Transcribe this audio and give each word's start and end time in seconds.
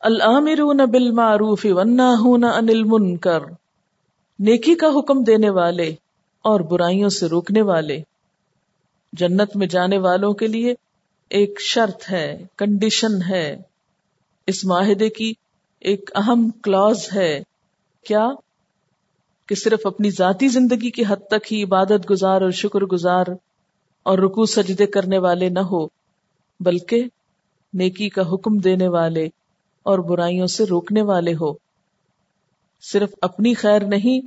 العامرون 0.00 0.76
بالمعروف 0.76 1.66
والناہون 1.70 2.44
عن 2.44 2.68
المنکر، 2.68 3.38
نیکی 4.38 4.74
کا 4.74 4.86
حکم 4.98 5.22
دینے 5.22 5.50
والے 5.50 5.94
اور 6.42 6.60
برائیوں 6.60 7.08
سے 7.08 7.26
روکنے 7.26 7.62
والے۔ 7.62 8.02
جنت 9.12 9.56
میں 9.56 9.66
جانے 9.66 9.98
والوں 9.98 10.32
کے 10.32 10.46
لیے 10.46 10.74
ایک 11.30 11.60
شرط 11.60 12.10
ہے 12.10 12.46
کنڈیشن 12.56 13.22
ہے۔ 13.28 13.62
اس 14.46 14.64
معاہدے 14.64 15.08
کی 15.08 15.32
ایک 15.80 16.10
اہم 16.14 16.50
کلوز 16.50 17.08
ہے۔ 17.14 17.42
کیا؟ 18.06 18.28
کہ 19.48 19.54
صرف 19.54 19.80
اپنی 19.84 20.10
ذاتی 20.10 20.48
زندگی 20.48 20.90
کی 20.90 21.02
حد 21.08 21.28
تک 21.30 21.52
ہی 21.52 21.64
عبادت 21.64 22.10
گزار 22.10 22.40
اور 22.40 22.50
شکر 22.50 22.80
گزار 22.80 23.24
اور 24.02 24.18
رکو 24.18 24.46
سجدے 24.46 24.86
کرنے 24.86 25.18
والے 25.18 25.48
نہ 25.48 25.58
ہو، 25.58 25.86
بلکہ 26.60 27.04
نیکی 27.74 28.08
کا 28.08 28.22
حکم 28.32 28.58
دینے 28.58 28.88
والے 28.88 29.28
اور 29.86 29.98
برائیوں 29.98 30.46
سے 30.46 30.64
روکنے 30.64 31.02
والے 31.02 31.32
ہو۔ 31.32 31.52
صرف 32.82 33.10
اپنی 33.22 33.54
خیر 33.54 33.82
نہیں، 33.82 34.20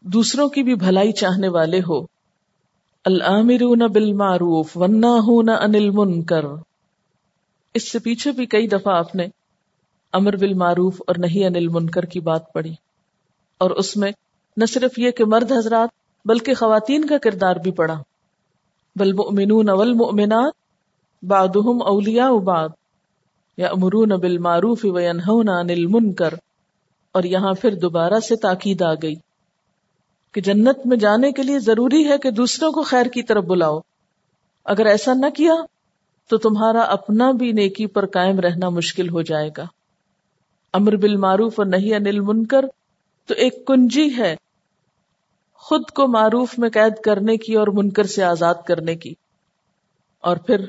دوسروں 0.00 0.48
کی 0.48 0.62
بھی 0.62 0.74
بھلائی 0.74 1.12
چاہنے 1.12 1.48
والے 1.48 1.78
ہو۔ 1.78 2.02
العامرون 3.04 3.78
بالمعروف 3.78 4.76
والناہون 4.76 5.48
عن 5.48 5.74
المنکر۔ 5.74 6.44
اس 7.74 7.92
سے 7.92 7.98
پیچھے 7.98 8.32
بھی 8.32 8.46
کئی 8.46 8.68
دفعہ 8.68 8.96
آپ 8.96 9.14
نے 9.14 9.26
امر 10.12 10.36
بالمعروف 10.36 11.02
اور 11.06 11.14
نہیں 11.18 11.46
ان 11.46 11.56
المنکر 11.56 12.02
کی 12.02 12.20
بات 12.20 12.52
پڑھی۔ 12.52 12.74
اور 13.58 13.70
اس 13.70 13.96
میں 13.96 14.12
نہ 14.56 14.64
صرف 14.64 14.98
یہ 14.98 15.10
کہ 15.10 15.24
مرد 15.24 15.52
حضرات، 15.52 15.88
بلکہ 16.24 16.54
خواتین 16.54 17.04
کا 17.04 17.18
کردار 17.18 17.56
بھی 17.56 17.70
پڑا 17.70 18.02
بل 18.96 19.12
مؤمنون 19.12 19.70
والمؤمنات، 19.70 20.52
بعضهم 21.22 21.82
اولیاء 21.82 22.30
بعض۔ 22.30 22.70
یا 23.56 23.68
امرون 23.68 24.08
بالمعروف 24.08 24.84
وینہون 24.84 25.48
عن 25.48 25.70
المنکر، 25.70 26.34
اور 27.12 27.22
یہاں 27.22 27.52
پھر 27.52 27.74
دوبارہ 27.74 28.20
سے 28.20 28.36
تاکید 28.36 28.82
آ 28.82 28.94
گئی 28.94 29.14
کہ 30.32 30.40
جنت 30.40 30.86
میں 30.86 30.96
جانے 30.96 31.32
کے 31.32 31.42
لیے 31.42 31.58
ضروری 31.58 32.08
ہے 32.08 32.18
کہ 32.18 32.30
دوسروں 32.30 32.72
کو 32.72 32.82
خیر 32.82 33.06
کی 33.06 33.22
طرف 33.22 33.44
بلاؤ۔ 33.44 33.78
اگر 34.64 34.86
ایسا 34.86 35.12
نہ 35.14 35.30
کیا، 35.30 35.54
تو 36.30 36.36
تمہارا 36.36 36.80
اپنا 36.80 37.30
بھی 37.30 37.52
نیکی 37.52 37.86
پر 37.86 38.06
قائم 38.06 38.40
رہنا 38.40 38.68
مشکل 38.68 39.08
ہو 39.08 39.22
جائے 39.22 39.50
گا۔ 39.56 39.64
امر 40.72 40.96
بالمعروف 40.96 41.54
اور 41.56 41.66
نہیں 41.66 41.94
انل 41.94 42.20
منکر 42.20 42.64
تو 43.26 43.34
ایک 43.34 43.66
کنجی 43.66 44.08
ہے 44.16 44.36
خود 45.54 45.90
کو 45.90 46.06
معروف 46.08 46.58
میں 46.58 46.68
قید 46.70 47.00
کرنے 47.04 47.36
کی 47.36 47.54
اور 47.54 47.66
منکر 47.66 48.04
سے 48.04 48.24
آزاد 48.24 48.54
کرنے 48.66 48.96
کی۔ 48.96 49.14
اور 50.20 50.36
پھر، 50.36 50.64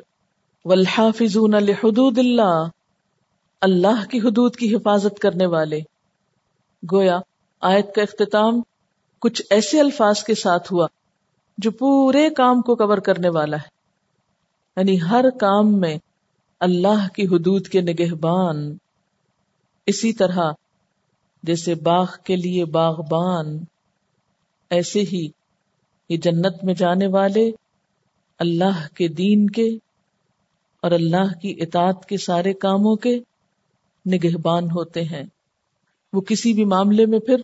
والحافظون 0.65 1.51
لحدود 1.51 2.17
اللہ 2.17 2.67
اللہ 3.61 4.05
کی 4.11 4.19
حدود 4.19 4.55
کی 4.55 4.75
حفاظت 4.75 5.19
کرنے 5.19 5.45
والے۔ 5.45 5.79
گویا 6.91 7.19
آیت 7.61 7.95
کا 7.95 8.01
اختتام 8.01 8.61
کچھ 9.19 9.41
ایسے 9.49 9.79
الفاظ 9.79 10.23
کے 10.23 10.35
ساتھ 10.35 10.73
ہوا 10.73 10.87
جو 11.57 11.71
پورے 11.71 12.29
کام 12.29 12.61
کو 12.61 12.75
کور 12.75 12.97
کرنے 12.97 13.29
والا 13.29 13.57
ہے۔ 13.57 13.67
یعنی 14.77 15.01
ہر 15.01 15.29
کام 15.29 15.79
میں 15.79 15.97
اللہ 16.59 17.07
کی 17.15 17.23
حدود 17.27 17.67
کے 17.67 17.81
نگہبان۔ 17.81 18.77
اسی 19.85 20.13
طرح 20.13 20.51
جیسے 21.43 21.75
باغ 21.75 22.05
کے 22.23 22.35
لیے 22.35 22.65
باغبان، 22.65 23.57
ایسے 24.69 25.01
ہی 25.01 25.29
یہ 26.09 26.17
جنت 26.17 26.63
میں 26.63 26.73
جانے 26.73 27.07
والے 27.07 27.51
اللہ 28.39 28.87
کے 28.95 29.07
دین 29.07 29.49
کے 29.49 29.67
اور 30.81 30.91
اللہ 30.91 31.39
کی 31.41 31.55
اطاعت 31.59 32.05
کے 32.05 32.17
سارے 32.17 32.53
کاموں 32.53 32.95
کے 32.95 33.19
نگہبان 34.07 34.63
ہوتے 34.63 35.03
ہیں۔ 35.03 35.23
وہ 36.13 36.21
کسی 36.21 36.53
بھی 36.53 36.65
معاملے 36.65 37.05
میں 37.05 37.19
پھر 37.19 37.35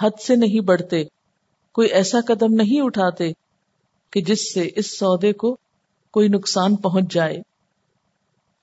حد 0.00 0.20
سے 0.20 0.36
نہیں 0.36 0.60
بڑھتے، 0.60 1.04
کوئی 1.72 1.88
ایسا 1.88 2.18
قدم 2.26 2.54
نہیں 2.54 2.80
اٹھاتے 2.80 3.32
کہ 4.10 4.20
جس 4.20 4.54
سے 4.54 4.70
اس 4.76 4.98
سودے 4.98 5.32
کو 5.32 5.56
کوئی 6.10 6.28
نقصان 6.28 6.76
پہنچ 6.76 7.14
جائے۔ 7.14 7.36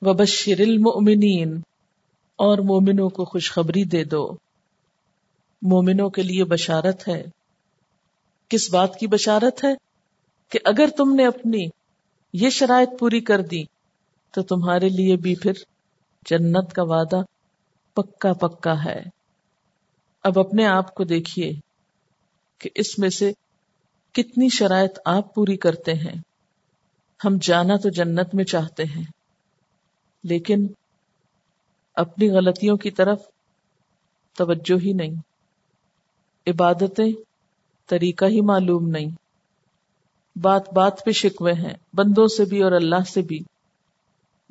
وبشر 0.01 0.59
المؤمنین 0.59 1.61
اور 2.35 2.57
مومنوں 2.57 3.09
کو 3.09 3.25
خوشخبری 3.25 3.83
دے 3.83 4.03
دو۔ 4.03 4.31
مومنوں 5.61 6.09
کے 6.09 6.23
لیے 6.23 6.43
بشارت 6.43 7.07
ہے۔ 7.07 7.25
کس 8.49 8.73
بات 8.73 8.95
کی 8.95 9.07
بشارت 9.07 9.63
ہے؟ 9.63 9.73
کہ 10.49 10.59
اگر 10.65 10.85
تم 10.97 11.15
نے 11.15 11.25
اپنی 11.25 11.65
یہ 12.33 12.49
شرائط 12.49 12.89
پوری 12.99 13.19
کر 13.19 13.41
دی، 13.41 13.63
تو 14.31 14.41
تمہارے 14.41 14.89
لیے 14.89 15.15
بھی 15.15 15.35
پھر 15.35 15.51
جنت 16.25 16.73
کا 16.73 16.83
وعدہ 16.83 17.21
پکا 17.93 18.33
پکا 18.33 18.83
ہے۔ 18.85 19.01
اب 20.23 20.39
اپنے 20.39 20.65
آپ 20.65 20.95
کو 20.95 21.03
دیکھیے 21.03 21.51
کہ 22.57 22.69
اس 22.75 22.99
میں 22.99 23.09
سے 23.09 23.31
کتنی 24.11 24.49
شرائط 24.49 24.99
آپ 25.05 25.35
پوری 25.35 25.57
کرتے 25.57 25.93
ہیں۔ 25.93 26.21
ہم 27.25 27.37
جانا 27.41 27.75
تو 27.75 27.89
جنت 27.89 28.35
میں 28.35 28.43
چاہتے 28.43 28.83
ہیں، 28.83 29.03
لیکن 30.23 30.67
اپنی 31.95 32.29
غلطیوں 32.29 32.77
کی 32.77 32.91
طرف 32.91 33.21
توجہ 34.37 34.85
ہی 34.85 34.93
نہیں۔ 34.93 35.15
عبادتیں 36.47 37.11
طریقہ 37.87 38.25
ہی 38.25 38.41
معلوم 38.41 38.87
نہیں۔ 38.87 39.09
بات 40.35 40.73
بات 40.73 41.05
پہ 41.05 41.11
شکوے 41.11 41.53
ہیں، 41.53 41.73
بندوں 41.93 42.27
سے 42.27 42.45
بھی 42.45 42.63
اور 42.63 42.71
اللہ 42.71 43.03
سے 43.07 43.21
بھی۔ 43.21 43.39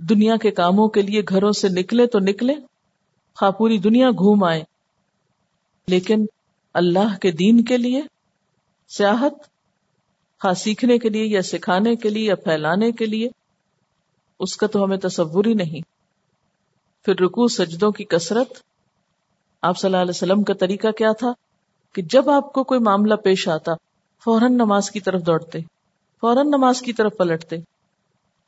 دنیا 0.08 0.36
کے 0.36 0.50
کاموں 0.50 0.88
کے 0.88 1.02
لیے 1.02 1.22
گھروں 1.28 1.52
سے 1.52 1.68
نکلے 1.68 2.06
تو 2.06 2.18
نکلے، 2.18 2.54
خواہ 3.34 3.50
پوری 3.50 3.78
دنیا 3.78 4.10
گھوم 4.10 4.44
آئے۔ 4.44 4.64
لیکن 5.86 6.26
اللہ 6.74 7.18
کے 7.20 7.30
دین 7.30 7.64
کے 7.64 7.76
لیے 7.76 8.02
سیاحت 8.88 9.32
خاص 10.38 10.62
سیکھنے 10.62 10.98
کے 10.98 11.08
لیے 11.08 11.24
یا 11.24 11.42
سکھانے 11.42 11.96
کے 11.96 12.08
لیے 12.08 12.24
یا 12.24 12.34
پھیلانے 12.34 12.92
کے 12.92 13.06
لیے، 13.06 13.28
اس 14.40 14.56
کا 14.56 14.66
تو 14.66 14.84
ہمیں 14.84 14.96
تصور 14.96 15.44
ہی 15.44 15.54
نہیں۔ 15.54 15.80
پھر 17.04 17.14
رکو 17.16 17.48
سجدوں 17.48 17.90
کی 17.90 18.04
کثرت، 18.04 18.52
آپ 19.62 19.78
صلی 19.78 19.88
اللہ 19.88 20.02
علیہ 20.02 20.10
وسلم 20.10 20.42
کا 20.42 20.54
طریقہ 20.54 20.88
کیا 20.90 21.12
تھا؟ 21.12 21.32
کہ 21.94 22.02
جب 22.02 22.30
آپ 22.30 22.52
کو 22.52 22.64
کوئی 22.64 22.80
معاملہ 22.80 23.14
پیش 23.14 23.48
آتا، 23.48 23.72
فوراً 24.24 24.52
نماز 24.52 24.90
کی 24.90 25.00
طرف 25.00 25.22
دوڑتے، 25.26 25.58
فوراً 26.20 26.46
نماز 26.46 26.82
کی 26.82 26.92
طرف 26.92 27.12
پلٹتے۔ 27.19 27.56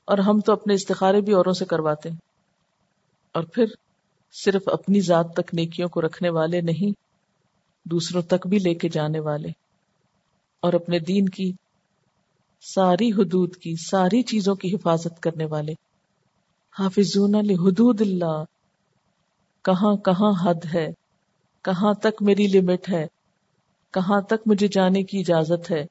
اور 0.05 0.19
ہم 0.19 0.41
تو 0.41 0.53
اپنے 0.53 0.75
استخارے 0.75 1.21
بھی 1.21 1.33
اوروں 1.33 1.53
سے 1.53 1.65
کرواتے 1.65 2.09
ہیں۔ 2.11 2.17
اور 3.33 3.43
پھر 3.43 3.65
صرف 4.33 4.63
اپنی 4.67 5.01
ذات 5.01 5.33
تک 5.37 5.55
نیکیوں 5.55 5.89
کو 5.89 6.01
رکھنے 6.01 6.29
والے 6.29 6.61
نہیں، 6.61 6.93
دوسروں 7.85 8.23
تک 8.23 8.47
بھی 8.47 8.59
لے 8.59 8.75
کے 8.75 8.89
جانے 8.89 9.21
والے۔ 9.21 9.49
اور 10.61 10.73
اپنے 10.73 10.99
دین 10.99 11.29
کی 11.29 11.53
ساری 12.61 13.13
حدود 13.13 13.57
کی، 13.57 13.75
ساری 13.77 14.23
چیزوں 14.23 14.55
کی 14.55 14.75
حفاظت 14.75 15.21
کرنے 15.21 15.45
والے۔ 15.45 15.73
حافظون 16.79 17.35
حدود 17.35 18.01
اللہ۔ 18.01 18.45
کہاں 19.65 19.97
کہاں 19.97 20.33
حد 20.43 20.75
ہے؟ 20.75 20.89
کہاں 21.63 21.95
تک 21.95 22.23
میری 22.23 22.47
لمٹ 22.47 22.89
ہے؟ 22.89 23.07
کہاں 23.91 24.21
تک 24.21 24.35
مجھے 24.47 24.69
جانے 24.69 25.03
کی 25.03 25.19
اجازت 25.19 25.71
ہے؟ 25.71 25.87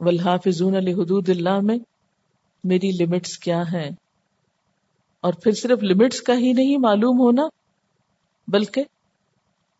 والحافظون 0.00 0.74
حدود 0.74 1.28
اللہ 1.28 1.60
میں 1.60 1.78
میری 2.64 2.90
لمٹس 3.00 3.38
کیا 3.38 3.62
ہیں؟ 3.62 3.90
اور 5.20 5.32
پھر 5.32 5.52
صرف 5.52 5.82
لمٹس 5.82 6.20
کا 6.20 6.34
ہی 6.34 6.52
نہیں 6.52 6.78
معلوم 6.78 7.20
ہونا، 7.20 7.42
بلکہ 8.48 8.84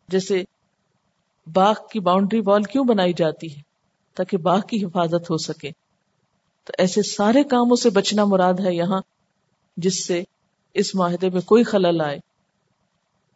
جیسے 0.07 0.43
باغ 1.53 1.73
کی 1.91 1.99
باؤنڈری 1.99 2.41
وال 2.45 2.63
کیوں 2.63 2.85
بنائی 2.85 3.13
جاتی 3.13 3.55
ہے 3.55 3.61
تاکہ 4.13 4.37
باغ 4.37 4.59
کی 4.69 4.85
حفاظت 4.85 5.31
ہو 5.31 5.37
سکے؟ 5.37 5.71
تو 6.63 6.73
ایسے 6.77 7.01
سارے 7.01 7.43
کاموں 7.43 7.75
سے 7.75 7.89
بچنا 7.89 8.25
مراد 8.25 8.53
ہے 8.65 8.75
یہاں، 8.75 9.01
جس 9.77 10.05
سے 10.05 10.23
اس 10.73 10.95
معاہدے 10.95 11.29
میں 11.29 11.41
کوئی 11.41 11.63
خلل 11.63 12.01
آئے، 12.01 12.17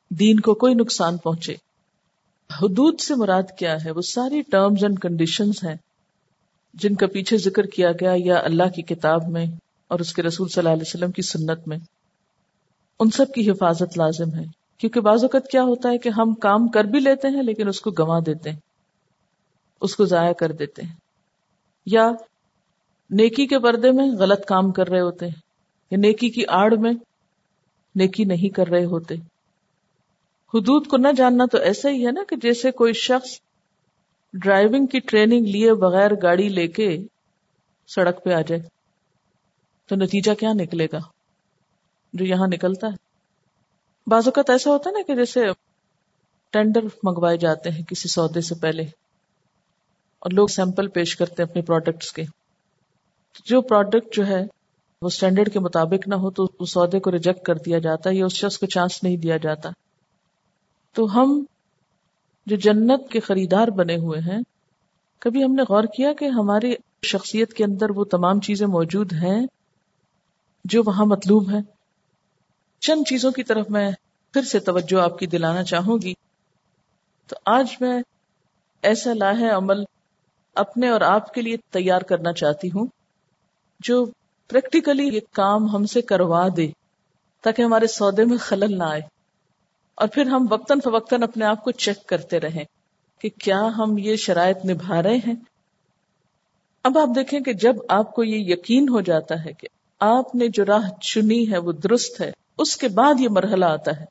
دین 0.09 0.39
کو 0.39 0.53
کوئی 0.53 0.73
نقصان 0.73 1.17
پہنچے۔ 1.17 1.53
حدود 2.61 2.99
سے 2.99 3.15
مراد 3.15 3.43
کیا 3.59 3.77
ہے؟ 3.85 3.91
وہ 3.91 4.01
ساری 4.01 4.41
ٹرمز 4.41 4.83
اینڈ 4.83 4.99
کنڈیشنز 4.99 5.53
ہیں۔ 5.63 5.75
جن 6.73 6.95
کا 6.95 7.07
پیچھے 7.07 7.37
ذکر 7.37 7.63
کیا 7.65 7.91
گیا 7.91 8.13
یا 8.15 8.39
اللہ 8.43 8.69
کی 8.75 8.81
کتاب 8.81 9.21
میں 9.27 9.45
اور 9.87 9.99
اس 9.99 10.13
کے 10.13 10.23
رسول 10.23 10.47
صلی 10.47 10.61
اللہ 10.61 10.73
علیہ 10.73 10.87
وسلم 10.87 11.11
کی 11.11 11.21
سنت 11.21 11.67
میں، 11.67 11.77
ان 12.99 13.09
سب 13.09 13.25
کی 13.35 13.49
حفاظت 13.49 13.97
لازم 13.97 14.33
ہے۔ 14.35 14.43
کیونکہ 14.77 14.99
بعض 14.99 15.23
اوقات 15.23 15.47
کیا 15.47 15.63
ہوتا 15.63 15.89
ہے 15.89 15.97
کہ 15.97 16.09
ہم 16.09 16.33
کام 16.33 16.67
کر 16.67 16.83
بھی 16.83 16.99
لیتے 16.99 17.27
ہیں 17.27 17.43
لیکن 17.43 17.67
اس 17.67 17.81
کو 17.81 17.91
گنوا 17.91 18.19
دیتے 18.25 18.49
ہیں، 18.49 18.57
اس 19.81 19.95
کو 19.95 20.05
ضائع 20.05 20.33
کر 20.33 20.51
دیتے 20.51 20.81
ہیں۔ 20.81 20.95
یا 21.85 22.11
نیکی 23.09 23.47
کے 23.47 23.59
پردے 23.59 23.91
میں 23.91 24.11
غلط 24.11 24.45
کام 24.45 24.71
کر 24.71 24.87
رہے 24.87 25.01
ہوتے 25.01 25.25
ہیں، 25.25 25.33
یا 25.91 25.97
نیکی 25.97 26.29
کی 26.29 26.43
آڑ 26.47 26.75
میں 26.75 26.91
نیکی 27.95 28.23
نہیں 28.23 28.49
کر 28.49 28.67
رہے 28.67 28.85
ہوتے۔ 28.85 29.15
حدود 30.53 30.87
کو 30.87 30.97
نہ 30.97 31.07
جاننا 31.17 31.45
تو 31.51 31.57
ایسا 31.57 31.89
ہی 31.89 32.05
ہے 32.05 32.11
نا 32.11 32.21
کہ 32.29 32.35
جیسے 32.35 32.71
کوئی 32.71 32.93
شخص 32.93 33.29
ڈرائیونگ 34.33 34.85
کی 34.85 34.99
ٹریننگ 34.99 35.45
لیے 35.45 35.73
بغیر 35.73 36.11
گاڑی 36.21 36.49
لے 36.49 36.67
کے 36.67 36.97
سڑک 37.87 38.23
پہ 38.23 38.33
آ 38.33 38.41
جائے 38.41 38.61
تو 39.87 39.95
نتیجہ 39.95 40.33
کیا 40.33 40.49
نکلے 40.53 40.87
گا 40.93 40.99
جو 42.13 42.25
یہاں 42.25 42.47
نکلتا 42.47 42.87
ہے؟ 42.87 42.93
بعض 44.07 44.27
اوقات 44.27 44.49
ایسا 44.49 44.71
ہوتا 44.71 44.89
ہے 44.89 44.93
نا 44.93 45.01
کہ 45.07 45.15
جیسے 45.15 45.39
ٹینڈر 46.53 46.81
منگوائے 47.03 47.37
جاتے 47.37 47.69
ہیں 47.69 47.83
کسی 47.83 48.09
سودے 48.09 48.41
سے 48.41 48.55
پہلے 48.55 48.83
اور 50.19 50.31
لوگ 50.31 50.47
سیمپل 50.47 50.87
پیش 50.87 51.15
کرتے 51.15 51.43
ہیں 51.43 51.49
اپنے 51.49 51.61
پروڈکٹس 51.61 52.11
کے۔ 52.11 52.23
جو 53.45 53.61
پروڈکٹ 53.61 54.15
جو 54.15 54.27
ہے 54.27 54.41
وہ 55.01 55.07
اسٹینڈرڈ 55.07 55.53
کے 55.53 55.59
مطابق 55.59 56.07
نہ 56.07 56.15
ہو 56.15 56.31
تو 56.31 56.47
اس 56.59 56.71
سودے 56.71 56.99
کو 56.99 57.11
ریجیکٹ 57.11 57.45
کر 57.45 57.55
دیا 57.55 57.79
جاتا 57.79 58.09
ہے 58.09 58.15
یا 58.15 58.25
اس 58.25 58.33
شخص 58.33 58.57
کو 58.57 58.65
چانس 58.65 59.03
نہیں 59.03 59.17
دیا 59.17 59.37
جاتا۔ 59.37 59.69
تو 60.93 61.05
ہم 61.05 61.45
جو 62.49 62.55
جنت 62.55 63.09
کے 63.09 63.19
خریدار 63.19 63.67
بنے 63.67 63.95
ہوئے 63.95 64.19
ہیں، 64.19 64.41
کبھی 65.19 65.43
ہم 65.43 65.53
نے 65.53 65.61
غور 65.69 65.83
کیا 65.83 66.13
کہ 66.13 66.25
ہماری 66.25 66.73
شخصیت 67.03 67.53
کے 67.53 67.63
اندر 67.63 67.89
وہ 67.89 68.03
تمام 68.03 68.39
چیزیں 68.39 68.67
موجود 68.67 69.13
ہیں 69.13 69.47
جو 70.65 70.83
وہاں 70.85 71.05
مطلوب 71.05 71.51
ہے 71.51 71.59
چند 72.79 73.09
چیزوں 73.09 73.31
کی 73.31 73.43
طرف 73.43 73.69
میں 73.69 73.91
پھر 74.33 74.41
سے 74.41 74.59
توجہ 74.59 75.01
آپ 75.01 75.19
کی 75.19 75.25
دلانا 75.25 75.63
چاہوں 75.63 75.97
گی۔ 76.01 76.13
تو 77.27 77.35
آج 77.45 77.75
میں 77.81 78.01
ایسا 78.81 79.13
لاہ 79.13 79.57
عمل 79.57 79.83
اپنے 80.55 80.89
اور 80.89 81.01
آپ 81.01 81.33
کے 81.33 81.41
لیے 81.41 81.57
تیار 81.69 82.01
کرنا 82.01 82.33
چاہتی 82.33 82.67
ہوں، 82.67 82.87
جو 83.79 84.05
پریکٹیکلی 84.47 85.03
یہ 85.03 85.19
کام 85.31 85.69
ہم 85.69 85.85
سے 85.85 86.01
کروا 86.01 86.47
دے، 86.57 86.67
تاکہ 87.41 87.61
ہمارے 87.61 87.87
سودے 87.87 88.25
میں 88.25 88.37
خلل 88.37 88.77
نہ 88.77 88.83
آئے۔ 88.83 89.18
اور 89.99 90.07
پھر 90.07 90.27
ہم 90.27 90.47
وقتاً 90.49 90.79
فوقتاً 90.79 91.23
اپنے 91.23 91.45
آپ 91.45 91.63
کو 91.63 91.71
چیک 91.71 92.07
کرتے 92.07 92.39
رہیں 92.39 92.63
کہ 93.21 93.29
کیا 93.39 93.61
ہم 93.77 93.97
یہ 93.97 94.15
شرائط 94.15 94.65
نبھا 94.65 95.03
رہے 95.03 95.15
ہیں۔ 95.15 95.35
اب 96.83 96.97
آپ 96.97 97.07
دیکھیں 97.15 97.39
کہ 97.39 97.53
جب 97.53 97.75
آپ 97.89 98.15
کو 98.15 98.23
یہ 98.23 98.53
یقین 98.53 98.89
ہو 98.89 99.01
جاتا 99.01 99.45
ہے 99.45 99.53
کہ 99.53 99.67
آپ 99.99 100.35
نے 100.35 100.47
جو 100.47 100.65
راہ 100.65 100.89
چنی 101.01 101.51
ہے 101.51 101.57
وہ 101.57 101.71
درست 101.71 102.21
ہے، 102.21 102.31
اس 102.57 102.77
کے 102.77 102.87
بعد 102.87 103.13
یہ 103.19 103.29
مرحلہ 103.29 103.65
آتا 103.65 103.91
ہے۔ 103.99 104.05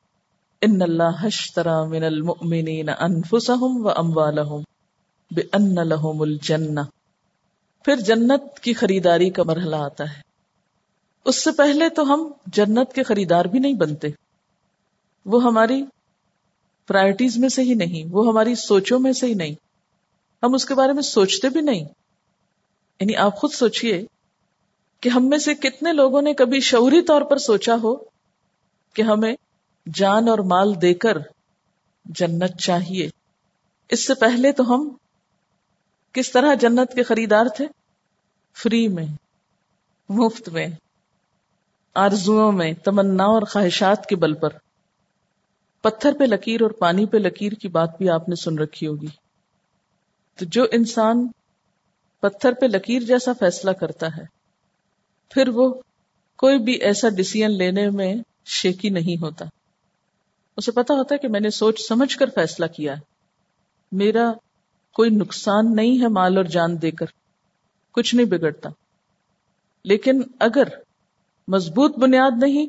ان 0.60 0.82
اللہ 0.82 1.84
من 1.88 2.04
المؤمنین 2.04 2.88
انفسهم 2.88 3.86
و 3.86 3.90
اموالهم 3.96 4.62
بان 5.30 5.74
لهم 5.74 6.22
الجنہ۔ 6.22 6.80
پھر 7.84 7.96
جنت 7.96 8.60
کی 8.60 8.72
خریداری 8.72 9.30
کا 9.30 9.42
مرحلہ 9.42 9.76
آتا 9.76 10.04
ہے۔ 10.04 10.20
اس 11.24 11.44
سے 11.44 11.50
پہلے 11.50 11.88
تو 11.88 12.14
ہم 12.14 12.32
جنت 12.46 12.92
کے 12.92 13.02
خریدار 13.02 13.44
بھی 13.44 13.58
نہیں 13.58 13.74
بنتے۔ 13.74 14.08
وہ 15.28 15.42
ہماری 15.42 15.84
پرائرٹیز 16.86 17.38
میں 17.38 17.48
سے 17.48 17.62
ہی 17.62 17.74
نہیں، 17.74 18.08
وہ 18.10 18.28
ہماری 18.28 18.54
سوچوں 18.54 18.98
میں 18.98 19.12
سے 19.12 19.26
ہی 19.26 19.34
نہیں۔ 19.34 19.54
ہم 20.42 20.54
اس 20.54 20.64
کے 20.64 20.74
بارے 20.74 20.92
میں 20.92 21.02
سوچتے 21.02 21.48
بھی 21.48 21.60
نہیں۔ 21.60 21.80
یعنی 23.00 23.16
آپ 23.16 23.36
خود 23.36 23.52
سوچئے 23.52 24.04
کہ 25.00 25.08
ہم 25.08 25.28
میں 25.28 25.38
سے 25.38 25.54
کتنے 25.54 25.92
لوگوں 25.92 26.22
نے 26.22 26.34
کبھی 26.34 26.60
شعوری 26.60 27.02
طور 27.02 27.22
پر 27.22 27.38
سوچا 27.38 27.74
ہو 27.82 27.96
کہ 28.94 29.02
ہمیں 29.02 29.36
جان 29.94 30.28
اور 30.28 30.38
مال 30.38 30.82
دے 30.82 30.94
کر 30.94 31.18
جنت 32.04 32.56
چاہیے۔ 32.60 33.10
اس 33.88 34.06
سے 34.06 34.14
پہلے 34.14 34.52
تو 34.52 34.74
ہم 34.74 34.88
کس 36.12 36.32
طرح 36.32 36.54
جنت 36.54 36.94
کے 36.94 37.02
خریدار 37.02 37.46
تھے؟ 37.56 37.66
فری 38.56 38.88
میں، 38.88 39.06
مفت 40.08 40.48
میں 40.48 40.66
آرزو 41.94 42.52
میں، 42.52 42.72
تمنا 42.72 43.24
اور 43.24 43.42
خواہشات 43.42 44.06
کے 44.06 44.16
بل 44.16 44.34
پر۔ 44.34 44.48
پتھر 45.90 46.12
پہ 46.18 46.24
لکیر 46.24 46.62
اور 46.62 46.70
پانی 46.70 47.06
پہ 47.06 47.16
لکیر 47.16 47.52
کی 47.52 47.68
بات 47.68 47.98
بھی 47.98 48.10
آپ 48.10 48.28
نے 48.28 48.34
سن 48.34 48.58
رکھی 48.58 48.86
ہوگی۔ 48.86 49.06
تو 50.38 50.44
جو 50.44 50.66
انسان 50.72 51.28
پتھر 52.20 52.52
پہ 52.52 52.66
لکیر 52.66 53.02
جیسا 53.02 53.32
فیصلہ 53.32 53.70
کرتا 53.70 54.06
ہے، 54.06 54.22
پھر 55.30 55.48
وہ 55.48 55.74
کوئی 56.36 56.58
بھی 56.58 56.72
ایسا 56.72 57.08
ڈسیزن 57.08 57.50
لینے 57.50 57.90
میں 57.90 58.14
شیکی 58.46 58.88
نہیں 58.88 59.22
ہوتا۔ 59.22 59.44
اسے 60.56 60.72
پتا 60.72 60.94
ہوتا 60.94 61.14
ہے 61.14 61.18
کہ 61.18 61.28
میں 61.28 61.40
نے 61.40 61.50
سوچ 61.50 61.80
سمجھ 61.88 62.18
کر 62.18 62.30
فیصلہ 62.34 62.66
کیا 62.66 62.92
ہے۔ 62.92 63.00
میرا 63.92 64.32
کوئی 64.94 65.10
نقصان 65.10 65.76
نہیں 65.76 66.02
ہے 66.02 66.08
مال 66.08 66.36
اور 66.36 66.44
جان 66.44 66.82
دے 66.82 66.90
کر، 66.90 67.06
کچھ 67.92 68.14
نہیں 68.14 68.26
بگڑتا۔ 68.26 68.70
لیکن 69.84 70.22
اگر 70.38 70.64
مضبوط 71.48 71.98
بنیاد 71.98 72.30
نہیں 72.40 72.66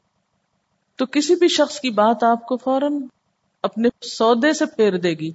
تو 1.00 1.06
کسی 1.06 1.36
بھی 1.36 1.48
شخص 1.48 1.80
کی 1.80 1.90
بات 1.90 2.24
آپ 2.24 2.46
کو 2.46 2.58
فوراً 2.58 3.06
اپنے 3.64 3.90
سودے 4.02 4.54
سے 4.54 4.66
پھیر 4.66 4.98
دے 4.98 5.10
گی۔ 5.10 5.32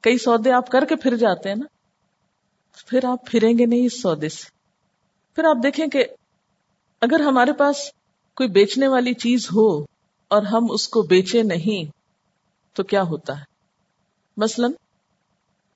کئی 0.00 0.18
سودے 0.18 0.52
آپ 0.52 0.68
کر 0.68 0.84
کے 0.84 0.96
پھر 0.96 1.16
جاتے 1.16 1.48
ہیں 1.48 1.56
نا۔ 1.56 1.66
پھر 2.86 3.04
آپ 3.04 3.26
پھریں 3.26 3.58
گے 3.58 3.66
نہیں 3.66 3.86
اس 3.86 4.02
سودے 4.02 4.28
سے۔ 4.28 4.50
پھر 5.34 5.44
آپ 5.44 5.56
دیکھیں 5.62 5.86
کہ 5.86 6.04
اگر 7.00 7.20
ہمارے 7.20 7.52
پاس 7.52 7.76
کوئی 8.36 8.48
بیچنے 8.48 8.88
والی 8.88 9.14
چیز 9.14 9.46
ہو 9.46 9.78
اور 10.28 10.42
ہم 10.42 10.66
اس 10.70 10.88
کو 10.88 11.02
بیچے 11.02 11.42
نہیں، 11.42 11.90
تو 12.76 12.82
کیا 12.82 13.02
ہوتا 13.02 13.38
ہے؟ 13.38 13.44
مثلا 14.36 14.68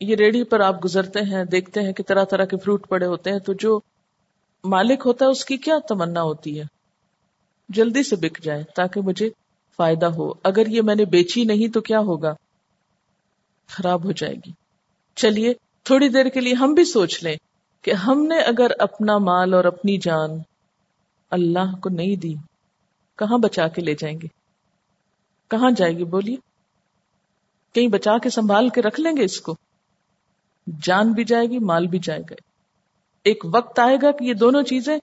یہ 0.00 0.16
ریڑھی 0.16 0.44
پر 0.44 0.60
آپ 0.60 0.84
گزرتے 0.84 1.20
ہیں، 1.20 1.44
دیکھتے 1.44 1.82
ہیں 1.82 1.92
کہ 1.92 2.02
طرح 2.02 2.24
طرح 2.24 2.44
کے 2.44 2.56
فروٹ 2.56 2.88
پڑے 2.88 3.06
ہوتے 3.06 3.32
ہیں، 3.32 3.38
تو 3.38 3.52
جو 3.52 3.80
مالک 4.64 5.02
ہوتا 5.06 5.24
ہے، 5.24 5.30
اس 5.30 5.44
کی 5.44 5.56
کیا 5.56 5.78
تمنا 5.88 6.22
ہوتی 6.22 6.60
ہے؟ 6.60 6.73
جلدی 7.68 8.02
سے 8.02 8.16
بک 8.16 8.42
جائے 8.42 8.64
تاکہ 8.76 9.00
مجھے 9.00 9.30
فائدہ 9.76 10.06
ہو۔ 10.06 10.32
اگر 10.42 10.66
یہ 10.66 10.82
میں 10.82 10.94
نے 10.94 11.04
بیچی 11.04 11.44
نہیں 11.44 11.72
تو 11.72 11.80
کیا 11.80 11.98
ہوگا؟ 11.98 12.34
خراب 13.68 14.04
ہو 14.04 14.12
جائے 14.12 14.34
گی۔ 14.34 14.50
چلیے، 15.14 15.54
تھوڑی 15.82 16.08
دیر 16.08 16.28
کے 16.28 16.40
لیے 16.40 16.54
ہم 16.54 16.74
بھی 16.74 16.84
سوچ 16.84 17.24
لیں 17.24 17.36
کہ 17.82 17.90
ہم 17.90 18.26
نے 18.26 18.38
اگر 18.38 18.70
اپنا 18.78 19.18
مال 19.18 19.54
اور 19.54 19.64
اپنی 19.64 19.96
جان 19.96 20.30
اللہ 21.30 21.76
کو 21.82 21.88
نہیں 21.88 22.16
دی، 22.16 22.34
کہاں 23.18 23.38
بچا 23.38 23.68
کے 23.68 23.82
لے 23.82 23.94
جائیں 23.94 24.20
گے؟ 24.22 24.26
کہاں 25.48 25.70
جائے 25.70 25.92
گی؟ 25.92 26.04
بولیے۔ 26.04 26.36
کہیں 27.72 27.88
بچا 27.88 28.18
کے 28.18 28.30
سنبھال 28.30 28.68
کے 28.68 28.82
رکھ 28.82 29.00
لیں 29.00 29.16
گے 29.16 29.24
اس 29.24 29.40
کو؟ 29.40 29.56
جان 30.82 31.12
بھی 31.12 31.24
جائے 31.24 31.46
گی، 31.46 31.58
مال 31.58 31.86
بھی 31.86 31.98
جائے 31.98 32.20
گا۔ 32.20 32.34
ایک 33.24 33.44
وقت 33.54 33.78
آئے 33.78 33.96
گا 34.02 34.10
کہ 34.10 34.24
یہ 34.24 34.34
دونوں 34.34 34.62
چیزیں 34.62 34.98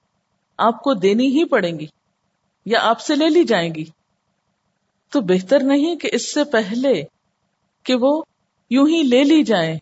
آپ 0.58 0.82
کو 0.82 0.94
دینی 0.94 1.26
ہی 1.26 1.44
پڑیں 1.44 1.78
گی۔ 1.78 1.86
یا 2.64 2.78
آپ 2.82 3.00
سے 3.00 3.16
لے 3.16 3.28
لی 3.28 3.44
جائیں 3.44 3.74
گی۔ 3.74 3.84
تو 5.10 5.20
بہتر 5.20 5.58
نہیں 5.62 5.96
کہ 5.96 6.08
اس 6.12 6.34
سے 6.34 6.44
پہلے 6.44 7.02
کہ 7.82 7.94
وہ 7.94 8.22
یوں 8.70 8.88
ہی 8.88 9.02
لے 9.02 9.24
لی 9.24 9.42
جائیں۔ 9.42 9.78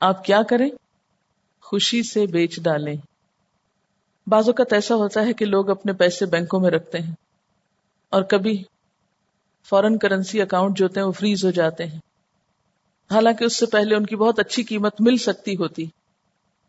آپ 0.00 0.24
کیا 0.24 0.42
کریں؟ 0.42 0.68
خوشی 1.62 2.02
سے 2.02 2.26
بیچ 2.26 2.60
ڈالیں۔ 2.60 2.96
بعض 4.26 4.48
اوقات 4.48 4.72
ایسا 4.72 4.94
ہوتا 4.94 5.26
ہے 5.26 5.32
کہ 5.32 5.44
لوگ 5.44 5.70
اپنے 5.70 5.92
پیسے 5.92 6.26
بینکوں 6.26 6.60
میں 6.60 6.70
رکھتے 6.70 6.98
ہیں 6.98 7.14
اور 8.10 8.22
کبھی 8.22 8.64
فورن 9.64 9.98
کرنسی 9.98 10.42
اکاؤنٹ 10.42 10.78
جو 10.78 10.86
ہوتے 10.86 11.00
ہیں 11.00 11.06
وہ 11.06 11.12
فریز 11.12 11.44
ہو 11.44 11.50
جاتے 11.50 11.86
ہیں۔ 11.86 11.98
حالانکہ 13.10 13.44
اس 13.44 13.56
سے 13.56 13.66
پہلے 13.66 13.94
ان 13.94 14.06
کی 14.06 14.16
بہت 14.16 14.38
اچھی 14.38 14.62
قیمت 14.62 15.00
مل 15.00 15.16
سکتی 15.16 15.56
ہوتی۔ 15.56 15.86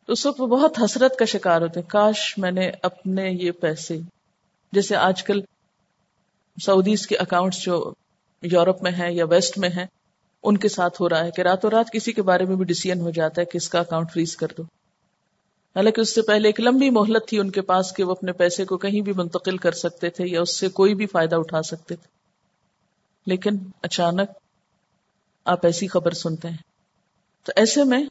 تو 0.06 0.14
اس 0.14 0.26
وقت 0.26 0.42
وہ 0.42 0.48
بہت 0.48 0.80
حسرت 0.86 1.20
کا 1.20 1.26
شکار 1.26 1.62
ہوتے 1.62 1.80
ہیں۔ 1.80 1.90
کاش 1.90 2.38
میں 2.38 2.52
نے 2.52 2.72
اپنے 2.82 3.30
یہ 3.32 3.52
پیسے 3.52 4.00
جیسے 4.76 4.96
آج 4.96 5.24
کل 5.24 5.42
سعودیز 6.64 7.08
کے 7.08 7.18
اکاؤنٹس 7.18 7.64
جو 7.64 7.94
یورپ 8.42 8.84
میں 8.84 8.92
ہیں 8.92 9.12
یا 9.12 9.26
ویسٹ 9.26 9.58
میں 9.58 9.70
ہیں، 9.70 9.86
ان 10.44 10.58
کے 10.58 10.70
ساتھ 10.70 11.02
ہو 11.02 11.10
رہا 11.10 11.26
ہے 11.26 11.32
کہ 11.32 11.42
راتوں 11.42 11.70
رات 11.70 11.92
کسی 11.94 12.14
کے 12.14 12.22
بارے 12.22 12.46
میں 12.46 12.56
بھی 12.56 12.66
ڈسیزن 12.66 13.02
ہو 13.02 13.10
جاتا 13.10 13.42
ہے 13.42 13.46
کہ 13.46 13.58
اس 13.58 13.70
کا 13.70 13.80
اکاؤنٹ 13.80 14.12
فریز 14.14 14.38
کر 14.38 14.48
دو۔ 14.58 14.64
حالانکہ 15.76 16.02
اس 16.02 16.16
سے 16.16 16.22
پہلے 16.22 16.48
ایک 16.48 16.60
لمبی 16.60 16.90
مہلت 16.90 17.28
تھی 17.28 17.40
ان 17.40 17.52
کے 17.52 17.62
پاس 17.62 17.94
کہ 17.94 18.04
وہ 18.04 18.12
اپنے 18.12 18.32
پیسے 18.32 18.66
کو 18.66 18.78
کہیں 18.78 19.02
بھی 19.02 19.14
منتقل 19.16 19.58
کر 19.58 19.72
سکتے 19.72 20.10
تھے 20.10 20.26
یا 20.28 20.42
اس 20.42 20.58
سے 20.58 20.70
کوئی 20.70 20.96
بھی 20.96 21.06
فائدہ 21.06 21.36
اٹھا 21.36 21.62
سکتے 21.62 21.96
تھے۔ 21.96 22.08
لیکن 23.26 23.58
اچانک 23.82 24.30
آپ 25.46 25.66
ایسی 25.66 25.88
خبر 25.88 26.12
سنتے 26.12 26.50
ہیں۔ 26.50 26.58
تو 27.44 27.52
ایسے 27.56 27.84
میں 27.84 28.04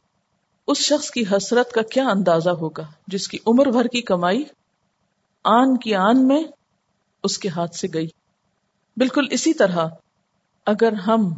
اس 0.67 0.77
شخص 0.77 1.11
کی 1.11 1.23
حسرت 1.31 1.71
کا 1.71 1.81
کیا 1.81 2.05
اندازہ 2.07 2.49
ہوگا 2.49 2.83
جس 3.07 3.27
کی 3.27 3.37
عمر 3.47 3.65
بھر 3.65 3.87
کی 3.87 4.01
کمائی 4.01 4.43
آن 5.45 5.77
کی 5.77 5.95
آن 5.95 6.27
میں 6.27 6.43
اس 7.23 7.37
کے 7.37 7.49
ہاتھ 7.49 7.75
سے 7.75 7.87
گئی۔ 7.93 8.07
بالکل 8.97 9.27
اسی 9.31 9.53
طرح 9.53 9.87
اگر 10.65 10.93
ہم 10.93 11.33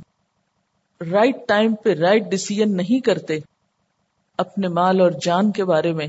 رائٹ 1.11 1.35
ٹائم 1.47 1.75
پہ 1.75 1.93
رائٹ 1.93 2.23
ڈسیزن 2.23 2.77
نہیں 2.77 2.99
کرتے 2.99 3.39
اپنے 4.37 4.67
مال 4.67 5.01
اور 5.01 5.11
جان 5.21 5.51
کے 5.51 5.65
بارے 5.65 5.93
میں، 5.93 6.07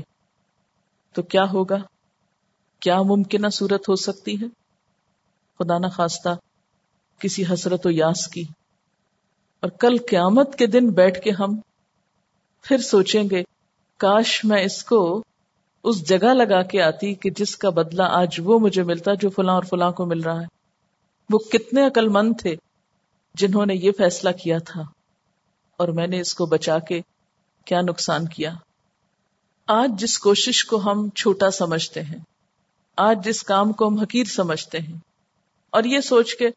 تو 1.13 1.21
کیا 1.21 1.43
ہوگا؟ 1.43 1.75
کیا 2.79 3.01
ممکنہ 3.01 3.47
صورت 3.47 3.89
ہو 3.89 3.95
سکتی 3.95 4.41
ہے؟ 4.41 4.45
خدا 5.59 5.77
نہ 5.77 5.87
خواستہ 5.87 6.29
کسی 7.19 7.43
حسرت 7.53 7.85
و 7.85 7.91
یاس 7.91 8.27
کی۔ 8.27 8.43
اور 9.59 9.69
کل 9.69 9.97
قیامت 10.09 10.55
کے 10.55 10.67
دن 10.67 10.89
بیٹھ 10.89 11.21
کے 11.21 11.31
ہم 11.31 11.59
پھر 12.61 12.77
سوچیں 12.77 13.23
گے، 13.31 13.43
کاش 13.97 14.45
میں 14.45 14.63
اس 14.63 14.83
کو 14.83 15.23
اس 15.83 16.09
جگہ 16.09 16.33
لگا 16.33 16.61
کے 16.63 16.81
آتی 16.81 17.13
کہ 17.13 17.29
جس 17.29 17.57
کا 17.57 17.69
بدلہ 17.69 18.03
آج 18.03 18.39
وہ 18.43 18.59
مجھے 18.59 18.83
ملتا 18.83 19.13
جو 19.13 19.29
فلاں 19.29 19.53
اور 19.53 19.63
فلاں 19.63 19.91
کو 19.91 20.05
مل 20.05 20.21
رہا 20.21 20.41
ہے۔ 20.41 20.45
وہ 21.29 21.39
کتنے 21.39 21.87
عقل 21.87 22.07
مند 22.07 22.33
تھے 22.41 22.55
جنہوں 23.33 23.65
نے 23.65 23.75
یہ 23.75 23.91
فیصلہ 23.97 24.29
کیا 24.43 24.57
تھا۔ 24.57 24.81
اور 25.77 25.87
میں 25.87 26.07
نے 26.07 26.19
اس 26.19 26.33
کو 26.33 26.45
بچا 26.45 26.79
کے 26.79 27.01
کیا 27.65 27.81
نقصان 27.81 28.27
کیا۔ 28.27 28.53
آج 29.67 29.91
جس 29.99 30.19
کوشش 30.19 30.65
کو 30.65 30.91
ہم 30.91 31.09
چھوٹا 31.09 31.51
سمجھتے 31.51 32.01
ہیں، 32.01 32.17
آج 32.97 33.25
جس 33.25 33.43
کام 33.43 33.71
کو 33.71 33.87
ہم 33.87 33.99
حقیر 33.99 34.23
سمجھتے 34.23 34.79
ہیں، 34.79 34.97
اور 35.69 35.83
یہ 35.83 35.99
سوچ 35.99 36.35
کے 36.35 36.49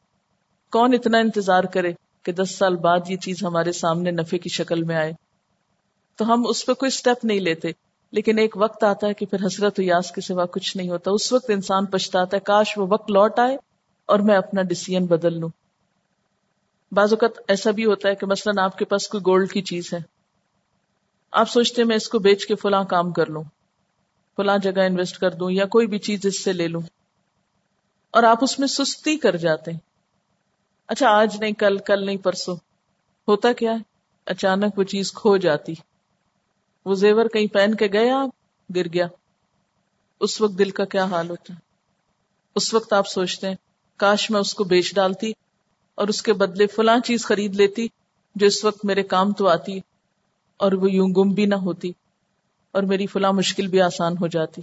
کون 0.73 0.95
اتنا 0.95 1.19
انتظار 1.19 1.65
کرے 1.65 1.93
کہ 2.23 2.33
دس 2.33 2.51
سال 2.51 2.77
بعد 2.77 3.01
یہ 3.09 3.17
چیز 3.17 3.43
ہمارے 3.43 3.73
سامنے 3.73 4.11
نفے 4.11 4.39
کی 4.39 4.49
شکل 4.49 4.83
میں 4.83 4.97
آئے۔ 4.97 5.13
تو 6.17 6.33
ہم 6.33 6.47
اس 6.49 6.67
پہ 6.67 6.75
کوئی 6.75 6.89
اسٹیپ 6.89 7.25
نہیں 7.25 7.41
لیتے۔ 7.41 7.92
لیکن 8.13 8.39
ایک 8.39 8.57
وقت 8.57 8.85
آتا 8.85 9.07
ہے 9.07 9.15
کہ 9.15 9.27
پھر 9.27 9.47
حسرت 9.47 9.79
و 9.79 9.83
یاس 9.83 10.13
کے 10.13 10.21
سوا 10.21 10.47
کچھ 10.47 10.77
نہیں 10.77 10.89
ہوتا۔ 10.89 11.11
اس 11.11 11.33
وقت 11.33 11.51
انسان 11.51 11.87
پچھتاتا 11.87 12.37
ہے، 12.37 12.41
کاش 12.41 12.79
وہ 12.79 12.87
وقت 12.91 13.11
لوٹ 13.11 13.39
آئے 13.39 13.57
اور 14.07 14.19
میں 14.19 14.37
اپنا 14.37 14.63
ڈسیزن 14.63 15.07
بدل 15.07 15.41
لوں۔ 15.41 15.49
بعض 16.93 17.13
اوقات 17.13 17.45
ایسا 17.49 17.71
بھی 17.71 17.85
ہوتا 17.85 18.09
ہے 18.09 18.15
کہ 18.15 18.27
مثلاً 18.27 18.65
آپ 18.65 18.79
کے 18.79 18.85
پاس 18.85 19.09
کوئی 19.09 19.23
گولڈ 19.27 19.53
کی 19.53 19.63
چیز 19.63 19.93
ہے۔ 19.93 19.99
آپ 21.33 21.51
سوچتے 21.51 21.83
ہیں 21.83 21.89
میں 21.89 21.97
اس 21.97 22.09
کو 22.09 22.19
بیچ 22.19 22.47
کے 22.47 22.55
فلاں 22.55 22.85
کام 22.85 23.13
کر 23.13 23.27
لوں، 23.27 23.43
فلاں 24.37 24.59
جگہ 24.59 24.81
انویسٹ 24.81 25.19
کر 25.19 25.31
دوں 25.31 25.51
یا 25.51 25.67
کوئی 25.67 25.87
بھی 25.87 25.99
چیز 25.99 26.21
اس 26.25 26.45
سے 26.45 26.53
لے 26.53 26.69
لوں۔ 26.69 26.83
اور 28.11 28.23
آپ 28.23 28.39
اس 28.43 28.59
میں 28.59 28.69
سستی 28.69 29.17
کر 29.17 29.37
جاتے 29.37 29.71
ہیں۔ 29.71 29.79
اچھا 30.87 31.09
آج 31.09 31.37
نہیں، 31.41 31.53
کل 31.53 31.79
کل 31.79 32.07
نہیں، 32.07 32.17
پرسوں۔ 32.17 32.57
ہوتا 33.29 33.53
کیا 33.53 33.73
ہے؟ 33.73 33.77
اچانک 34.27 34.79
وہ 34.79 34.85
چیز 34.85 35.13
کھو 35.13 35.37
جاتی۔ 35.37 35.75
وہ 36.85 36.95
زیور 36.95 37.27
کہیں 37.27 37.47
پہن 37.47 37.75
کے 37.75 37.87
گیا 37.87 38.23
آپ 38.23 38.29
گر 38.77 38.89
گیا۔ 38.89 39.07
اس 40.21 40.41
وقت 40.41 40.59
دل 40.59 40.71
کا 40.71 40.85
کیا 40.85 41.05
حال 41.05 41.31
ہوتا؟ 41.31 41.55
ہے 41.55 41.59
اس 42.55 42.75
وقت 42.75 42.93
آپ 42.93 43.09
سوچتے 43.09 43.49
ہیں، 43.49 43.55
کاش 43.97 44.31
میں 44.31 44.41
اس 44.41 44.55
کو 44.55 44.65
بیچ 44.65 44.95
ڈالتی 44.95 45.33
اور 45.95 46.09
اس 46.09 46.23
کے 46.23 46.33
بدلے 46.33 46.67
فلاں 46.67 46.99
چیز 47.01 47.25
خرید 47.25 47.57
لیتی 47.57 47.87
جو 48.35 48.47
اس 48.47 48.65
وقت 48.65 48.85
میرے 48.85 49.03
کام 49.03 49.33
تو 49.33 49.49
آتی 49.49 49.81
اور 50.57 50.73
وہ 50.73 50.93
یوں 50.93 51.09
گم 51.09 51.31
بھی 51.31 51.47
نہ 51.47 51.55
ہوتی 51.55 51.93
اور 52.73 52.83
میری 52.83 53.07
فلاں 53.07 53.33
مشکل 53.33 53.67
بھی 53.67 53.81
آسان 53.81 54.13
ہو 54.13 54.27
جاتی۔ 54.27 54.63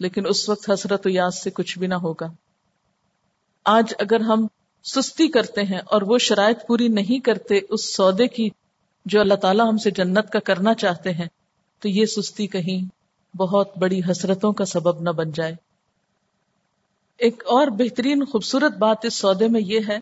لیکن 0.00 0.26
اس 0.26 0.48
وقت 0.48 0.70
حسرت 0.70 1.06
و 1.06 1.10
یاد 1.10 1.30
سے 1.30 1.50
کچھ 1.50 1.78
بھی 1.78 1.86
نہ 1.86 1.94
ہوگا۔ 1.94 2.26
آج 3.64 3.94
اگر 3.98 4.20
ہم 4.20 4.46
سستی 4.84 5.28
کرتے 5.28 5.62
ہیں 5.62 5.78
اور 5.78 6.02
وہ 6.02 6.18
شرائط 6.18 6.58
پوری 6.66 6.88
نہیں 6.88 7.24
کرتے 7.24 7.60
اس 7.68 7.96
سودے 7.96 8.28
کی 8.28 8.48
جو 9.04 9.20
اللہ 9.20 9.34
تعالیٰ 9.34 9.68
ہم 9.68 9.76
سے 9.76 9.90
جنت 9.90 10.30
کا 10.30 10.38
کرنا 10.38 10.74
چاہتے 10.74 11.12
ہیں، 11.12 11.26
تو 11.78 11.88
یہ 11.88 12.06
سستی 12.06 12.46
کہیں 12.46 13.00
بہت 13.36 13.78
بڑی 13.78 14.00
حسرتوں 14.10 14.52
کا 14.52 14.64
سبب 14.64 15.00
نہ 15.00 15.10
بن 15.10 15.32
جائے۔ 15.32 15.54
ایک 17.18 17.42
اور 17.46 17.66
بہترین 17.66 18.24
خوبصورت 18.24 18.76
بات 18.76 19.04
اس 19.04 19.14
سودے 19.14 19.48
میں 19.48 19.60
یہ 19.60 19.80
ہے 19.88 19.98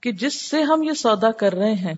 کہ 0.00 0.12
جس 0.12 0.42
سے 0.50 0.62
ہم 0.62 0.82
یہ 0.82 0.92
سودا 0.92 1.30
کر 1.30 1.54
رہے 1.54 1.74
ہیں 1.74 1.94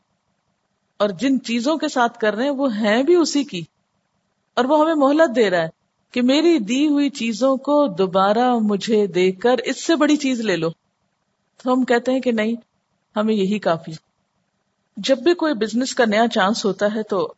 اور 0.97 1.09
جن 1.09 1.43
چیزوں 1.43 1.77
کے 1.77 1.89
ساتھ 1.89 2.19
کر 2.19 2.35
رہے 2.35 2.45
ہیں، 2.45 2.51
وہ 2.51 2.77
ہیں 2.77 3.03
بھی 3.03 3.15
اسی 3.15 3.45
کی۔ 3.45 3.63
اور 4.55 4.65
وہ 4.65 4.81
ہمیں 4.81 4.95
مہلت 4.95 5.37
دے 5.37 5.51
رہا 5.51 5.63
ہے 5.63 5.69
کہ 6.13 6.23
میری 6.23 6.59
دی 6.59 6.87
ہوئی 6.87 7.11
چیزوں 7.11 7.57
کو 7.57 7.87
دوبارہ 7.87 8.55
مجھے 8.63 9.07
دے 9.07 9.33
کر 9.33 9.57
اس 9.65 9.85
سے 9.85 9.97
بڑی 9.97 10.17
چیز 10.17 10.41
لے 10.41 10.57
لو۔ 10.57 10.71
تو 11.63 11.73
ہم 11.73 11.85
کہتے 11.85 12.13
ہیں 12.13 12.21
کہ 12.21 12.33
نہیں، 12.33 12.55
ہمیں 13.17 13.35
یہی 13.35 13.59
کافی۔ 13.59 14.06
جب 14.97 15.19
بھی 15.19 15.35
کوئی 15.35 15.55
بزنس 15.55 15.95
کا 15.95 16.05
نیا 16.05 16.29
چانس 16.33 16.65
ہوتا 16.65 16.87
ہے 16.95 17.03
تو 17.03 17.35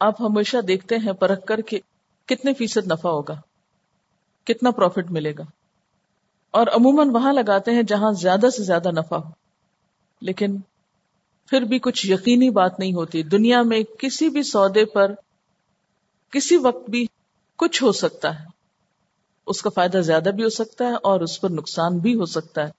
آپ 0.00 0.22
ہمیشہ 0.22 0.56
دیکھتے 0.56 0.96
ہیں 0.96 1.12
پرکھ 1.12 1.46
کر 1.46 1.60
کے 1.60 1.80
کتنے 2.26 2.54
فیصد 2.54 2.86
نفع 2.86 3.08
ہوگا، 3.08 3.34
کتنا 4.44 4.70
پروفٹ 4.70 5.10
ملے 5.10 5.32
گا۔ 5.38 5.42
اور 6.50 6.66
عموماً 6.66 7.10
وہاں 7.10 7.32
لگاتے 7.32 7.70
ہیں 7.70 7.82
جہاں 7.82 8.12
زیادہ 8.12 8.50
سے 8.56 8.62
زیادہ 8.62 8.90
نفع 8.90 9.16
ہو۔ 9.16 9.30
لیکن 10.20 10.58
پھر 11.46 11.60
بھی 11.60 11.78
کچھ 11.78 12.06
یقینی 12.06 12.50
بات 12.50 12.78
نہیں 12.78 12.94
ہوتی۔ 12.94 13.22
دنیا 13.22 13.62
میں 13.62 13.82
کسی 13.98 14.28
بھی 14.28 14.42
سودے 14.42 14.84
پر 14.84 15.14
کسی 16.30 16.56
وقت 16.56 16.90
بھی 16.90 17.06
کچھ 17.56 17.82
ہو 17.82 17.92
سکتا 17.92 18.40
ہے۔ 18.40 18.44
اس 19.46 19.62
کا 19.62 19.70
فائدہ 19.70 19.98
زیادہ 19.98 20.28
بھی 20.28 20.44
ہو 20.44 20.48
سکتا 20.48 20.84
ہے 20.84 20.94
اور 20.94 21.20
اس 21.20 21.40
پر 21.40 21.50
نقصان 21.50 21.98
بھی 21.98 22.14
ہو 22.14 22.26
سکتا 22.26 22.66
ہے۔ 22.66 22.70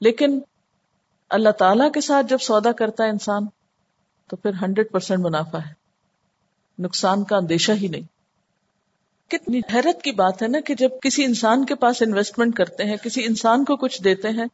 لیکن 0.00 0.40
اللہ 1.30 1.50
تعالی 1.50 1.84
کے 1.94 2.00
ساتھ 2.00 2.26
جب 2.26 2.38
سودا 2.38 2.72
کرتا 2.72 3.04
ہے 3.04 3.08
انسان، 3.08 3.46
تو 4.28 4.36
پھر 4.36 4.50
ہنڈریڈ 4.62 4.90
پرسینٹ 4.90 5.24
منافع 5.24 5.58
ہے۔ 5.58 5.72
نقصان 6.78 7.24
کا 7.24 7.36
اندیشہ 7.36 7.72
ہی 7.72 7.88
نہیں۔ 7.88 8.02
کتنی 9.30 9.60
حیرت 9.74 10.02
کی 10.02 10.12
بات 10.12 10.42
ہے 10.42 10.48
نا 10.48 10.60
کہ 10.60 10.74
جب 10.74 10.90
کسی 11.02 11.24
انسان 11.24 11.66
کے 11.66 11.74
پاس 11.74 12.02
انویسٹمنٹ 12.02 12.54
کرتے 12.54 12.84
ہیں، 12.84 12.96
کسی 12.96 13.24
انسان 13.24 13.64
کو 13.64 13.76
کچھ 13.76 14.02
دیتے 14.02 14.28
ہیں، 14.28 14.44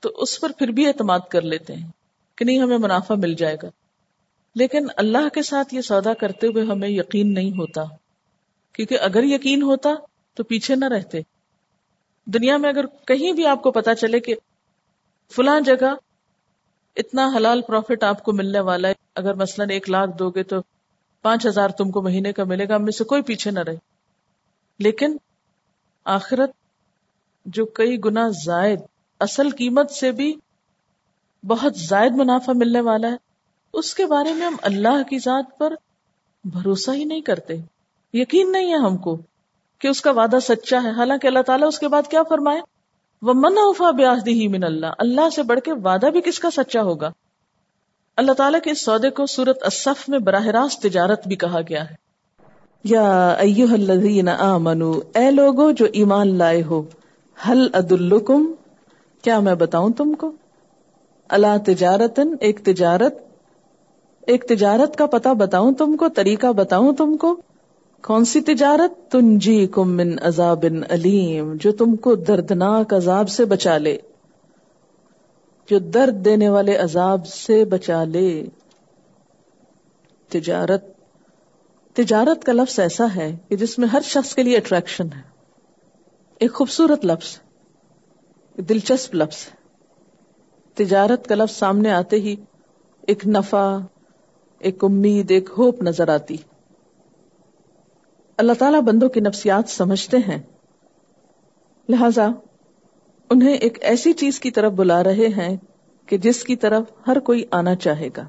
تو 0.00 0.08
اس 0.08 0.40
پر 0.40 0.52
پھر 0.58 0.68
بھی 0.68 0.86
اعتماد 0.86 1.20
کر 1.30 1.42
لیتے 1.42 1.74
ہیں 1.74 1.90
کہ 2.36 2.44
نہیں، 2.44 2.62
ہمیں 2.62 2.78
منافع 2.78 3.14
مل 3.14 3.34
جائے 3.34 3.56
گا۔ 3.62 3.68
لیکن 4.54 4.86
اللہ 4.96 5.28
کے 5.28 5.42
ساتھ 5.42 5.74
یہ 5.74 5.80
سودا 5.80 6.14
کرتے 6.14 6.46
ہوئے 6.46 6.64
ہمیں 6.64 6.88
یقین 6.88 7.34
نہیں 7.34 7.50
ہوتا۔ 7.50 7.82
کیونکہ 8.72 8.98
اگر 9.00 9.22
یقین 9.22 9.62
ہوتا 9.62 9.90
تو 10.34 10.44
پیچھے 10.44 10.74
نہ 10.74 10.84
رہتے۔ 10.84 11.20
دنیا 12.24 12.56
میں 12.56 12.70
اگر 12.70 12.86
کہیں 12.86 13.32
بھی 13.32 13.46
آپ 13.46 13.62
کو 13.62 13.70
پتا 13.70 13.94
چلے 13.94 14.20
کہ 14.20 14.34
فلاں 15.36 15.60
جگہ 15.60 15.94
اتنا 16.96 17.30
حلال 17.36 17.62
پروفٹ 17.62 18.02
آپ 18.02 18.22
کو 18.22 18.32
ملنے 18.32 18.60
والا 18.60 18.88
ہے۔ 18.88 18.94
اگر 19.14 19.34
مثلاً 19.34 19.70
ایک 19.70 19.90
لاکھ 19.90 20.10
دو 20.18 20.30
گے 20.30 20.42
تو 20.42 20.56
پانچ 21.22 21.46
ہزار 21.46 21.68
تم 21.68 21.90
کو 21.90 22.02
مہینے 22.02 22.32
کا 22.32 22.44
ملے 22.44 22.68
گا، 22.68 22.76
ہم 22.76 22.82
میں 22.82 22.92
سے 22.92 23.04
کوئی 23.04 23.22
پیچھے 23.22 23.50
نہ 23.50 23.60
رہے۔ 23.60 23.76
لیکن 24.78 25.16
آخرت 26.04 26.50
جو 27.46 27.66
کئی 27.66 27.98
گنا 28.04 28.28
زائد، 28.44 28.80
اصل 29.20 29.50
قیمت 29.50 29.90
سے 29.90 30.12
بھی 30.12 30.36
بہت 31.46 31.76
زائد 31.76 32.12
منافع 32.12 32.52
ملنے 32.56 32.80
والا 32.80 33.08
ہے، 33.08 33.16
اس 33.72 33.94
کے 33.94 34.06
بارے 34.06 34.32
میں 34.32 34.46
ہم 34.46 34.56
اللہ 34.62 35.02
کی 35.10 35.18
ذات 35.18 35.58
پر 35.58 35.72
بھروسہ 36.44 36.90
ہی 36.90 37.04
نہیں 37.04 37.20
کرتے۔ 37.20 37.54
یقین 38.12 38.52
نہیں 38.52 38.70
ہے 38.70 38.78
ہم 38.78 38.96
کو 38.96 39.18
کہ 39.78 39.88
اس 39.88 40.00
کا 40.00 40.10
وعدہ 40.10 40.36
سچا 40.42 40.82
ہے۔ 40.82 40.90
حالانکہ 40.90 41.26
اللہ 41.26 41.42
تعالیٰ 41.46 41.68
اس 41.68 41.78
کے 41.78 41.88
بعد 41.88 42.02
کیا 42.10 42.22
فرمائے؟ 42.22 42.77
وہ 43.22 43.32
من 43.36 43.58
افا 43.58 43.90
ہی 44.26 44.48
من 44.48 44.64
اللہ 44.64 44.86
اللہ 44.98 45.28
سے 45.30 45.42
بڑھ 45.42 45.60
کے 45.60 45.72
وعدہ 45.72 46.06
بھی 46.06 46.20
کس 46.20 46.38
کا 46.38 46.50
سچا 46.50 46.82
ہوگا؟ 46.82 47.10
اللہ 48.16 48.32
تعالیٰ 48.32 48.60
کے 48.60 48.70
اس 48.70 48.84
سودے 48.84 49.10
کو 49.10 49.26
سورت 49.26 49.58
اصف 49.62 50.08
میں 50.08 50.18
براہ 50.18 50.46
راست 50.46 50.82
تجارت 50.82 51.28
بھی 51.28 51.36
کہا 51.36 51.60
گیا 51.68 51.90
ہے۔ 51.90 51.94
یا 52.84 53.28
ایوہ 53.30 53.72
الذین 53.72 54.28
آمنو، 54.28 54.92
اے 55.14 55.30
لوگو 55.30 55.70
جو 55.70 55.86
ایمان 55.92 56.38
لائے 56.38 56.62
ہو 56.62 56.82
حل 57.48 57.68
ادلکم، 57.72 58.52
کیا 59.22 59.40
میں 59.40 59.54
بتاؤں 59.54 59.90
تم 59.90 60.14
کو؟ 60.14 60.32
اللہ 61.28 61.58
تجارتن، 61.66 62.34
ایک 62.40 62.64
تجارت 62.64 63.14
ایک 64.26 64.48
تجارت 64.48 64.96
کا 64.96 65.06
پتہ 65.06 65.28
بتاؤں 65.28 65.72
تم 65.72 65.96
کو، 65.96 66.08
طریقہ 66.08 66.46
بتاؤں 66.46 66.92
تم 66.92 67.16
کو؟ 67.16 67.36
کون 68.02 68.24
سی 68.24 68.40
تجارت؟ 68.40 69.12
تنجی 69.12 69.66
کم 69.66 69.96
من 69.96 70.18
عذاب 70.22 70.64
علیم 70.88 71.54
جو 71.54 71.72
تم 71.72 71.96
کو 71.96 72.14
دردناک 72.14 72.94
عذاب 72.94 73.28
سے 73.28 73.44
بچا 73.44 73.78
لے۔ 73.78 73.98
جو 75.70 75.78
درد 75.78 76.24
دینے 76.24 76.48
والے 76.48 76.76
عذاب 76.76 77.26
سے 77.26 77.64
بچا 77.64 78.04
لے۔ 78.04 78.46
تجارت 80.28 80.84
تجارت 81.94 82.44
کا 82.44 82.52
لفظ 82.52 82.80
ایسا 82.80 83.06
ہے 83.16 83.36
کہ 83.48 83.56
جس 83.56 83.78
میں 83.78 83.88
ہر 83.88 84.00
شخص 84.04 84.34
کے 84.34 84.42
لیے 84.42 84.56
اٹریکشن 84.56 85.06
ہے۔ 85.16 85.22
ایک 86.38 86.54
خوبصورت 86.54 87.04
لفظ 87.04 87.38
دلچسپ 88.56 89.14
لفظ۔ 89.14 89.46
تجارت 90.74 91.26
کا 91.26 91.34
لفظ 91.34 91.56
سامنے 91.56 91.90
آتے 91.90 92.16
ہی 92.16 92.36
ایک 93.00 93.28
نفع، 93.28 93.78
ایک 94.58 94.84
امید، 94.84 95.30
ایک 95.30 95.48
ہوپ 95.58 95.82
نظر 95.82 96.08
آتی۔ 96.08 96.36
اللہ 98.38 98.52
تعالیٰ 98.52 98.80
بندوں 98.80 99.08
کی 99.08 99.20
نفسیات 99.20 99.70
سمجھتے 99.70 100.16
ہیں۔ 100.16 100.38
لہذا 101.88 102.28
انہیں 103.30 103.54
ایک 103.54 103.78
ایسی 103.80 104.12
چیز 104.12 104.40
کی 104.40 104.50
طرف 104.50 104.72
بلا 104.72 105.04
رہے 105.04 105.26
ہیں 105.26 105.56
کہ 106.06 106.18
جس 106.18 106.44
کی 106.44 106.56
طرف 106.56 106.84
ہر 107.06 107.18
کوئی 107.18 107.44
آنا 107.50 107.74
چاہے 107.74 108.08
گا۔ 108.16 108.26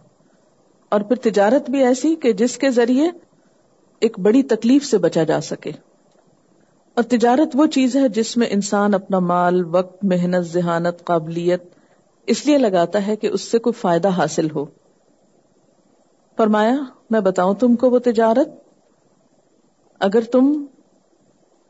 اور 0.90 1.02
پھر 1.02 1.16
تجارت 1.16 1.70
بھی 1.70 1.84
ایسی 1.84 2.16
کہ 2.16 2.34
جس 2.34 2.58
کے 2.58 2.70
ذریعے 2.70 3.10
ایک 4.00 4.20
بڑی 4.20 4.44
تکلیف 4.44 4.86
سے 4.86 4.98
بچا 4.98 5.24
جا 5.24 5.42
سکے۔ 5.42 5.72
اور 6.94 7.04
تجارت 7.04 7.50
وہ 7.54 7.66
چیز 7.66 7.96
ہے 7.96 8.10
جس 8.10 8.38
میں 8.38 8.48
انسان 8.50 8.94
اپنا 8.94 9.20
مال، 9.20 9.66
وقت، 9.66 10.06
محنت، 10.06 10.46
ذہانت، 10.46 11.04
قابلیت 11.04 11.64
اس 12.28 12.46
لیے 12.46 12.58
لگاتا 12.58 13.08
ہے 13.08 13.16
کہ 13.16 13.28
اس 13.28 13.42
سے 13.42 13.60
کوئی 13.60 13.74
فائدہ 13.74 14.08
حاصل 14.08 14.48
ہو۔ 14.52 14.66
فرمایا، 16.38 16.76
میں 17.10 17.20
بتاؤں 17.20 17.54
تم 17.54 17.76
کو 17.76 17.90
وہ 17.90 18.00
تجارت؟ 18.00 18.69
اگر 20.00 20.22
تم 20.22 20.66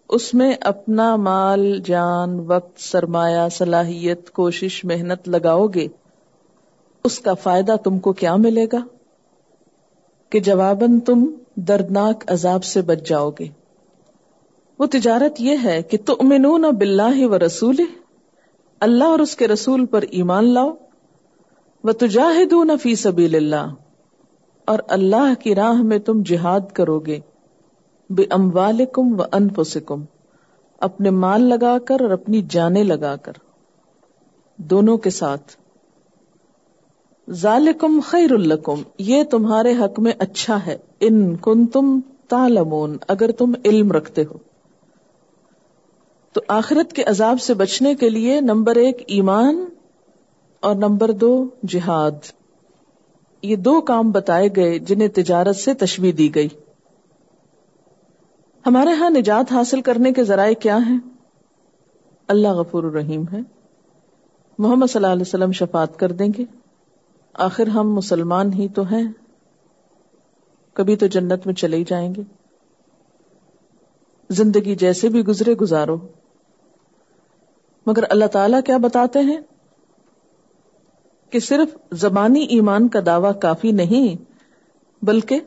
اس 0.10 0.34
میں 0.34 0.54
اپنا 0.62 1.16
مال، 1.16 1.80
جان، 1.86 2.40
وقت، 2.40 2.80
سرمایہ، 2.82 3.48
صلاحیت، 3.52 4.30
کوشش، 4.32 4.86
محنت 4.86 5.30
لگاؤ 5.30 5.68
گے، 5.68 5.88
اس 7.06 7.20
کا 7.20 7.34
فائدہ 7.34 7.76
تم 7.84 8.00
کو 8.00 8.14
کیا 8.14 8.36
ملے 8.36 8.66
گا؟ 8.74 8.80
کہ 10.32 10.40
جواباً 10.40 11.00
تم 11.00 11.26
دردناک 11.56 12.24
عذاب 12.28 12.64
سے 12.64 12.82
بچ 12.82 13.08
جاؤ 13.10 13.30
گے۔ 13.40 13.48
وہ 14.80 14.86
تجارت 14.86 15.42
یہ 15.42 15.56
ہے 15.64 15.82
کہ 15.82 15.98
تؤمنون 16.06 16.66
باللہ 16.76 17.26
و 17.26 17.40
رسول 17.40 17.76
اللہ 18.80 19.04
اور 19.04 19.20
اس 19.20 19.36
کے 19.36 19.48
رسول 19.48 19.86
پر 19.86 20.02
ایمان 20.12 20.54
لاؤ 20.54 20.70
وہ 21.84 21.92
تجاہدون 21.92 22.72
فی 22.84 22.96
سبیل 22.96 23.36
اللہ، 23.36 23.74
اور 24.68 24.80
اللہ 24.88 25.34
کی 25.40 25.56
راہ 25.56 25.82
میں 25.82 26.00
تم 26.00 26.22
جہاد 26.26 26.72
کرو 26.74 27.00
گے۔ 27.00 27.20
بے 28.10 28.24
اموالکم 28.30 29.20
و 29.20 29.24
انفسکم 29.32 30.06
اپنے 30.80 31.10
مال 31.10 31.42
لگا 31.42 31.78
کر 31.86 32.02
اور 32.02 32.10
اپنی 32.10 32.42
جانیں 32.50 32.84
لگا 32.84 33.16
کر۔ 33.16 33.34
دونوں 34.58 34.98
کے 34.98 35.10
ساتھ۔ 35.10 35.56
ذالکم 37.30 38.00
خیر 38.04 38.32
الکم 38.32 38.82
یہ 38.98 39.24
تمہارے 39.24 39.74
حق 39.74 40.00
میں 40.00 40.12
اچھا 40.20 40.66
ہے۔ 40.66 40.78
ان 41.00 41.36
کن 41.36 41.68
تم 41.68 42.00
تالمون 42.28 42.98
اگر 43.08 43.32
تم 43.32 43.52
علم 43.66 43.92
رکھتے 43.92 44.24
ہو۔ 44.24 44.38
تو 46.34 46.42
آخرت 46.48 46.94
کے 46.94 47.04
عذاب 47.04 47.42
سے 47.42 47.54
بچنے 47.54 47.96
کے 47.96 48.10
لیے 48.10 48.42
نمبر 48.42 48.76
ایک 48.76 49.04
ایمان 49.08 49.66
اور 50.60 50.76
نمبر 50.76 51.12
دو 51.12 51.50
جہاد۔ 51.68 52.12
یہ 53.44 53.56
دو 53.56 53.82
کام 53.82 54.12
بتائے 54.12 54.50
گئے 54.56 54.80
جنہیں 54.80 55.08
تجارت 55.08 55.56
سے 55.56 55.74
تشویح 55.74 56.12
دی 56.18 56.36
گئی۔ 56.36 56.48
ہمارے 58.68 58.90
ہاں 58.90 59.10
نجات 59.10 59.52
حاصل 59.52 59.82
کرنے 59.82 60.14
کے 60.14 60.24
ذرائع 60.24 60.54
کیا 60.54 60.78
ہیں؟ 60.78 61.00
اللہ 62.28 62.48
غفور 62.48 62.84
الرحیم 62.84 63.24
ہے۔ 63.34 63.40
محمد 64.58 64.86
صلی 64.88 65.04
اللہ 65.04 65.14
علیہ 65.14 65.22
وسلم 65.22 65.52
شفات 65.52 66.00
کر 66.00 66.12
دیں 66.12 66.28
گے۔ 66.38 66.46
آخر 67.34 67.68
ہم 67.68 67.94
مسلمان 67.94 68.54
ہی 68.54 68.68
تو 68.68 68.82
ہیں۔ 68.82 69.04
کبھی 70.74 70.96
تو 70.96 71.08
جنت 71.08 71.46
میں 71.46 71.54
چلے 71.54 71.78
ہی 71.78 71.84
جائیں 71.84 72.16
گے۔ 72.16 72.22
زندگی 74.30 74.76
جیسے 74.76 75.10
بھی 75.10 75.26
گزرے 75.26 75.54
گزارو۔ 75.54 75.98
مگر 77.86 78.04
اللہ 78.10 78.26
تعالیٰ 78.26 78.60
کیا 78.66 78.78
بتاتے 78.78 79.20
ہیں؟ 79.20 79.42
کہ 81.30 81.40
صرف 81.40 81.78
زبانی 81.92 82.44
ایمان 82.44 82.88
کا 82.88 83.00
دعوی 83.06 83.40
کافی 83.42 83.72
نہیں، 83.72 84.32
بلکہ 85.06 85.40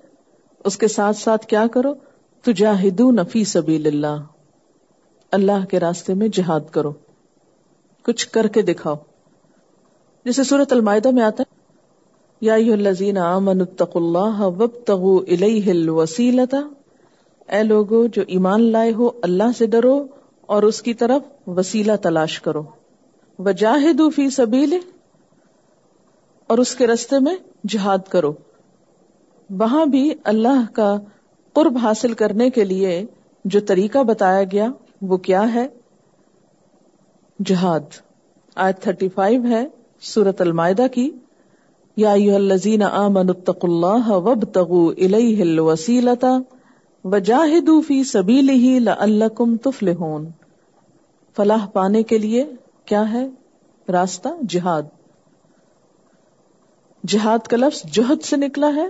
اس 0.64 0.78
کے 0.78 0.88
ساتھ 0.88 1.16
ساتھ 1.16 1.46
کیا 1.46 1.66
کرو؟ 1.66 1.94
تو 2.44 3.10
نفی 3.10 3.44
سبیل 3.44 3.86
اللہ۔ 3.86 4.16
اللہ 5.32 5.64
کے 5.70 5.80
راستے 5.80 6.14
میں 6.14 6.28
جہاد 6.28 6.60
کرو۔ 6.70 6.92
کچھ 8.02 8.28
کر 8.28 8.46
کے 8.46 8.62
دکھاؤ۔ 8.62 8.94
جیسے 10.24 10.44
سورت 10.44 10.72
المائدہ 10.72 11.10
میں 11.10 11.22
آتا 11.22 11.42
ہے، 11.42 11.56
یا 12.40 12.54
الذین 12.54 13.18
آمنوا 13.18 13.66
اتقوا 13.70 14.02
اللہ 14.02 14.40
وابتغوا 14.40 15.22
الیہ 15.28 15.70
الوسیلۃ۔ 15.70 16.54
اے 17.48 17.62
لوگو، 17.62 18.06
جو 18.06 18.22
ایمان 18.28 18.62
لائے 18.72 18.92
ہو، 18.92 19.10
اللہ 19.22 19.56
سے 19.58 19.66
ڈرو 19.66 20.06
اور 20.40 20.62
اس 20.62 20.82
کی 20.82 20.94
طرف 20.94 21.48
وسیلہ 21.48 21.92
تلاش 22.02 22.40
کرو۔ 22.40 22.62
وجاہدوا 23.38 24.10
فی 24.16 24.30
سبیلہ، 24.30 24.74
اور 26.46 26.58
اس 26.58 26.74
کے 26.74 26.86
رستے 26.86 27.18
میں 27.18 27.36
جہاد 27.68 28.08
کرو۔ 28.08 28.32
وہاں 29.50 29.86
بھی 29.86 30.14
اللہ 30.24 30.72
کا 30.72 30.96
قرب 31.52 31.76
حاصل 31.76 32.12
کرنے 32.12 32.50
کے 32.50 32.64
لیے 32.64 33.06
جو 33.44 33.60
طریقہ 33.60 33.98
بتایا 33.98 34.44
گیا 34.44 34.66
وہ 35.02 35.16
کیا 35.16 35.54
ہے؟ 35.54 35.68
جہاد۔ 37.44 37.80
آج 38.54 38.80
تھرٹی 38.80 39.08
فائیو 39.08 39.44
ہے 39.44 39.66
سورت 40.00 40.40
المائدہ 40.40 40.86
کی۔ 40.92 41.10
یا 41.96 42.12
الذین 42.12 42.82
آمنوا 42.82 43.34
اتقوا 43.38 43.70
اللہ 43.70 44.10
وابتغوا 44.10 44.94
الیہ 44.98 45.42
الوسیلتا 45.42 46.38
وجاہدوا 47.04 47.80
فی 47.86 48.04
سبیلہ 48.04 48.80
لعلکم 48.80 49.56
تفلحون۔ 49.56 50.26
فلاح 51.36 51.66
پانے 51.66 52.02
کے 52.02 52.18
لیے 52.18 52.44
کیا 52.84 53.12
ہے؟ 53.12 53.28
راستہ 53.88 54.28
جہاد۔ 54.48 54.82
جہاد 57.06 57.46
کا 57.46 57.56
لفظ 57.56 57.82
جہد 57.92 58.24
سے 58.24 58.36
نکلا 58.36 58.70
ہے۔ 58.74 58.86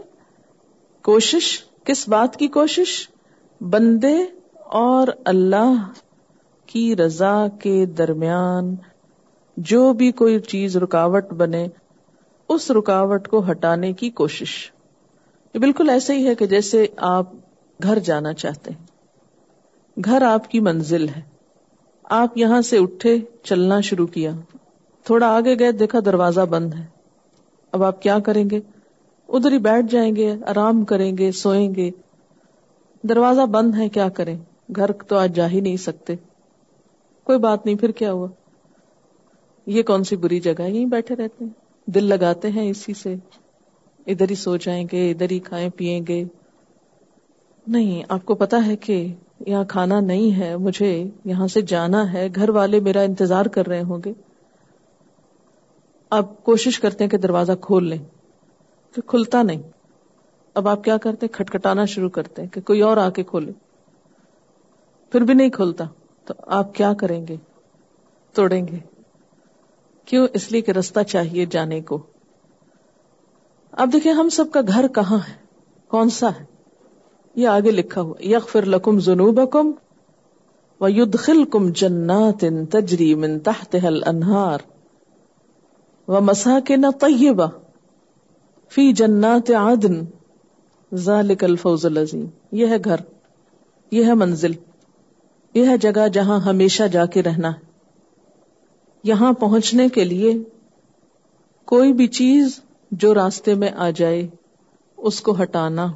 کوشش 1.03 1.61
کس 1.85 2.09
بات 2.09 2.37
کی 2.37 2.49
کوشش؟ 2.49 3.11
بندے 3.61 4.25
اور 4.55 5.09
اللہ 5.25 5.93
کی 6.67 6.97
رضا 6.97 7.47
کے 7.61 7.87
درمیان 7.87 8.75
جو 9.57 9.93
بھی 9.93 10.13
کوئی 10.13 10.41
چیز 10.41 10.77
رکاوٹ 10.77 11.33
بنے، 11.33 11.67
اس 12.49 12.71
رکاوٹ 12.71 13.29
کو 13.29 13.51
ہٹانے 13.51 13.93
کی 13.93 14.11
کوشش۔ 14.11 14.71
یہ 15.55 15.61
بالکل 15.61 15.91
ایسے 15.91 16.15
ہی 16.15 16.27
ہے 16.27 16.35
کہ 16.35 16.47
جیسے 16.47 16.87
آپ 16.97 17.31
گھر 17.83 17.99
جانا 17.99 18.33
چاہتے 18.33 18.71
ہیں۔ 18.71 18.87
گھر 20.05 20.23
آپ 20.23 20.51
کی 20.51 20.61
منزل 20.61 21.09
ہے۔ 21.09 21.21
آپ 22.05 22.39
یہاں 22.39 22.63
سے 22.63 22.79
اٹھے، 22.79 23.19
چلنا 23.43 23.81
شروع 23.81 24.07
کیا۔ 24.07 24.31
تھوڑا 25.05 25.27
آگے 25.27 25.59
گئے، 25.59 25.73
دیکھا 25.73 25.99
دروازہ 26.05 26.41
بند 26.41 26.75
ہے۔ 26.75 26.87
اب 27.73 27.83
آپ 27.83 28.03
کیا 28.03 28.19
کریں 28.19 28.51
گے؟ 28.51 28.61
ادھر 29.29 29.53
ہی 29.53 29.59
بیٹھ 29.59 29.87
جائیں 29.91 30.17
گے، 30.17 30.35
آرام 30.47 30.85
کریں 30.85 31.19
گے، 31.19 31.33
سوئیں 31.33 31.75
گے۔ 31.75 31.91
دروازہ 33.03 33.41
بند 33.41 33.75
ہے، 33.75 33.89
کیا 33.89 34.09
کریں؟ 34.09 34.39
گھر 34.77 34.93
تو 34.93 35.17
آج 35.17 35.37
جا 35.37 35.51
ہی 35.51 35.61
نہیں 35.61 35.77
سکتے۔ 35.77 36.15
کوئی 37.25 37.39
بات 37.39 37.67
نہیں، 37.67 37.77
پھر 37.77 37.91
کیا 37.91 38.13
ہوا؟ 38.13 38.29
یہ 39.67 39.83
کون 39.83 40.05
سی 40.05 40.17
بری 40.17 40.41
جگہ 40.41 40.63
یہیں 40.63 40.87
بیٹھے 40.87 41.17
رہتے 41.17 41.45
ہیں۔ 41.45 41.53
دل 41.87 42.05
لگاتے 42.05 42.51
ہیں 42.51 42.71
اسی 42.71 42.95
سے۔ 42.95 43.15
ادھر 44.07 44.31
ہی 44.31 44.35
سو 44.35 44.57
جائیں 44.57 44.87
گے، 44.93 45.11
ادھر 45.11 45.31
ہی 45.31 45.39
کھائیں 45.39 45.71
پیئیں 45.77 46.01
گے۔ 46.09 46.25
نہیں، 47.67 48.03
آپ 48.09 48.27
کو 48.27 48.35
پتا 48.35 48.67
ہے 48.67 48.77
کہ 48.77 49.15
یہاں 49.47 49.65
کھانا 49.65 50.01
نہیں 50.01 50.39
ہے، 50.39 50.57
مجھے 50.57 51.05
یہاں 51.25 51.47
سے 51.47 51.61
جانا 51.61 52.13
ہے۔ 52.13 52.29
گھر 52.35 52.49
والے 52.49 52.81
میرا 52.81 53.01
انتظار 53.01 53.47
کر 53.47 53.67
رہے 53.67 53.83
ہوں 53.83 53.99
گے۔ 54.05 54.13
آپ 56.11 56.45
کوشش 56.45 56.81
کرتے 56.81 57.05
ہیں 57.05 57.11
کہ 57.11 57.19
دروازہ 57.19 57.53
کھول 57.61 57.89
لیں۔ 57.89 57.99
پھر 58.95 59.03
کھلتا 59.07 59.43
نہیں۔ 59.43 59.63
اب 60.55 60.69
آپ 60.69 60.85
کیا 60.85 60.97
کرتے؟ 60.97 61.29
کھٹکھٹانا 61.29 61.85
شروع 61.85 62.09
کرتے 62.09 62.43
ہیں 62.43 62.49
کہ 62.49 62.61
کوئی 62.61 62.81
اور 62.81 62.97
آ 62.97 63.11
کے 63.11 63.23
کھولے۔ 63.23 63.53
پھر 65.13 65.21
بھی 65.21 65.35
نہیں 65.35 65.51
کھلتا۔ 65.51 65.85
تو 66.25 66.35
آپ 66.47 66.75
کیا 66.75 66.93
کریں 66.93 67.27
گے؟ 67.27 67.37
توڑیں 68.33 68.69
گے۔ 68.69 68.79
کیوں؟ 70.05 70.29
اس 70.35 70.53
لیے 70.53 70.61
کہ 70.61 70.71
رستہ 70.71 71.01
چاہیے 71.01 71.47
جانے 71.47 71.81
کو۔ 71.81 72.03
اب 73.73 73.91
دیکھیں 73.93 74.13
ہم 74.13 74.29
سب 74.29 74.45
کا 74.53 74.61
گھر 74.69 74.89
کہاں 74.89 75.19
ہے؟ 75.29 75.35
کون 75.89 76.11
سا 76.11 76.29
ہے؟ 76.41 76.45
یہ 77.35 77.49
آگے 77.49 77.71
لکھا 77.71 78.01
ہوا 78.01 78.15
یق 78.21 78.49
فر 78.49 78.67
لکم 78.67 78.99
جنوب 78.99 79.53
کم 79.53 79.71
و 80.81 80.87
کم 81.45 81.69
جنات 81.69 82.45
تجری 82.71 83.15
من 83.15 83.41
تحت 83.41 83.77
انہار 84.07 84.59
و 86.09 86.21
مسا 86.21 86.59
کے 86.65 86.77
نہ 86.77 86.87
طیبہ۔ 87.01 87.47
فی 88.75 88.93
جنات 88.93 89.51
عدن، 89.51 90.05
ذالک 90.95 91.45
الفوز 91.45 91.87
العظیم۔ 91.87 92.27
یہ 92.53 92.67
ہے 92.67 92.77
گھر، 92.85 92.97
یہ 93.91 94.05
ہے 94.05 94.15
منزل، 94.15 94.53
یہ 95.55 95.69
ہے 95.69 95.77
جگہ 95.77 96.09
جہاں 96.09 96.41
ہمیشہ 96.41 96.83
جا 96.83 97.07
کے 97.07 97.23
رہنا۔ 97.23 97.49
ہے 97.49 97.73
یہاں 99.05 99.33
پہنچنے 99.33 99.89
کے 99.89 100.05
لیے 100.05 100.39
کوئی 101.65 101.93
بھی 101.93 102.07
چیز 102.07 102.61
جو 102.91 103.15
راستے 103.15 103.55
میں 103.55 103.71
آ 103.77 103.91
جائے، 103.91 104.29
اس 104.97 105.21
کو 105.21 105.43
ہٹانا۔ 105.43 105.87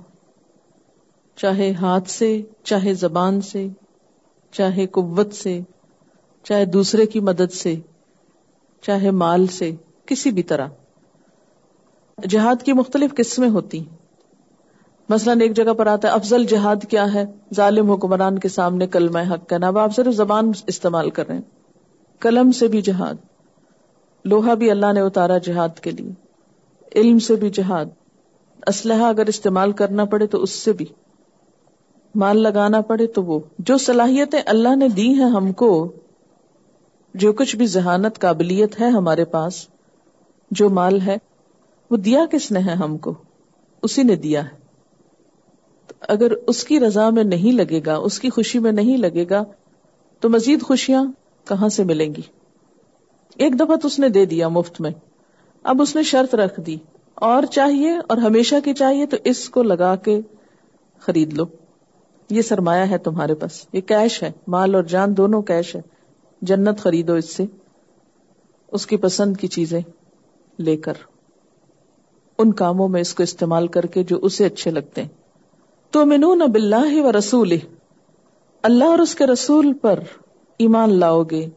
چاہے 1.36 1.72
ہاتھ 1.72 2.10
سے، 2.10 2.42
چاہے 2.62 2.94
زبان 2.94 3.40
سے، 3.40 3.68
چاہے 4.52 4.86
قوت 4.86 5.34
سے، 5.34 5.60
چاہے 6.42 6.64
دوسرے 6.64 7.06
کی 7.06 7.20
مدد 7.20 7.52
سے، 7.52 7.74
چاہے 8.82 9.10
مال 9.10 9.46
سے، 9.46 9.70
کسی 10.06 10.30
بھی 10.30 10.42
طرح۔ 10.42 10.66
جہاد 12.24 12.62
کی 12.62 12.72
مختلف 12.72 13.14
قسمیں 13.14 13.48
ہوتی 13.48 13.84
مثلاً 15.08 15.40
ایک 15.40 15.56
جگہ 15.56 15.72
پر 15.72 15.86
آتا 15.86 16.08
ہے، 16.08 16.12
افضل 16.12 16.44
جہاد 16.44 16.76
کیا 16.88 17.14
ہے؟ 17.14 17.24
ظالم 17.54 17.90
حکمران 17.90 18.38
کے 18.38 18.48
سامنے 18.48 18.86
کلمہ 18.86 19.18
حق 19.18 19.48
کہنا۔ 19.48 19.66
اب 19.66 19.78
آپ 19.78 19.96
صرف 19.96 20.14
زبان 20.14 20.50
استعمال 20.66 21.10
کر 21.10 21.26
رہے 21.26 21.34
ہیں۔ 21.34 21.42
قلم 22.18 22.52
سے 22.52 22.68
بھی 22.68 22.82
جہاد۔ 22.82 23.14
لوہا 24.24 24.54
بھی 24.54 24.70
اللہ 24.70 24.92
نے 24.92 25.00
اتارا 25.00 25.38
جہاد 25.38 25.80
کے 25.80 25.90
لیے۔ 25.90 26.12
علم 26.96 27.18
سے 27.18 27.36
بھی 27.36 27.50
جہاد۔ 27.50 27.84
اسلحہ 28.66 29.02
اگر 29.02 29.26
استعمال 29.26 29.72
کرنا 29.72 30.04
پڑے 30.04 30.26
تو 30.26 30.42
اس 30.42 30.50
سے 30.50 30.72
بھی۔ 30.72 30.86
مال 32.14 32.42
لگانا 32.42 32.80
پڑے 32.80 33.06
تو 33.06 33.24
وہ۔ 33.24 33.40
جو 33.58 33.78
صلاحیتیں 33.78 34.42
اللہ 34.46 34.76
نے 34.76 34.88
دی 34.88 35.08
ہیں 35.08 35.30
ہم 35.30 35.52
کو، 35.52 35.92
جو 37.14 37.32
کچھ 37.32 37.56
بھی 37.56 37.66
ذہانت 37.66 38.18
قابلیت 38.18 38.80
ہے 38.80 38.88
ہمارے 38.88 39.24
پاس، 39.24 39.66
جو 40.50 40.70
مال 40.70 41.00
ہے 41.00 41.16
وہ 41.90 41.96
دیا 41.96 42.26
کس 42.30 42.52
نے 42.52 42.58
ہے 42.58 42.72
ہم 42.72 42.98
کو؟ 42.98 43.14
اسی 43.82 44.02
نے 44.02 44.16
دیا 44.16 44.44
ہے۔ 44.44 44.66
اگر 46.00 46.30
اس 46.46 46.64
کی 46.64 46.80
رضا 46.80 47.10
میں 47.10 47.24
نہیں 47.24 47.52
لگے 47.52 47.80
گا، 47.86 47.96
اس 47.96 48.20
کی 48.20 48.30
خوشی 48.30 48.58
میں 48.58 48.72
نہیں 48.72 48.96
لگے 48.96 49.24
گا، 49.30 49.44
تو 50.20 50.30
مزید 50.30 50.62
خوشیاں 50.62 51.04
کہاں 51.44 51.68
سے 51.68 51.84
ملیں 51.84 52.14
گی؟ 52.14 52.22
ایک 53.36 53.60
دفعہ 53.60 53.76
تو 53.76 53.86
اس 53.86 53.98
نے 53.98 54.08
دے 54.08 54.24
دیا 54.24 54.48
مفت 54.48 54.80
میں۔ 54.80 54.90
اب 55.62 55.82
اس 55.82 55.96
نے 55.96 56.02
شرط 56.02 56.34
رکھ 56.34 56.60
دی۔ 56.60 56.76
اور 57.14 57.42
چاہیے، 57.42 57.96
اور 58.08 58.16
ہمیشہ 58.16 58.54
کی 58.64 58.74
چاہیے، 58.74 59.06
تو 59.06 59.16
اس 59.24 59.48
کو 59.48 59.62
لگا 59.62 59.96
کے 59.96 60.20
خرید 60.98 61.32
لو۔ 61.32 61.44
یہ 62.30 62.42
سرمایہ 62.42 62.84
ہے 62.90 62.98
تمہارے 62.98 63.34
پاس۔ 63.34 63.66
یہ 63.72 63.80
کیش 63.80 64.22
ہے۔ 64.22 64.32
مال 64.48 64.74
اور 64.74 64.82
جان 64.82 65.16
دونوں 65.16 65.42
کیش 65.42 65.76
ہے۔ 65.76 65.80
جنت 66.42 66.78
خریدو 66.78 67.14
اس 67.14 67.36
سے۔ 67.36 67.44
اس 68.72 68.86
کی 68.86 68.96
پسند 68.96 69.36
کی 69.36 69.46
چیزیں 69.46 69.80
لے 70.58 70.76
کر۔ 70.76 70.92
ان 72.38 72.52
کاموں 72.52 72.88
میں 72.88 73.00
اس 73.00 73.14
کو 73.14 73.22
استعمال 73.22 73.66
کر 73.66 73.86
کے 73.86 74.02
جو 74.02 74.18
اسے 74.22 74.44
اچھے 74.44 74.70
لگتے 74.70 75.02
ہیں۔ 75.02 75.08
تو 75.90 76.06
منون 76.06 76.42
اب 76.42 76.54
اللہ 76.54 77.00
و 77.00 77.12
رسول 77.18 77.52
اللہ 78.62 78.84
اور 78.84 78.98
اس 78.98 79.14
کے 79.14 79.26
رسول 79.26 79.72
پر 79.72 79.98
ایمان 80.58 80.94
لاؤ 80.94 81.22
گے۔ 81.22 81.48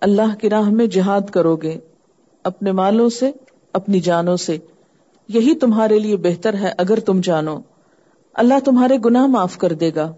اللہ 0.00 0.34
کی 0.40 0.50
راہ 0.50 0.70
میں 0.70 0.86
جہاد 0.86 1.30
کرو 1.30 1.56
گے۔ 1.56 1.78
اپنے 2.44 2.72
مالوں 2.72 3.08
سے، 3.08 3.30
اپنی 3.72 4.00
جانوں 4.00 4.36
سے۔ 4.36 4.58
یہی 5.28 5.54
تمہارے 5.54 5.98
لیے 5.98 6.16
بہتر 6.16 6.54
ہے 6.54 6.72
اگر 6.78 7.00
تم 7.00 7.20
جانو۔ 7.20 7.58
اللہ 8.34 8.54
تمہارے 8.64 8.98
گناہ 9.04 9.26
معاف 9.26 9.58
کر 9.58 9.72
دے 9.72 9.90
گا۔ 9.94 10.12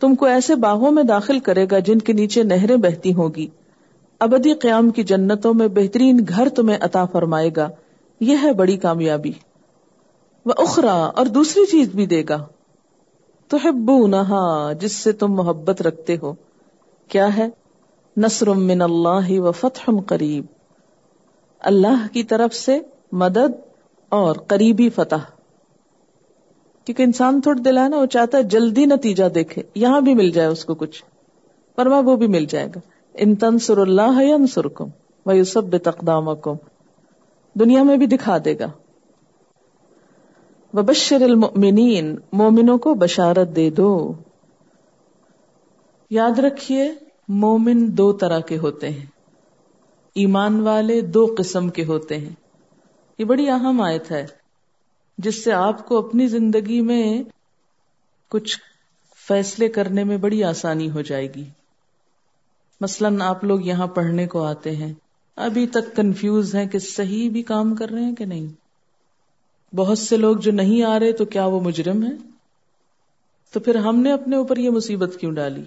تم 0.00 0.14
کو 0.14 0.26
ایسے 0.26 0.54
باغوں 0.54 0.90
میں 0.90 1.02
داخل 1.02 1.38
کرے 1.38 1.66
گا 1.70 1.78
جن 1.78 1.98
کے 1.98 2.12
نیچے 2.12 2.42
نہریں 2.42 2.76
بہتی 2.76 3.14
ہوگی 3.14 3.48
ابدی 4.20 4.54
قیام 4.54 4.90
کی 4.90 5.02
جنتوں 5.02 5.54
میں 5.54 5.68
بہترین 5.68 6.24
گھر 6.28 6.48
تمہیں 6.48 6.78
عطا 6.80 7.04
فرمائے 7.04 7.50
گا۔ 7.56 7.68
یہ 8.20 8.36
ہے 8.42 8.52
بڑی 8.52 8.76
کامیابی۔ 8.76 9.32
وہ 10.46 10.52
اخرا 10.56 10.92
اور 10.92 11.26
دوسری 11.26 11.66
چیز 11.66 11.88
بھی 11.88 12.06
دے 12.06 12.22
گا۔ 12.28 12.46
تو 13.48 14.72
جس 14.80 14.92
سے 14.92 15.12
تم 15.12 15.32
محبت 15.32 15.82
رکھتے 15.82 16.16
ہو۔ 16.22 16.34
کیا 17.08 17.36
ہے؟ 17.36 17.48
نصر 18.16 18.46
من 18.46 18.82
اللہ 18.82 19.40
و 19.40 19.52
فتح 19.52 19.90
قریب۔ 20.06 20.44
اللہ 21.60 22.06
کی 22.12 22.22
طرف 22.22 22.54
سے 22.54 22.80
مدد 23.12 23.60
اور 24.08 24.36
قریبی 24.36 24.88
فتح۔ 24.88 25.32
کیونکہ 26.84 27.02
انسان 27.02 27.40
تھوڑا 27.40 27.62
دل 27.64 27.78
ہے 27.78 27.88
نا 27.88 27.96
وہ 27.96 28.06
چاہتا 28.06 28.38
ہے 28.38 28.42
جلدی 28.42 28.86
نتیجہ 28.86 29.28
دیکھے۔ 29.28 29.62
یہاں 29.74 30.00
بھی 30.00 30.14
مل 30.14 30.30
جائے 30.30 30.48
اس 30.48 30.64
کو 30.64 30.74
کچھ۔ 30.74 31.04
پرما 31.76 31.98
وہ 31.98 32.16
بھی 32.16 32.26
مل 32.26 32.44
جائے 32.44 32.66
گا۔ 32.66 32.80
ان 33.14 33.34
تنسر 33.34 33.78
اللہ 33.78 34.22
ینصرکم 34.22 34.88
و 35.26 35.32
یثبت 35.32 35.88
اقدامکم۔ 35.88 36.54
دنیا 37.54 37.82
میں 37.82 37.96
بھی 37.96 38.06
دکھا 38.06 38.38
دے 38.44 38.58
گا۔ 38.58 38.70
وبشر 40.74 41.22
المؤمنین 41.22 42.16
مومنوں 42.32 42.78
کو 42.78 42.94
بشارت 42.94 43.56
دے 43.56 43.70
دو۔ 43.70 44.12
یاد 46.10 46.38
رکھیے، 46.38 46.92
مومن 47.28 47.98
دو 47.98 48.12
طرح 48.12 48.40
کے 48.40 48.58
ہوتے 48.58 48.90
ہیں۔ 48.90 49.06
ایمان 50.14 50.60
والے 50.60 51.00
دو 51.00 51.34
قسم 51.38 51.68
کے 51.68 51.84
ہوتے 51.84 52.18
ہیں۔ 52.18 52.34
یہ 53.18 53.24
بڑی 53.24 53.50
اہم 53.50 53.80
آیت 53.80 54.10
ہے، 54.10 54.26
جس 55.18 55.44
سے 55.44 55.52
آپ 55.52 55.86
کو 55.86 55.98
اپنی 55.98 56.26
زندگی 56.26 56.80
میں 56.80 57.22
کچھ 58.28 58.58
فیصلے 59.28 59.68
کرنے 59.68 60.04
میں 60.04 60.16
بڑی 60.16 60.44
آسانی 60.44 60.90
ہو 60.90 61.00
جائے 61.00 61.32
گی۔ 61.34 61.44
مثلاً 62.80 63.20
آپ 63.20 63.44
لوگ 63.44 63.60
یہاں 63.60 63.86
پڑھنے 63.86 64.26
کو 64.26 64.44
آتے 64.44 64.76
ہیں۔ 64.76 64.92
ابھی 65.36 65.66
تک 65.66 65.96
کنفیوز 65.96 66.54
ہیں 66.54 66.66
کہ 66.66 66.78
صحیح 66.78 67.30
بھی 67.30 67.42
کام 67.42 67.76
کر 67.76 67.88
رہے 67.88 68.04
ہیں 68.04 68.14
کہ 68.14 68.24
نہیں۔ 68.24 68.64
بہت 69.76 69.98
سے 69.98 70.16
لوگ 70.16 70.36
جو 70.36 70.52
نہیں 70.52 70.82
آ 70.82 71.00
رہے 71.00 71.12
تو 71.12 71.24
کیا 71.24 71.46
وہ 71.46 71.60
مجرم 71.60 72.02
ہے 72.02 72.16
تو 73.52 73.60
پھر 73.60 73.74
ہم 73.74 73.96
نے 73.96 74.12
اپنے 74.12 74.36
اوپر 74.36 74.56
یہ 74.56 74.70
مصیبت 74.70 75.16
کیوں 75.20 75.32
ڈالی؟ 75.32 75.64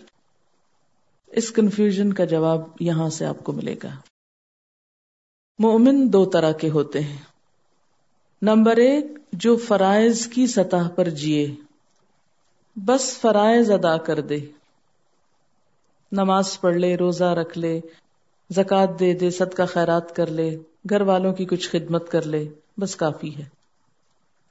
اس 1.27 1.51
کنفیوژن 1.51 2.13
کا 2.13 2.25
جواب 2.25 2.61
یہاں 2.79 3.09
سے 3.09 3.25
آپ 3.25 3.43
کو 3.43 3.51
ملے 3.51 3.75
گا۔ 3.83 3.89
مومن 5.59 6.13
دو 6.13 6.25
طرح 6.25 6.51
کے 6.51 6.69
ہوتے 6.69 7.01
ہیں۔ 7.01 7.17
نمبر 8.41 8.77
ایک، 8.77 9.05
جو 9.33 9.55
فرائض 9.55 10.27
کی 10.27 10.47
سطح 10.47 10.89
پر 10.95 11.09
جیے۔ 11.09 11.55
بس 12.75 13.17
فرائض 13.17 13.71
ادا 13.71 13.97
کر 13.97 14.21
دے۔ 14.21 14.39
نماز 16.11 16.61
پڑھ 16.61 16.75
لے، 16.75 16.95
روزہ 16.95 17.23
رکھ 17.23 17.57
لے 17.57 17.79
زکات 18.49 18.99
دے 18.99 19.13
دے، 19.13 19.29
صدقہ 19.29 19.63
خیرات 19.63 20.15
کر 20.15 20.27
لے، 20.27 20.57
گھر 20.89 21.01
والوں 21.01 21.33
کی 21.33 21.45
کچھ 21.45 21.69
خدمت 21.69 22.09
کر 22.09 22.21
لے، 22.21 22.47
بس 22.77 22.95
کافی 22.95 23.35
ہے۔ 23.35 23.45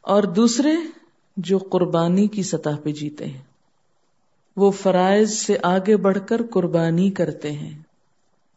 اور 0.00 0.22
دوسرے 0.22 0.72
جو 1.36 1.58
قربانی 1.58 2.26
کی 2.26 2.42
سطح 2.42 2.70
پہ 2.82 2.92
جیتے 2.92 3.26
ہیں، 3.26 3.42
وہ 4.56 4.70
فرائض 4.70 5.32
سے 5.32 5.56
آگے 5.62 5.96
بڑھ 5.96 6.18
کر 6.28 6.40
قربانی 6.50 7.10
کرتے 7.10 7.52
ہیں۔ 7.52 7.78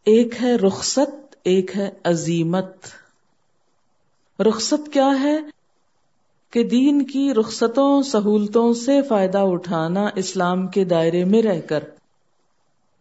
ایک 0.06 0.34
ہے 0.42 0.56
رخصت، 0.56 1.36
ایک 1.44 1.78
ہے 1.78 1.90
عظیمت 2.04 2.72
رخصت 4.42 4.94
کیا 4.94 5.10
ہے؟ 5.22 5.38
کہ 6.52 6.64
دین 6.64 7.06
کی 7.06 7.34
رخصتوں، 7.34 8.02
سہولتوں 8.02 8.74
سے 8.74 9.02
فائدہ 9.02 9.38
اٹھانا 9.38 10.10
اسلام 10.16 10.68
کے 10.68 10.84
دائرے 10.84 11.26
میں 11.26 11.42
رہ 11.42 11.62
کر۔ 11.62 11.84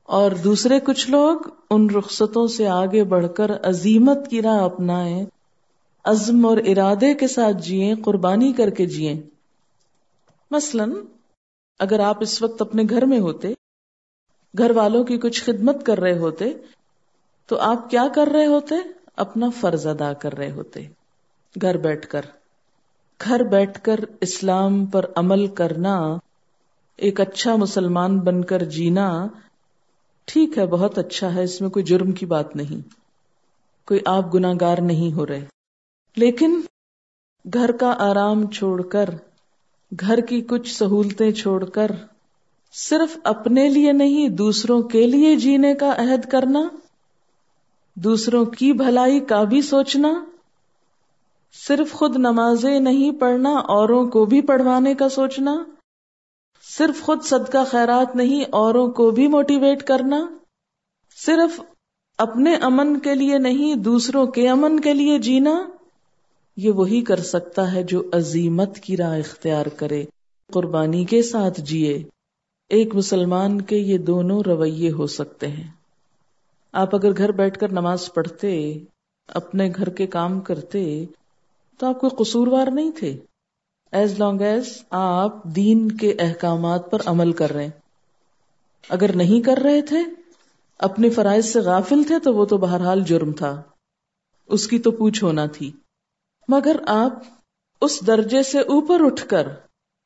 اور 0.08 0.30
دوسرے 0.30 0.80
کچھ 0.80 1.10
لوگ 1.10 1.36
ان 1.70 1.90
رخصتوں 1.90 2.46
سے 2.46 2.68
آگے 2.68 3.04
بڑھ 3.04 3.26
کر 3.36 3.68
عظیمت 3.68 4.30
کی 4.30 4.42
راہ 4.42 4.60
اپنائیں، 4.60 5.24
عزم 6.04 6.46
اور 6.46 6.56
ارادے 6.56 7.14
کے 7.14 7.28
ساتھ 7.28 7.56
جیے 7.56 7.94
قربانی 7.94 8.52
کر 8.52 8.70
کے 8.70 8.86
جیے 8.86 9.22
مثلا، 10.50 10.84
اگر 11.78 12.00
آپ 12.00 12.16
اس 12.20 12.42
وقت 12.42 12.62
اپنے 12.62 12.82
گھر 12.90 13.04
میں 13.04 13.20
ہوتے، 13.20 13.48
گھر 14.58 14.70
والوں 14.70 15.04
کی 15.04 15.18
کچھ 15.18 15.44
خدمت 15.44 15.86
کر 15.86 16.00
رہے 16.00 16.18
ہوتے، 16.18 16.44
تو 17.46 17.58
آپ 17.60 17.90
کیا 17.90 18.06
کر 18.14 18.26
رہے 18.26 18.46
ہوتے؟ 18.46 18.74
اپنا 19.16 19.50
فرض 19.60 19.86
ادا 19.86 20.12
کر 20.12 20.34
رہے 20.34 20.50
ہوتے۔ 20.50 20.80
گھر 21.62 21.76
بیٹھ 21.76 22.06
کر۔ 22.06 22.22
گھر 23.24 23.42
بیٹھ 23.42 23.80
کر 23.82 24.00
اسلام 24.20 24.86
پر 24.86 25.06
عمل 25.16 25.46
کرنا، 25.46 26.16
ایک 26.96 27.20
اچھا 27.20 27.56
مسلمان 27.56 28.18
بن 28.18 28.44
کر 28.44 28.62
جینا 28.62 29.26
ٹھیک 30.28 30.58
ہے، 30.58 30.66
بہت 30.66 30.98
اچھا 30.98 31.34
ہے، 31.34 31.42
اس 31.42 31.60
میں 31.60 31.70
کوئی 31.70 31.84
جرم 31.84 32.12
کی 32.12 32.26
بات 32.26 32.56
نہیں۔ 32.56 32.88
کوئی 33.86 34.00
آپ 34.06 34.34
گناگار 34.34 34.78
نہیں 34.78 35.12
ہو 35.12 35.26
رہے۔ 35.26 35.46
لیکن 36.16 36.60
گھر 37.54 37.72
کا 37.72 37.94
آرام 37.98 38.50
چھوڑ 38.50 38.82
کر، 38.82 39.10
گھر 40.00 40.20
کی 40.20 40.40
کچھ 40.40 40.74
سہولتیں 40.74 41.32
چھوڑ 41.32 41.64
کر، 41.64 41.90
صرف 42.72 43.18
اپنے 43.24 43.68
لیے 43.68 43.92
نہیں، 43.92 44.28
دوسروں 44.28 44.82
کے 44.82 45.06
لیے 45.06 45.36
جینے 45.36 45.74
کا 45.74 45.94
عہد 45.98 46.30
کرنا، 46.30 46.60
دوسروں 47.94 48.44
کی 48.44 48.72
بھلائی 48.72 49.20
کا 49.20 49.44
بھی 49.44 49.62
سوچنا، 49.62 50.24
صرف 51.52 51.92
خود 51.92 52.16
نمازیں 52.16 52.80
نہیں 52.80 53.10
پڑھنا، 53.10 53.50
اوروں 53.50 54.06
کو 54.08 54.24
بھی 54.24 54.40
پڑھوانے 54.40 54.94
کا 54.94 55.08
سوچنا۔ 55.08 55.56
صرف 56.78 57.02
خود 57.02 57.22
صدقہ 57.22 57.64
خیرات 57.66 58.16
نہیں، 58.16 58.44
اوروں 58.50 58.88
کو 58.88 59.10
بھی 59.10 59.28
موٹیویٹ 59.28 59.82
کرنا۔ 59.82 60.26
صرف 61.26 61.60
اپنے 62.18 62.54
امن 62.54 63.00
کے 63.00 63.14
لیے 63.14 63.38
نہیں، 63.38 63.74
دوسروں 63.74 64.26
کے 64.26 64.48
امن 64.48 64.80
کے 64.80 64.94
لیے 64.94 65.18
جینا۔ 65.18 65.62
یہ 66.56 66.70
وہی 66.70 67.02
کر 67.02 67.16
سکتا 67.16 67.72
ہے 67.72 67.82
جو 67.82 68.02
عظیمت 68.12 68.78
کی 68.78 68.96
راہ 68.96 69.18
اختیار 69.18 69.66
کرے، 69.66 70.04
قربانی 70.52 71.04
کے 71.04 71.22
ساتھ 71.22 71.60
جیے۔ 71.60 72.04
ایک 72.68 72.94
مسلمان 72.94 73.60
کے 73.60 73.76
یہ 73.76 73.98
دونوں 73.98 74.40
رویے 74.46 74.90
ہو 74.90 75.06
سکتے 75.06 75.48
ہیں۔ 75.48 75.70
آپ 76.72 76.94
اگر 76.94 77.16
گھر 77.16 77.32
بیٹھ 77.32 77.58
کر 77.58 77.72
نماز 77.72 78.12
پڑھتے، 78.14 78.78
اپنے 79.28 79.72
گھر 79.76 79.88
کے 79.88 80.06
کام 80.06 80.40
کرتے، 80.40 81.04
تو 81.78 81.86
آپ 81.86 82.00
کوئی 82.00 82.24
قصوروار 82.24 82.66
نہیں 82.72 82.90
تھے۔ 82.96 83.18
ایز 83.92 84.18
لانگ 84.18 84.40
ایز 84.40 84.82
آپ 84.90 85.44
دین 85.44 85.92
کے 85.92 86.14
احکامات 86.18 86.90
پر 86.90 86.98
عمل 87.06 87.32
کر 87.32 87.52
رہے 87.52 87.70
اگر 88.88 89.16
نہیں 89.16 89.46
کر 89.46 89.58
رہے 89.58 89.82
تھے، 89.82 89.98
اپنے 90.78 91.10
فرائض 91.10 91.44
سے 91.44 91.60
غافل 91.60 92.02
تھے 92.02 92.18
تو 92.18 92.34
وہ 92.34 92.44
تو 92.44 92.56
بہرحال 92.56 93.04
جرم 93.04 93.32
تھا۔ 93.32 93.62
اس 94.46 94.66
کی 94.66 94.78
تو 94.78 94.90
پوچھ 94.90 95.24
ہونا 95.24 95.46
تھی۔ 95.46 95.72
مگر 96.48 96.76
آپ 96.86 97.12
اس 97.80 98.06
درجے 98.06 98.42
سے 98.42 98.58
اوپر 98.58 99.04
اٹھ 99.04 99.28
کر 99.28 99.48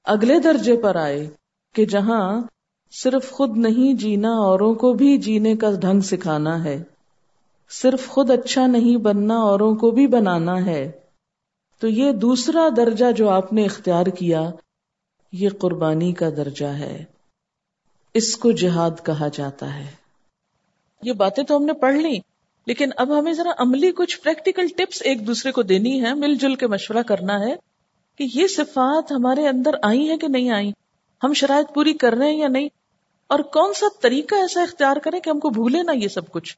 اگلے 0.05 0.39
درجے 0.39 0.77
پر 0.77 0.97
آئے 0.97 1.31
کہ 1.75 1.85
جہاں 1.85 2.41
صرف 3.03 3.31
خود 3.31 3.59
نہیں 3.59 3.95
جینا 3.95 4.31
اوروں 4.31 4.75
کو 4.75 4.93
بھی 4.93 5.19
جینے 5.19 5.57
کا 5.57 5.71
ڈھنگ 5.81 6.01
سکھانا 6.01 6.65
ہے۔ 6.65 6.83
صرف 7.71 8.09
خود 8.09 8.31
اچھا 8.31 8.67
نہیں 8.67 8.97
بننا 8.97 9.39
اوروں 9.39 9.75
کو 9.75 9.91
بھی 9.91 10.07
بنانا 10.07 10.67
ہے۔ 10.67 11.02
تو 11.83 11.89
یہ 11.89 12.13
دوسرا 12.13 12.69
درجہ 12.77 13.13
جو 13.13 13.31
آپ 13.31 13.53
نے 13.53 13.65
اختیار 13.65 14.07
کیا، 14.07 14.51
یہ 15.33 15.49
قربانی 15.61 16.13
کا 16.13 16.31
درجہ 16.31 16.67
ہے۔ 16.67 17.05
اس 18.15 18.37
کو 18.37 18.51
جہاد 18.51 18.91
کہا 19.07 19.29
جاتا 19.29 19.75
ہے۔ 19.75 19.87
یہ 21.03 21.13
باتیں 21.13 21.45
تو 21.45 21.57
ہم 21.57 21.65
نے 21.65 21.73
پڑھ 21.73 21.95
لی 21.95 22.19
لیکن 22.67 22.91
اب 22.97 23.19
ہمیں 23.19 23.33
ذرا 23.33 23.51
عملی 23.59 23.93
کچھ 23.93 24.21
پریکٹیکل 24.21 24.67
ٹپس 24.67 25.03
ایک 25.05 25.27
دوسرے 25.27 25.53
کو 25.53 25.63
دینی 25.63 26.05
ہے 26.05 26.15
مل 26.15 26.35
جل 26.35 26.55
کے 26.55 26.67
مشورہ 26.67 27.03
کرنا 27.03 27.41
ہے 27.41 27.57
کہ 28.17 28.27
یہ 28.35 28.47
صفات 28.47 29.13
ہمارے 29.13 29.49
اندر 29.49 29.71
آئی 29.83 30.11
ہیں 30.11 30.17
کہ 30.17 30.29
نہیں 30.29 30.51
آئی 30.51 30.73
ہم 31.25 31.33
شرائط 31.33 31.75
پوری 31.75 31.93
کر 31.93 32.13
رہے 32.13 32.31
ہیں 32.31 32.39
یا 32.39 32.49
نہیں؟ 32.49 32.69
اور 33.27 33.39
کون 33.39 33.75
سا 33.75 33.87
طریقہ 34.03 34.35
ایسا 34.35 34.63
اختیار 34.63 34.97
کریں 34.97 35.21
کہ 35.21 35.31
ہم 35.31 35.39
کو 35.39 35.51
بھولے 35.51 35.83
نا 35.83 35.93
یہ 35.93 36.09
سب 36.09 36.31
کچھ؟ 36.31 36.57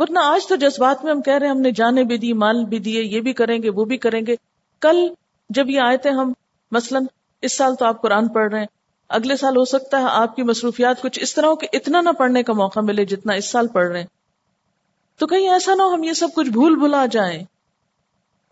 ورنہ 0.00 0.18
آج 0.18 0.46
تو 0.46 0.56
جذبات 0.56 1.04
میں 1.04 1.12
ہم 1.12 1.22
کہہ 1.22 1.38
رہے 1.38 1.46
ہیں، 1.46 1.54
ہم 1.54 1.60
نے 1.60 1.70
جانے 1.70 2.04
بھی 2.04 2.18
دی، 2.18 2.32
مال 2.32 2.64
بھی 2.64 2.78
دیے، 2.78 3.02
یہ 3.02 3.20
بھی 3.20 3.32
کریں 3.32 3.62
گے، 3.62 3.70
وہ 3.70 3.84
بھی 3.84 3.96
کریں 3.96 4.20
گے۔ 4.26 4.36
کل 4.80 4.96
جب 5.50 5.70
یہ 5.70 5.80
آئے 5.80 5.96
تھے 5.96 6.10
ہم، 6.10 6.32
مثلاً 6.70 7.04
اس 7.42 7.56
سال 7.56 7.74
تو 7.74 7.84
آپ 7.84 8.02
قرآن 8.02 8.28
پڑھ 8.28 8.50
رہے 8.50 8.58
ہیں، 8.60 8.66
اگلے 9.08 9.36
سال 9.36 9.56
ہو 9.56 9.64
سکتا 9.64 9.98
ہے 9.98 10.06
آپ 10.08 10.36
کی 10.36 10.42
مصروفیات 10.42 11.02
کچھ 11.02 11.18
اس 11.22 11.34
طرح 11.34 11.46
ہو 11.46 11.56
کہ 11.56 11.68
اتنا 11.72 12.00
نہ 12.00 12.08
پڑھنے 12.18 12.42
کا 12.42 12.52
موقع 12.52 12.80
ملے 12.80 13.04
جتنا 13.04 13.32
اس 13.32 13.50
سال 13.50 13.66
پڑھ 13.68 13.88
رہے 13.88 14.00
ہیں۔ 14.00 14.06
تو 15.18 15.26
کہیں 15.26 15.48
ایسا 15.48 15.74
نہ 15.74 15.82
ہو 15.82 15.94
ہم 15.94 16.04
یہ 16.04 16.12
سب 16.12 16.28
کچھ 16.34 16.50
بھول 16.50 16.76
بھلا 16.76 17.06
جائیں۔ 17.06 17.44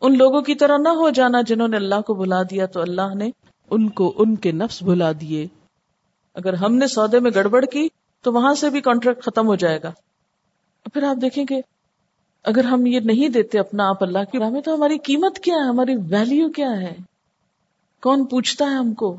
ان 0.00 0.18
لوگوں 0.18 0.40
کی 0.40 0.54
طرح 0.54 0.76
نہ 0.76 0.88
ہو 0.88 1.10
جانا 1.10 1.40
جنہوں 1.40 1.68
نے 1.68 1.76
اللہ 1.76 2.00
کو 2.00 2.14
بلا 2.14 2.42
دیا 2.42 2.66
تو 2.66 2.80
اللہ 2.80 3.14
نے 3.14 3.30
ان 3.70 3.88
کو 3.88 4.14
ان 4.16 4.36
کے 4.36 4.52
نفس 4.52 4.82
بھلا 4.82 5.12
دیے۔ 5.20 5.46
اگر 6.34 6.52
ہم 6.52 6.74
نے 6.74 6.86
سودے 6.86 7.20
میں 7.20 7.30
گڑبڑ 7.34 7.64
کی 7.64 7.88
تو 8.22 8.32
وہاں 8.32 8.54
سے 8.54 8.70
بھی 8.70 8.80
کانٹریکٹ 8.80 9.22
ختم 9.22 9.46
ہو 9.46 9.54
جائے 9.54 9.78
گا۔ 9.82 9.92
پھر 10.92 11.02
آپ 11.02 11.16
دیکھیں 11.22 11.44
کہ 11.44 11.60
اگر 12.42 12.64
ہم 12.64 12.86
یہ 12.86 13.00
نہیں 13.00 13.28
دیتے 13.28 13.58
اپنا 13.58 13.88
آپ 13.88 14.02
اللہ 14.04 14.18
کی 14.32 14.38
راہ 14.38 14.48
میں، 14.48 14.60
تو 14.60 14.74
ہماری 14.74 14.98
قیمت 14.98 15.38
کیا 15.38 15.54
ہے؟ 15.54 15.68
ہماری 15.68 15.94
ویلیو 15.94 16.48
کیا 16.48 16.70
ہے؟ 16.70 16.94
کون 18.02 18.24
پوچھتا 18.24 18.64
ہے 18.64 18.70
ہم 18.70 18.92
کو؟ 18.92 19.16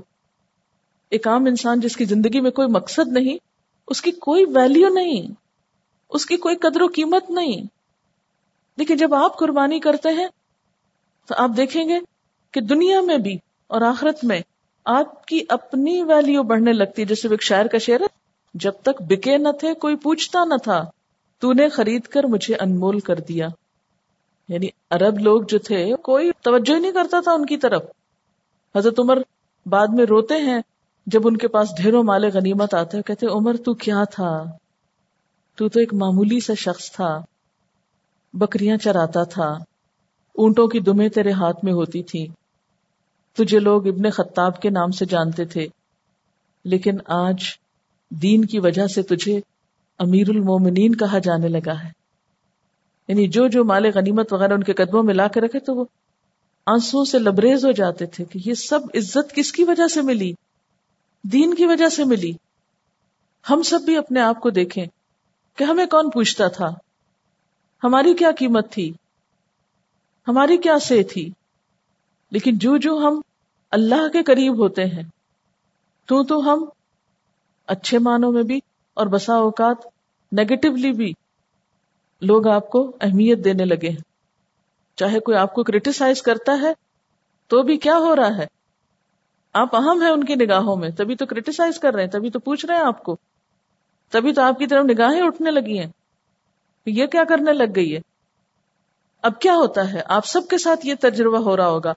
ایک 1.09 1.27
عام 1.27 1.45
انسان 1.45 1.79
جس 1.79 1.97
کی 1.97 2.05
زندگی 2.05 2.41
میں 2.41 2.51
کوئی 2.51 2.67
مقصد 2.67 3.07
نہیں، 3.07 3.37
اس 3.87 4.01
کی 4.01 4.11
کوئی 4.11 4.45
ویلیو 4.45 4.89
نہیں، 4.89 5.31
اس 6.09 6.25
کی 6.25 6.37
کوئی 6.37 6.55
قدر 6.55 6.81
و 6.81 6.87
قیمت 6.95 7.29
نہیں۔ 7.29 7.61
لیکن 8.77 8.97
جب 8.97 9.13
آپ 9.13 9.39
قربانی 9.39 9.79
کرتے 9.79 10.09
ہیں، 10.09 10.27
تو 11.25 11.35
آپ 11.37 11.49
دیکھیں 11.57 11.89
گے 11.89 11.99
کہ 12.51 12.61
دنیا 12.61 13.01
میں 13.01 13.17
بھی 13.17 13.37
اور 13.67 13.81
آخرت 13.81 14.23
میں 14.23 14.39
آپ 14.85 15.25
کی 15.25 15.43
اپنی 15.49 16.03
ویلیو 16.03 16.43
بڑھنے 16.43 16.73
لگتی 16.73 17.01
ہے۔ 17.01 17.07
جیسے 17.07 17.27
ایک 17.27 17.43
شاعر 17.43 17.65
کا 17.65 17.77
شعر 17.77 18.01
ہے، 18.01 18.07
جب 18.53 18.71
تک 18.81 19.01
بکے 19.01 19.37
نہ 19.37 19.49
تھے، 19.59 19.73
کوئی 19.73 19.95
پوچھتا 19.95 20.43
نہ 20.45 20.55
تھا۔ 20.63 20.83
تو 21.39 21.53
نے 21.53 21.69
خرید 21.69 22.01
کر 22.01 22.23
مجھے 22.23 22.55
انمول 22.55 22.99
کر 22.99 23.15
دیا۔ 23.15 23.47
یعنی 24.47 24.67
عرب 24.89 25.19
لوگ 25.19 25.41
جو 25.41 25.59
تھے، 25.59 25.95
کوئی 25.95 26.31
توجہ 26.41 26.75
ہی 26.75 26.79
نہیں 26.79 26.91
کرتا 26.91 27.19
تھا 27.19 27.31
ان 27.31 27.45
کی 27.45 27.57
طرف۔ 27.57 27.83
حضرت 28.75 28.99
عمر 28.99 29.17
بعد 29.65 29.87
میں 29.87 30.05
روتے 30.05 30.35
ہیں، 30.35 30.59
جب 31.07 31.21
ان 31.25 31.37
کے 31.37 31.47
پاس 31.47 31.69
ڈھیروں 31.81 32.03
مالے 32.03 32.29
غنیمت 32.33 32.73
آتے 32.73 33.01
کہتے 33.01 33.27
عمر، 33.27 33.55
تو 33.65 33.73
کیا 33.73 34.03
تھا؟ 34.03 34.43
تو 35.55 35.69
تو 35.69 35.79
ایک 35.79 35.93
معمولی 35.93 36.39
سا 36.39 36.53
شخص 36.53 36.91
تھا، 36.91 37.21
بکریاں 38.33 38.77
چراتا 38.77 39.23
تھا، 39.23 39.57
اونٹوں 40.33 40.67
کی 40.67 40.79
دمیں 40.79 41.09
تیرے 41.09 41.31
ہاتھ 41.31 41.65
میں 41.65 41.73
ہوتی 41.73 42.03
تھی 42.03 42.27
تجھے 43.33 43.59
لوگ 43.59 43.87
ابن 43.87 44.09
خطاب 44.09 44.61
کے 44.61 44.69
نام 44.69 44.91
سے 44.91 45.05
جانتے 45.05 45.45
تھے، 45.45 45.67
لیکن 46.63 46.97
آج 47.05 47.37
دین 48.09 48.45
کی 48.45 48.59
وجہ 48.59 48.87
سے 48.87 49.01
تجھے 49.01 49.41
امیر 49.99 50.29
المومنین 50.29 50.95
کہا 50.95 51.19
جانے 51.19 51.47
لگا 51.47 51.83
ہے۔ 51.83 51.89
یعنی 53.07 53.27
جو 53.27 53.47
جو 53.47 53.65
مال 53.65 53.85
غنیمت 53.95 54.33
وغیرہ 54.33 54.53
ان 54.53 54.63
کے 54.63 54.73
قدموں 54.73 55.03
میں 55.03 55.13
لا 55.13 55.27
کے 55.27 55.41
رکھے 55.41 55.59
تو 55.59 55.75
وہ 55.75 55.85
آنسو 56.65 57.05
سے 57.05 57.19
لبریز 57.19 57.65
ہو 57.65 57.71
جاتے 57.71 58.05
تھے 58.05 58.25
کہ 58.25 58.39
یہ 58.45 58.53
سب 58.53 58.79
عزت 58.95 59.35
کس 59.35 59.51
کی 59.51 59.63
وجہ 59.63 59.87
سے 59.87 60.01
ملی؟ 60.01 60.33
دین 61.23 61.53
کی 61.53 61.65
وجہ 61.65 61.89
سے 61.89 62.03
ملی۔ 62.03 62.31
ہم 63.49 63.61
سب 63.61 63.81
بھی 63.81 63.97
اپنے 63.97 64.19
آپ 64.21 64.39
کو 64.39 64.49
دیکھیں 64.49 64.85
کہ 65.55 65.63
ہمیں 65.63 65.85
کون 65.85 66.09
پوچھتا 66.09 66.47
تھا؟ 66.47 66.69
ہماری 67.83 68.13
کیا 68.13 68.31
قیمت 68.31 68.71
تھی؟ 68.71 68.93
ہماری 70.27 70.57
کیا 70.57 70.79
سے 70.79 71.03
تھی؟ 71.03 71.29
لیکن 72.31 72.57
جو 72.57 72.77
جو 72.77 72.97
ہم 72.97 73.21
اللہ 73.71 74.07
کے 74.13 74.23
قریب 74.23 74.59
ہوتے 74.59 74.85
ہیں، 74.85 75.03
تو 76.05 76.23
تو 76.23 76.39
ہم 76.39 76.65
اچھے 77.67 77.99
معنوں 77.99 78.31
میں 78.31 78.43
بھی 78.43 78.59
اور 78.99 79.07
بسا 79.07 79.33
اوقات 79.33 79.77
نیگیٹولی 80.31 80.91
بھی 80.91 81.13
لوگ 82.21 82.47
آپ 82.47 82.69
کو 82.69 82.97
اہمیت 83.01 83.43
دینے 83.43 83.65
لگے 83.65 83.89
ہیں۔ 83.89 84.01
چاہے 84.95 85.19
کوئی 85.19 85.37
آپ 85.37 85.53
کو 85.53 85.63
کریٹیسائز 85.63 86.21
کرتا 86.21 86.59
ہے، 86.61 86.73
تو 87.47 87.61
بھی 87.61 87.77
کیا 87.77 87.97
ہو 87.97 88.15
رہا 88.15 88.37
ہے؟ 88.37 88.47
آپ 89.53 89.75
اہم 89.75 90.01
ہیں 90.01 90.09
ان 90.09 90.23
کی 90.23 90.35
نگاہوں 90.35 90.75
میں۔ 90.75 90.89
تبھی 90.89 91.15
تو 91.15 91.25
کریٹیسائز 91.25 91.79
کر 91.79 91.93
رہے 91.93 92.03
ہیں، 92.03 92.09
تبھی 92.09 92.29
تو 92.29 92.39
پوچھ 92.39 92.65
رہے 92.65 92.75
ہیں 92.75 92.83
آپ 92.83 93.03
کو۔ 93.03 93.17
تبھی 94.09 94.33
تو 94.33 94.41
آپ 94.41 94.59
کی 94.59 94.67
طرف 94.67 94.85
نگاہیں 94.85 95.21
اٹھنے 95.21 95.51
لگی 95.51 95.79
ہیں۔ 95.79 95.91
یہ 96.85 97.05
کیا 97.05 97.23
کرنے 97.23 97.53
لگ 97.53 97.75
گئی 97.75 97.95
ہے؟ 97.95 98.01
اب 99.21 99.39
کیا 99.39 99.55
ہوتا 99.55 99.93
ہے؟ 99.93 100.01
آپ 100.05 100.25
سب 100.25 100.41
کے 100.49 100.57
ساتھ 100.57 100.85
یہ 100.85 100.93
تجربہ 101.01 101.37
ہو 101.37 101.57
رہا 101.57 101.69
ہوگا۔ 101.69 101.93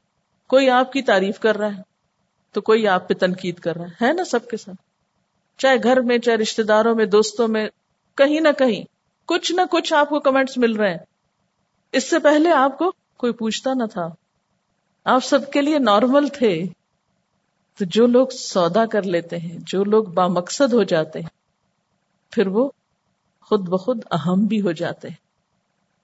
کوئی 0.46 0.70
آپ 0.70 0.92
کی 0.92 1.02
تعریف 1.02 1.38
کر 1.38 1.56
رہا 1.56 1.76
ہے، 1.76 1.82
تو 2.52 2.60
کوئی 2.60 2.88
آپ 2.88 3.08
پہ 3.08 3.14
تنقید 3.14 3.58
کر 3.58 3.76
رہا 3.76 4.06
ہے 4.06 4.12
نا 4.12 4.24
سب 4.24 4.48
کے 4.48 4.56
ساتھ؟ 4.56 4.91
چاہے 5.58 5.76
گھر 5.82 6.00
میں، 6.00 6.18
چاہے 6.18 6.36
رشتے 6.36 6.62
داروں 6.62 6.94
میں، 6.94 7.04
دوستوں 7.04 7.48
میں، 7.48 7.68
کہیں 8.14 8.40
نہ 8.40 8.48
کہیں، 8.58 8.84
کچھ 9.26 9.52
نہ 9.52 9.60
کچھ 9.70 9.94
آپ 9.94 10.08
کو 10.08 10.20
کمنٹس 10.20 10.58
مل 10.58 10.76
رہے 10.76 10.90
ہیں۔ 10.90 10.98
اس 11.92 12.10
سے 12.10 12.18
پہلے 12.18 12.52
آپ 12.52 12.78
کو 12.78 12.92
کوئی 13.16 13.32
پوچھتا 13.32 13.70
نہ 13.74 13.84
تھا۔ 13.92 14.08
آپ 15.04 15.24
سب 15.24 15.50
کے 15.52 15.60
لیے 15.60 15.78
نارمل 15.78 16.28
تھے۔ 16.28 16.64
تو 17.78 17.84
جو 17.84 18.06
لوگ 18.06 18.26
سودا 18.26 18.86
کر 18.86 19.02
لیتے 19.02 19.36
ہیں، 19.36 19.58
جو 19.66 19.84
لوگ 19.84 20.04
بامقصد 20.04 20.72
ہو 20.72 20.82
جاتے 20.82 21.20
ہیں، 21.20 21.28
پھر 22.30 22.46
وہ 22.46 22.70
خود 23.40 23.68
بخود 23.68 24.00
اہم 24.10 24.44
بھی 24.44 24.60
ہو 24.60 24.72
جاتے 24.72 25.08
ہیں۔ 25.08 25.16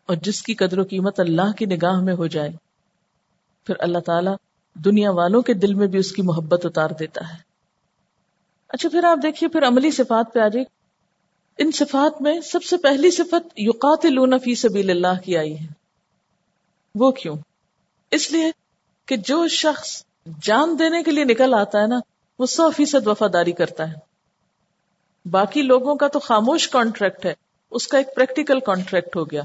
اور 0.06 0.16
جس 0.16 0.42
کی 0.42 0.54
قدر 0.54 0.78
و 0.78 0.84
قیمت 0.84 1.20
اللہ 1.20 1.52
کی 1.52 1.66
نگاہ 1.66 2.00
میں 2.00 2.14
ہو 2.14 2.26
جائے، 2.26 2.50
پھر 3.64 3.74
اللہ 3.78 3.98
تعالی 3.98 4.30
دنیا 4.74 5.10
والوں 5.10 5.42
کے 5.42 5.54
دل 5.54 5.74
میں 5.74 5.86
بھی 5.86 5.98
اس 5.98 6.12
کی 6.12 6.22
محبت 6.22 6.66
اتار 6.66 6.90
دیتا 6.90 7.28
ہے۔ 7.28 7.47
اچھا 8.68 8.88
پھر 8.88 9.04
آپ 9.04 9.18
دیکھیے، 9.22 9.48
پھر 9.48 9.66
عملی 9.66 9.90
صفات 9.90 10.32
پہ 10.32 10.38
آ 10.38 10.48
جائے 10.48 10.64
ان 11.58 11.72
صفات 11.72 12.22
میں 12.22 12.40
سب 12.40 12.62
سے 12.62 12.76
پہلی 12.76 13.10
صفت 13.10 13.48
یوقات 13.56 14.02
فی 14.44 14.54
سبیل 14.54 14.90
اللہ 14.90 15.20
کی 15.24 15.38
آئی 15.38 15.58
ہے۔ 15.58 15.66
وہ 16.94 17.10
کیوں؟ 17.10 17.36
اس 18.10 18.32
لیے 18.32 18.50
کہ 19.06 19.16
جو 19.16 19.48
شخص 19.48 20.02
جان 20.42 20.78
دینے 20.78 21.02
کے 21.02 21.10
لیے 21.10 21.24
نکل 21.24 21.54
آتا 21.54 21.82
ہے 21.82 21.86
نا، 21.86 21.98
وہ 22.38 22.46
سو 22.46 22.70
فیصد 22.70 23.06
وفاداری 23.06 23.52
کرتا 23.52 23.88
ہے۔ 23.88 23.94
باقی 25.30 25.62
لوگوں 25.62 25.94
کا 25.94 26.08
تو 26.08 26.18
خاموش 26.18 26.68
کانٹریکٹ 26.68 27.26
ہے، 27.26 27.34
اس 27.70 27.88
کا 27.88 27.98
ایک 27.98 28.14
پریکٹیکل 28.14 28.60
کانٹریکٹ 28.60 29.16
ہو 29.16 29.24
گیا۔ 29.24 29.42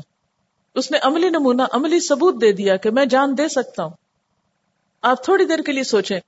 اس 0.76 0.92
نے 0.92 0.98
عملی 1.02 1.30
نمونہ، 1.30 1.62
عملی 1.72 2.00
ثبوت 2.00 2.42
دے 2.42 2.52
دیا 2.52 2.76
کہ 2.76 2.90
میں 2.90 3.06
جان 3.06 3.38
دے 3.38 3.48
سکتا 3.48 3.84
ہوں۔ 3.84 3.94
آپ 5.02 5.24
تھوڑی 5.24 5.46
دیر 5.46 5.60
کے 5.60 5.72
لیے 5.72 5.84
سوچیں 5.84 6.20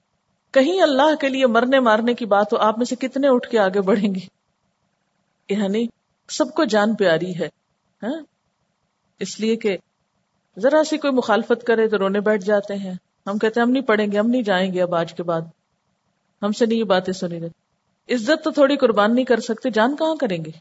کہیں 0.55 0.81
اللہ 0.81 1.15
کے 1.15 1.29
لیے 1.29 1.47
مرنے 1.47 1.79
مارنے 1.79 2.13
کی 2.13 2.25
بات 2.25 2.53
ہو، 2.53 2.57
آپ 2.57 2.77
میں 2.77 2.85
سے 2.85 2.95
کتنے 2.95 3.27
اٹھ 3.27 3.49
کے 3.49 3.59
آگے 3.59 3.81
بڑھیں 3.81 4.15
گے؟ 4.15 4.27
یعنی 5.53 5.87
سب 6.29 6.53
کو 6.53 6.63
جان 6.63 6.95
پیاری 6.95 7.39
ہے 7.39 7.49
ہاں؟ 8.03 8.23
اس 9.19 9.39
لیے 9.39 9.55
کہ 9.55 9.77
ذرا 10.57 10.83
سی 10.83 10.97
کوئی 10.97 11.13
مخالفت 11.13 11.63
کرے 11.63 11.87
تو 11.87 11.97
رونے 11.97 12.19
بیٹھ 12.19 12.43
جاتے 12.43 12.75
ہیں۔ 12.75 12.93
ہم 13.27 13.37
کہتے 13.37 13.59
ہیں، 13.59 13.67
ہم 13.67 13.71
نہیں 13.71 13.83
پڑھیں 13.83 14.11
گے، 14.11 14.19
ہم 14.19 14.29
نہیں 14.29 14.41
جائیں 14.41 14.73
گے 14.73 14.81
اب 14.81 14.95
آج 14.95 15.13
کے 15.13 15.23
بعد۔ 15.23 15.41
ہم 16.41 16.51
سے 16.51 16.65
نہیں 16.65 16.79
یہ 16.79 16.83
باتیں 16.83 17.13
سنی 17.13 17.39
رہتی 17.39 18.13
عزت 18.13 18.43
تو 18.43 18.51
تھوڑی 18.51 18.77
قربان 18.77 19.15
نہیں 19.15 19.25
کر 19.25 19.39
سکتے، 19.39 19.69
جان 19.69 19.95
کہاں 19.95 20.15
کریں 20.15 20.45
گے؟ 20.45 20.51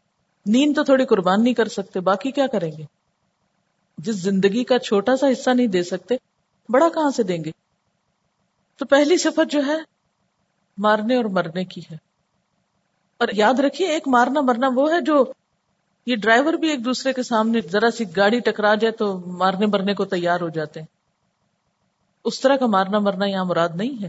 نیند 0.47 0.77
تو 0.77 0.85
تھوڑی 0.85 1.05
قربان 1.05 1.45
نہیں 1.45 1.55
کر 1.55 1.69
سکتے، 1.69 2.01
باقی 2.01 2.31
کیا 2.31 2.47
کریں 2.47 2.73
گے؟ 2.79 2.83
جس 3.99 4.15
زندگی 4.15 4.65
کا 4.65 4.79
چھوٹا 4.79 5.17
سا 5.17 5.27
حصہ 5.33 5.51
نہیں 5.51 5.67
دے 5.67 5.83
سکتے، 5.83 6.15
بڑا 6.69 6.89
کہاں 6.95 7.11
سے 7.11 7.23
دیں 7.23 7.45
گے؟ 7.45 7.64
تو 8.77 8.85
پہلی 8.85 9.17
صفت 9.17 9.51
جو 9.51 9.61
ہے 9.67 9.77
مارنے 10.79 11.17
اور 11.17 11.25
مرنے 11.25 11.65
کی 11.65 11.81
ہے۔ 11.91 11.97
اور 13.19 13.29
یاد 13.33 13.61
رکھیے، 13.61 13.89
ایک 13.89 14.09
مارنا 14.09 14.41
مرنا 14.41 14.69
وہ 14.75 14.93
ہے 14.93 15.01
جو 15.01 15.33
یہ 16.07 16.17
ڈرائیور 16.17 16.53
بھی 16.53 16.69
ایک 16.69 16.85
دوسرے 16.85 17.13
کے 17.13 17.23
سامنے 17.23 17.61
ذرا 17.61 17.91
سی 17.91 18.17
گاڑی 18.17 18.41
ٹکرا 18.41 18.75
جائے 18.75 18.93
تو 18.93 19.19
مارنے 19.19 19.67
مرنے 19.67 19.95
کو 19.95 20.05
تیار 20.05 20.41
ہو 20.41 20.49
جاتے 20.49 20.81
ہیں۔ 20.81 20.87
اس 22.25 22.41
طرح 22.41 22.57
کا 22.57 22.67
مارنا 22.67 22.99
مرنا 22.99 23.27
یہاں 23.27 23.45
مراد 23.45 23.69
نہیں 23.75 24.03
ہے۔ 24.03 24.09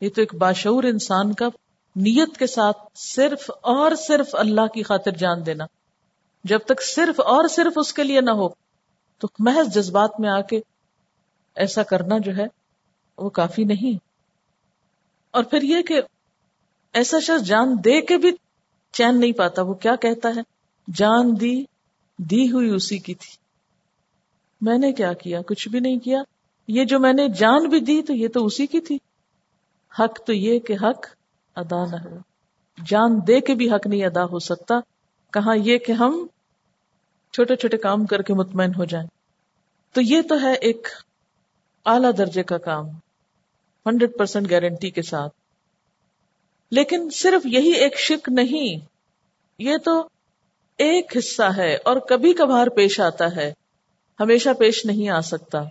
یہ 0.00 0.08
تو 0.08 0.20
ایک 0.22 0.34
باشعور 0.34 0.82
انسان 0.82 1.32
کا 1.32 1.46
نیت 1.96 2.36
کے 2.36 2.46
ساتھ 2.46 2.78
صرف 2.94 3.50
اور 3.60 3.94
صرف 3.94 4.26
اللہ 4.32 4.66
کی 4.66 4.82
خاطر 4.82 5.10
جان 5.10 5.46
دینا۔ 5.46 5.64
جب 6.44 6.58
تک 6.58 6.82
صرف 6.82 7.20
اور 7.20 7.48
صرف 7.48 7.72
اس 7.76 7.92
کے 7.92 8.04
لیے 8.04 8.20
نہ 8.20 8.30
ہو، 8.30 8.48
تو 9.18 9.28
محض 9.38 9.74
جذبات 9.74 10.20
میں 10.20 10.28
آ 10.28 10.40
کے 10.40 10.60
ایسا 11.54 11.82
کرنا 11.82 12.18
جو 12.18 12.36
ہے 12.36 12.61
وہ 13.22 13.30
کافی 13.30 13.64
نہیں۔ 13.64 13.98
اور 15.30 15.44
پھر 15.44 15.62
یہ 15.62 15.82
کہ 15.82 16.00
ایسا 16.92 17.18
شخص 17.18 17.46
جان 17.46 17.74
دے 17.84 18.00
کے 18.00 18.16
بھی 18.16 18.32
چین 18.92 19.20
نہیں 19.20 19.32
پاتا، 19.32 19.62
وہ 19.62 19.74
کیا 19.74 19.96
کہتا 19.96 20.28
ہے؟ 20.28 20.40
جان 20.94 21.40
دی 21.40 21.64
دی 22.18 22.52
ہوئی 22.52 22.70
اسی 22.70 22.98
کی 22.98 23.14
تھی۔ 23.14 23.36
میں 24.60 24.78
نے 24.78 24.92
کیا 24.92 25.12
کیا؟ 25.12 25.42
کچھ 25.42 25.68
بھی 25.68 25.80
نہیں 25.80 25.98
کیا۔ 25.98 26.22
یہ 26.68 26.84
جو 26.84 26.98
میں 26.98 27.12
نے 27.12 27.28
جان 27.28 27.68
بھی 27.68 27.80
دی 27.80 28.02
تو 28.02 28.12
یہ 28.12 28.28
تو 28.28 28.46
اسی 28.46 28.66
کی 28.66 28.80
تھی۔ 28.80 28.98
حق 29.98 30.26
تو 30.26 30.32
یہ 30.32 30.58
کہ 30.58 30.72
حق 30.72 31.06
ادا 31.56 31.84
نہ 31.84 31.96
ہو۔ 31.96 32.16
جان 32.86 33.20
دے 33.26 33.40
کے 33.40 33.54
بھی 33.54 33.70
حق 33.70 33.86
نہیں 33.86 34.04
ادا 34.04 34.24
ہو 34.24 34.38
سکتا۔ 34.38 34.74
کہاں 35.32 35.56
یہ 35.56 35.78
کہ 35.78 35.92
ہم 35.92 36.26
چھوٹے 37.32 37.56
چھوٹے 37.56 37.76
کام 37.76 38.06
کر 38.06 38.22
کے 38.22 38.34
مطمئن 38.34 38.72
ہو 38.78 38.84
جائیں۔ 38.84 39.06
تو 39.92 40.00
یہ 40.00 40.22
تو 40.22 40.40
ہے 40.42 40.52
ایک 40.52 40.88
اعلی 41.86 42.12
درجے 42.18 42.42
کا 42.42 42.58
کام۔ 42.58 42.86
ہنڈریڈ 43.86 44.18
پرسینٹ 44.18 44.50
گارنٹی 44.50 44.90
کے 44.90 45.02
ساتھ۔ 45.02 45.34
لیکن 46.70 47.10
صرف 47.10 47.46
یہی 47.46 47.70
ایک 47.70 47.98
شک 47.98 48.28
نہیں، 48.28 48.86
یہ 49.58 49.76
تو 49.84 50.08
ایک 50.76 51.16
حصہ 51.18 51.42
ہے 51.56 51.74
اور 51.74 51.96
کبھی 51.96 52.32
کبھار 52.32 52.66
پیش 52.66 53.00
آتا 53.00 53.36
ہے، 53.36 53.52
ہمیشہ 54.20 54.50
پیش 54.58 54.84
نہیں 54.84 55.08
آ 55.08 55.20
سکتا۔ 55.20 55.62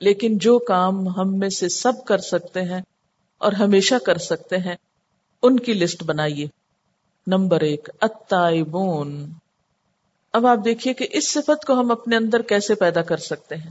لیکن 0.00 0.38
جو 0.38 0.58
کام 0.58 1.08
ہم 1.08 1.38
میں 1.38 1.48
سے 1.48 1.68
سب 1.68 2.04
کر 2.04 2.18
سکتے 2.18 2.62
ہیں 2.62 2.82
اور 3.38 3.52
ہمیشہ 3.52 3.94
کر 4.06 4.18
سکتے 4.18 4.56
ہیں، 4.56 4.76
ان 5.42 5.60
کی 5.60 5.72
لسٹ 5.72 6.02
بنائیے۔ 6.02 6.46
نمبر 7.26 7.60
ایک 7.60 7.88
اتائبون 8.00 9.32
اب 10.32 10.46
آپ 10.46 10.58
دیکھیے 10.64 10.94
کہ 10.94 11.06
اس 11.10 11.32
صفت 11.32 11.64
کو 11.66 11.72
ہم 11.72 11.90
اپنے 11.90 12.16
اندر 12.16 12.42
کیسے 12.42 12.74
پیدا 12.74 13.02
کر 13.02 13.16
سکتے 13.16 13.56
ہیں۔ 13.56 13.70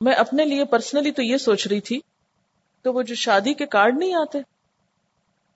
میں 0.00 0.12
اپنے 0.12 0.44
لیے 0.44 0.64
پرسنلی 0.64 1.12
تو 1.12 1.22
یہ 1.22 1.36
سوچ 1.36 1.66
رہی 1.66 1.80
تھی 1.80 2.00
تو 2.86 2.92
وہ 2.92 3.02
جو 3.02 3.14
شادی 3.14 3.52
کے 3.54 3.66
کارڈ 3.66 3.96
نہیں 3.98 4.14
آتے، 4.14 4.38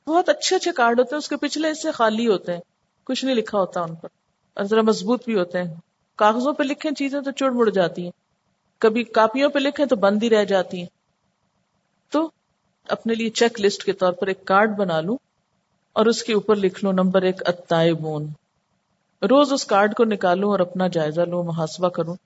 بہت 0.07 0.29
اچھے 0.29 0.57
اچھے 0.57 0.71
کارڈ 0.73 0.99
ہوتے 1.01 1.14
ہیں، 1.14 1.19
اس 1.19 1.29
کے 1.29 1.37
پچھلے 1.37 1.71
حصے 1.71 1.90
خالی 1.90 2.27
ہوتے 2.27 2.53
ہیں، 2.53 2.61
کچھ 3.07 3.25
نہیں 3.25 3.37
لکھا 3.37 3.59
ہوتا 3.59 3.81
ان 3.81 3.95
پر، 3.95 4.09
اور 4.57 4.64
ذرا 4.64 4.83
مضبوط 4.83 5.25
بھی 5.25 5.35
ہوتے 5.35 5.62
ہیں۔ 5.62 5.75
کاغذوں 6.19 6.53
پہ 6.53 6.62
لکھیں 6.62 6.90
چیزیں 6.93 7.21
تو 7.21 7.31
چڑ 7.31 7.51
مڑ 7.51 7.69
جاتی 7.71 8.05
ہیں، 8.05 8.11
کبھی 8.79 9.05
کاپیوں 9.11 9.51
پہ 9.51 9.59
لکھیں 9.59 9.85
تو 9.87 9.97
بند 9.97 10.23
ہی 10.23 10.31
رہ 10.31 10.45
جاتی 10.45 10.81
ہیں۔ 10.81 10.87
تو 12.12 12.31
اپنے 12.88 13.14
لیے 13.14 13.31
چیک 13.31 13.61
لسٹ 13.61 13.85
کے 13.85 13.93
طور 13.93 14.12
پر 14.12 14.27
ایک 14.27 14.45
کارڈ 14.45 14.77
بنا 14.77 15.01
لوں، 15.01 15.16
اور 15.97 16.07
اس 16.07 16.23
کے 16.23 16.33
اوپر 16.33 16.57
لکھ 16.57 16.85
لوں 16.85 16.93
نمبر 16.93 17.23
ایک 17.23 17.43
اتائبون 17.49 18.27
روز 19.23 19.53
اس 19.53 19.64
کارڈ 19.66 19.95
کو 19.95 20.05
نکالوں 20.05 20.51
اور 20.51 20.61
اپنا 20.61 20.87
جائزہ 20.88 21.21
لوں، 21.21 21.45
محاسبہ 21.45 21.88
کروں 21.88 22.16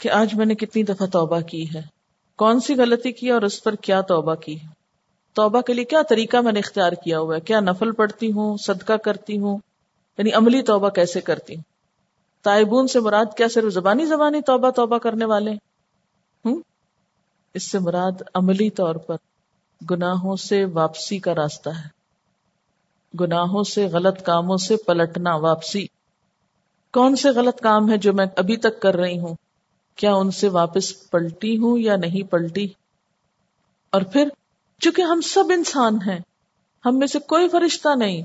کہ 0.00 0.10
آج 0.12 0.34
میں 0.34 0.46
نے 0.46 0.54
کتنی 0.54 0.82
دفعہ 0.82 1.06
توبہ 1.06 1.40
کی 1.40 1.64
ہے۔ 1.74 1.95
کون 2.36 2.60
سی 2.60 2.74
غلطی 2.74 3.12
کی 3.12 3.30
اور 3.30 3.42
اس 3.42 3.64
پر 3.64 3.74
کیا 3.74 4.00
توبہ 4.00 4.34
کی؟ 4.34 4.58
توبہ 5.32 5.60
کے 5.60 5.72
لیے 5.72 5.84
کیا 5.84 6.02
طریقہ 6.02 6.36
میں 6.36 6.52
نے 6.52 6.58
اختیار 6.58 6.92
کیا 6.92 7.18
ہوا 7.18 7.34
ہے؟ 7.34 7.40
کیا 7.40 7.60
نفل 7.60 7.92
پڑتی 7.92 8.32
ہوں، 8.32 8.56
صدقہ 8.56 8.92
کرتی 8.92 9.38
ہوں؟ 9.38 9.58
یعنی 10.18 10.32
عملی 10.32 10.62
توبہ 10.62 10.88
کیسے 10.88 11.20
کرتی 11.20 11.54
ہوں؟ 11.54 11.62
تائبون 12.42 12.86
سے 12.86 13.00
مراد 13.00 13.24
کیا 13.36 13.48
صرف 13.48 13.72
زبانی 13.72 14.06
زبانی 14.06 14.40
توبہ 14.40 14.70
توبہ 14.70 14.98
کرنے 14.98 15.24
والے؟ 15.24 15.50
ہوں 16.44 16.60
اس 17.54 17.70
سے 17.70 17.78
مراد 17.78 18.22
عملی 18.34 18.70
طور 18.70 18.94
پر 18.94 19.16
گناہوں 19.90 20.36
سے 20.36 20.64
واپسی 20.64 21.18
کا 21.18 21.34
راستہ 21.34 21.70
ہے۔ 21.70 21.96
گناہوں 23.20 23.62
سے 23.62 23.86
غلط 23.86 24.22
کاموں 24.22 24.56
سے 24.56 24.76
پلٹنا 24.76 25.34
واپسی۔ 25.34 25.86
کون 26.92 27.16
سے 27.16 27.30
غلط 27.30 27.60
کام 27.60 27.90
ہے 27.90 27.96
جو 27.96 28.12
میں 28.12 28.26
ابھی 28.36 28.56
تک 28.56 28.80
کر 28.80 28.94
رہی 28.94 29.18
ہوں؟ 29.18 29.34
کیا 29.96 30.14
ان 30.14 30.30
سے 30.30 30.48
واپس 30.48 31.10
پلٹی 31.10 31.58
ہوں 31.58 31.78
یا 31.78 31.96
نہیں 31.96 32.30
پلٹی؟ 32.30 32.68
اور 33.90 34.02
پھر، 34.02 34.28
چونکہ 34.80 35.02
ہم 35.02 35.20
سب 35.20 35.44
انسان 35.50 35.94
ہیں، 35.94 36.18
ہم 36.86 36.98
میں 36.98 37.06
سے 37.06 37.18
کوئی 37.18 37.48
فرشتہ 37.48 37.88
نہیں۔ 37.98 38.22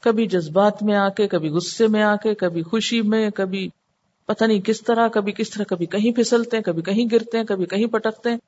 کبھی 0.00 0.26
جذبات 0.26 0.82
میں 0.82 0.96
آ 0.96 1.08
کے 1.08 1.28
کبھی 1.28 1.48
غصے 1.48 1.86
میں 1.86 2.02
آ 2.02 2.16
کے 2.16 2.34
کبھی 2.34 2.62
خوشی 2.62 3.02
میں، 3.02 3.30
کبھی 3.30 3.68
پتہ 4.26 4.44
نہیں 4.44 4.60
کس 4.60 4.80
طرح، 4.80 5.08
کبھی 5.08 5.32
کس 5.32 5.50
طرح، 5.50 5.64
کبھی 5.64 5.86
کہیں 5.86 6.16
پھسلتے 6.16 6.56
ہیں، 6.56 6.64
کبھی 6.64 6.82
کہیں 6.82 7.06
گرتے 7.12 7.38
ہیں، 7.38 7.44
کبھی 7.44 7.66
کہیں 7.66 7.86
پٹکتے 7.86 8.30
ہیں۔ 8.30 8.38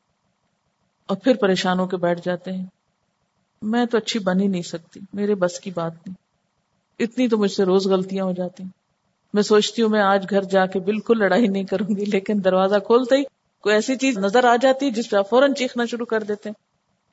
اور 1.07 1.17
پھر 1.17 1.37
پریشان 1.37 1.79
ہو 1.79 1.87
کے 1.87 1.97
بیٹھ 1.97 2.21
جاتے 2.25 2.53
ہیں۔ 2.53 2.67
میں 3.63 3.87
تو 3.87 3.99
اچھی 3.99 4.19
بن 4.19 4.41
ہی 4.41 4.47
نہیں 4.47 4.63
سکتی، 4.63 5.01
میرے 5.13 5.35
بس 5.35 5.61
کی 5.61 5.71
بات 5.71 5.93
نہیں۔ 6.07 6.15
اتنی 6.99 7.29
تو 7.29 7.39
مجھ 7.39 7.51
سے 7.51 7.65
روز 7.65 7.87
غلطیاں 7.87 8.25
ہو 8.25 8.33
جاتی۔ 8.33 8.63
ہیں 8.63 8.78
میں 9.35 9.43
سوچتی 9.43 9.83
ہوں 9.83 9.89
میں 9.89 10.01
آج 10.01 10.27
گھر 10.31 10.43
جا 10.43 10.67
کے 10.67 10.79
بالکل 10.79 11.19
لڑائی 11.19 11.47
نہیں 11.47 11.65
کروں 11.65 11.97
گی، 11.97 12.05
لیکن 12.05 12.41
دروازہ 12.45 12.77
کھولتے 12.87 13.17
ہی 13.17 13.23
کوئی 13.61 13.75
ایسی 13.75 13.97
چیز 13.97 14.19
نظر 14.19 14.45
آ 14.45 14.57
جاتی 14.57 14.87
ہے 14.87 14.91
جس 14.91 15.11
پہ 15.11 15.17
آپ 15.17 15.31
فوراً 15.31 15.55
چیخنا 15.55 15.85
شروع 15.85 16.07
کر 16.07 16.23
دیتے 16.23 16.49
ہیں۔ 16.49 16.63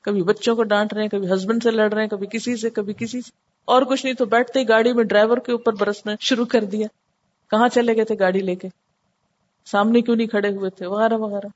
کبھی 0.02 0.22
بچوں 0.22 0.56
کو 0.56 0.62
ڈانٹ 0.62 0.92
رہے 0.92 1.02
ہیں، 1.02 1.08
کبھی 1.08 1.32
ہسبینڈ 1.34 1.62
سے 1.62 1.70
لڑ 1.70 1.92
رہے 1.92 2.02
ہیں، 2.02 2.08
کبھی 2.08 2.26
کسی 2.26 2.56
سے، 2.56 2.70
کبھی 2.70 2.94
کسی 2.98 3.20
سے۔ 3.20 3.30
اور 3.64 3.82
کچھ 3.82 4.06
نہیں 4.06 4.14
تو 4.14 4.24
بیٹھتے 4.24 4.60
ہی 4.60 4.68
گاڑی 4.68 4.92
میں 4.92 5.04
ڈرائیور 5.04 5.36
کے 5.36 5.52
اوپر 5.52 5.72
برسنا 5.72 6.12
شروع 6.20 6.44
کر 6.44 6.64
دیا۔ 6.64 6.86
کہاں 7.50 7.68
چلے 7.68 7.96
گئے 7.96 8.04
تھے 8.04 8.14
گاڑی 8.18 8.40
لے 8.40 8.54
کے؟ 8.54 8.68
سامنے 9.66 10.00
کیوں 10.00 10.16
نہیں 10.16 10.26
کھڑے 10.26 10.48
ہوئے 10.48 10.70
تھے؟ 10.70 10.86
وغیرہ 10.86 11.14
وغیرہ۔ 11.14 11.46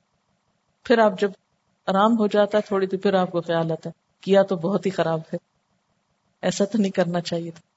پھر 0.83 0.97
آپ 0.97 1.19
جب 1.19 1.31
آرام 1.87 2.19
ہو 2.19 2.27
جاتا 2.27 2.57
ہے 2.57 2.67
تھوڑی 2.67 2.87
تو 2.87 2.97
پھر 2.97 3.13
آپ 3.13 3.31
کو 3.31 3.41
خیال 3.41 3.71
آتا 3.71 3.89
ہے، 3.89 3.91
کیا 4.21 4.41
تو 4.41 4.55
بہت 4.55 4.85
ہی 4.85 4.91
خراب 4.91 5.19
ہے۔ 5.19 5.37
ایسا 6.41 6.65
تو 6.65 6.77
نہیں 6.77 6.91
کرنا 6.91 7.21
چاہیے 7.21 7.51
تھا۔ 7.51 7.70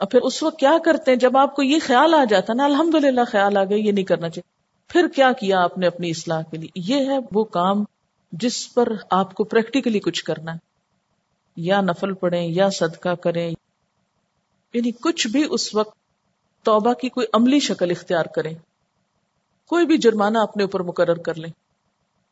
اور 0.00 0.08
پھر 0.08 0.20
اس 0.20 0.42
وقت 0.42 0.58
کیا 0.58 0.72
کرتے 0.84 1.10
ہیں؟ 1.10 1.18
جب 1.18 1.36
آپ 1.36 1.56
کو 1.56 1.62
یہ 1.62 1.78
خیال 1.82 2.14
آ 2.14 2.24
جاتا 2.24 2.54
نا 2.54 2.64
الحمد 2.64 2.94
للہ 2.94 3.20
خیال 3.26 3.56
آ 3.56 3.64
گیا، 3.64 3.76
یہ 3.76 3.92
نہیں 3.92 4.04
کرنا 4.04 4.28
چاہیے۔ 4.28 4.60
پھر 4.88 5.08
کیا 5.08 5.32
کیا 5.32 5.62
آپ 5.62 5.78
نے 5.78 5.86
اپنی 5.86 6.10
اصلاح 6.10 6.42
کے 6.42 6.56
لیے؟ 6.56 6.68
یہ 6.74 6.96
ہے 6.96 7.18
وہ 7.32 7.44
کام 7.44 7.84
جس 8.32 8.74
پر 8.74 8.88
آپ 9.10 9.34
کو 9.34 9.44
پریکٹیکلی 9.44 10.00
کچھ 10.00 10.24
کرنا 10.24 10.52
ہے۔ 10.52 10.58
یا 11.56 11.80
نفل 11.80 12.14
پڑھیں، 12.14 12.48
یا 12.48 12.70
صدقہ 12.70 13.14
کریں۔ 13.14 13.50
یعنی 14.74 14.90
کچھ 14.90 15.28
بھی 15.28 15.46
اس 15.50 15.74
وقت 15.74 15.98
توبہ 16.64 16.92
کی 16.92 17.08
کوئی 17.08 17.26
عملی 17.32 17.60
شکل 17.60 17.90
اختیار 17.90 18.24
کریں۔ 18.24 18.54
کوئی 19.68 19.86
بھی 19.86 19.98
جرمانہ 19.98 20.38
اپنے 20.38 20.62
اوپر 20.62 20.80
مقرر 20.80 21.14
کر 21.14 21.34
لیں۔ 21.34 21.50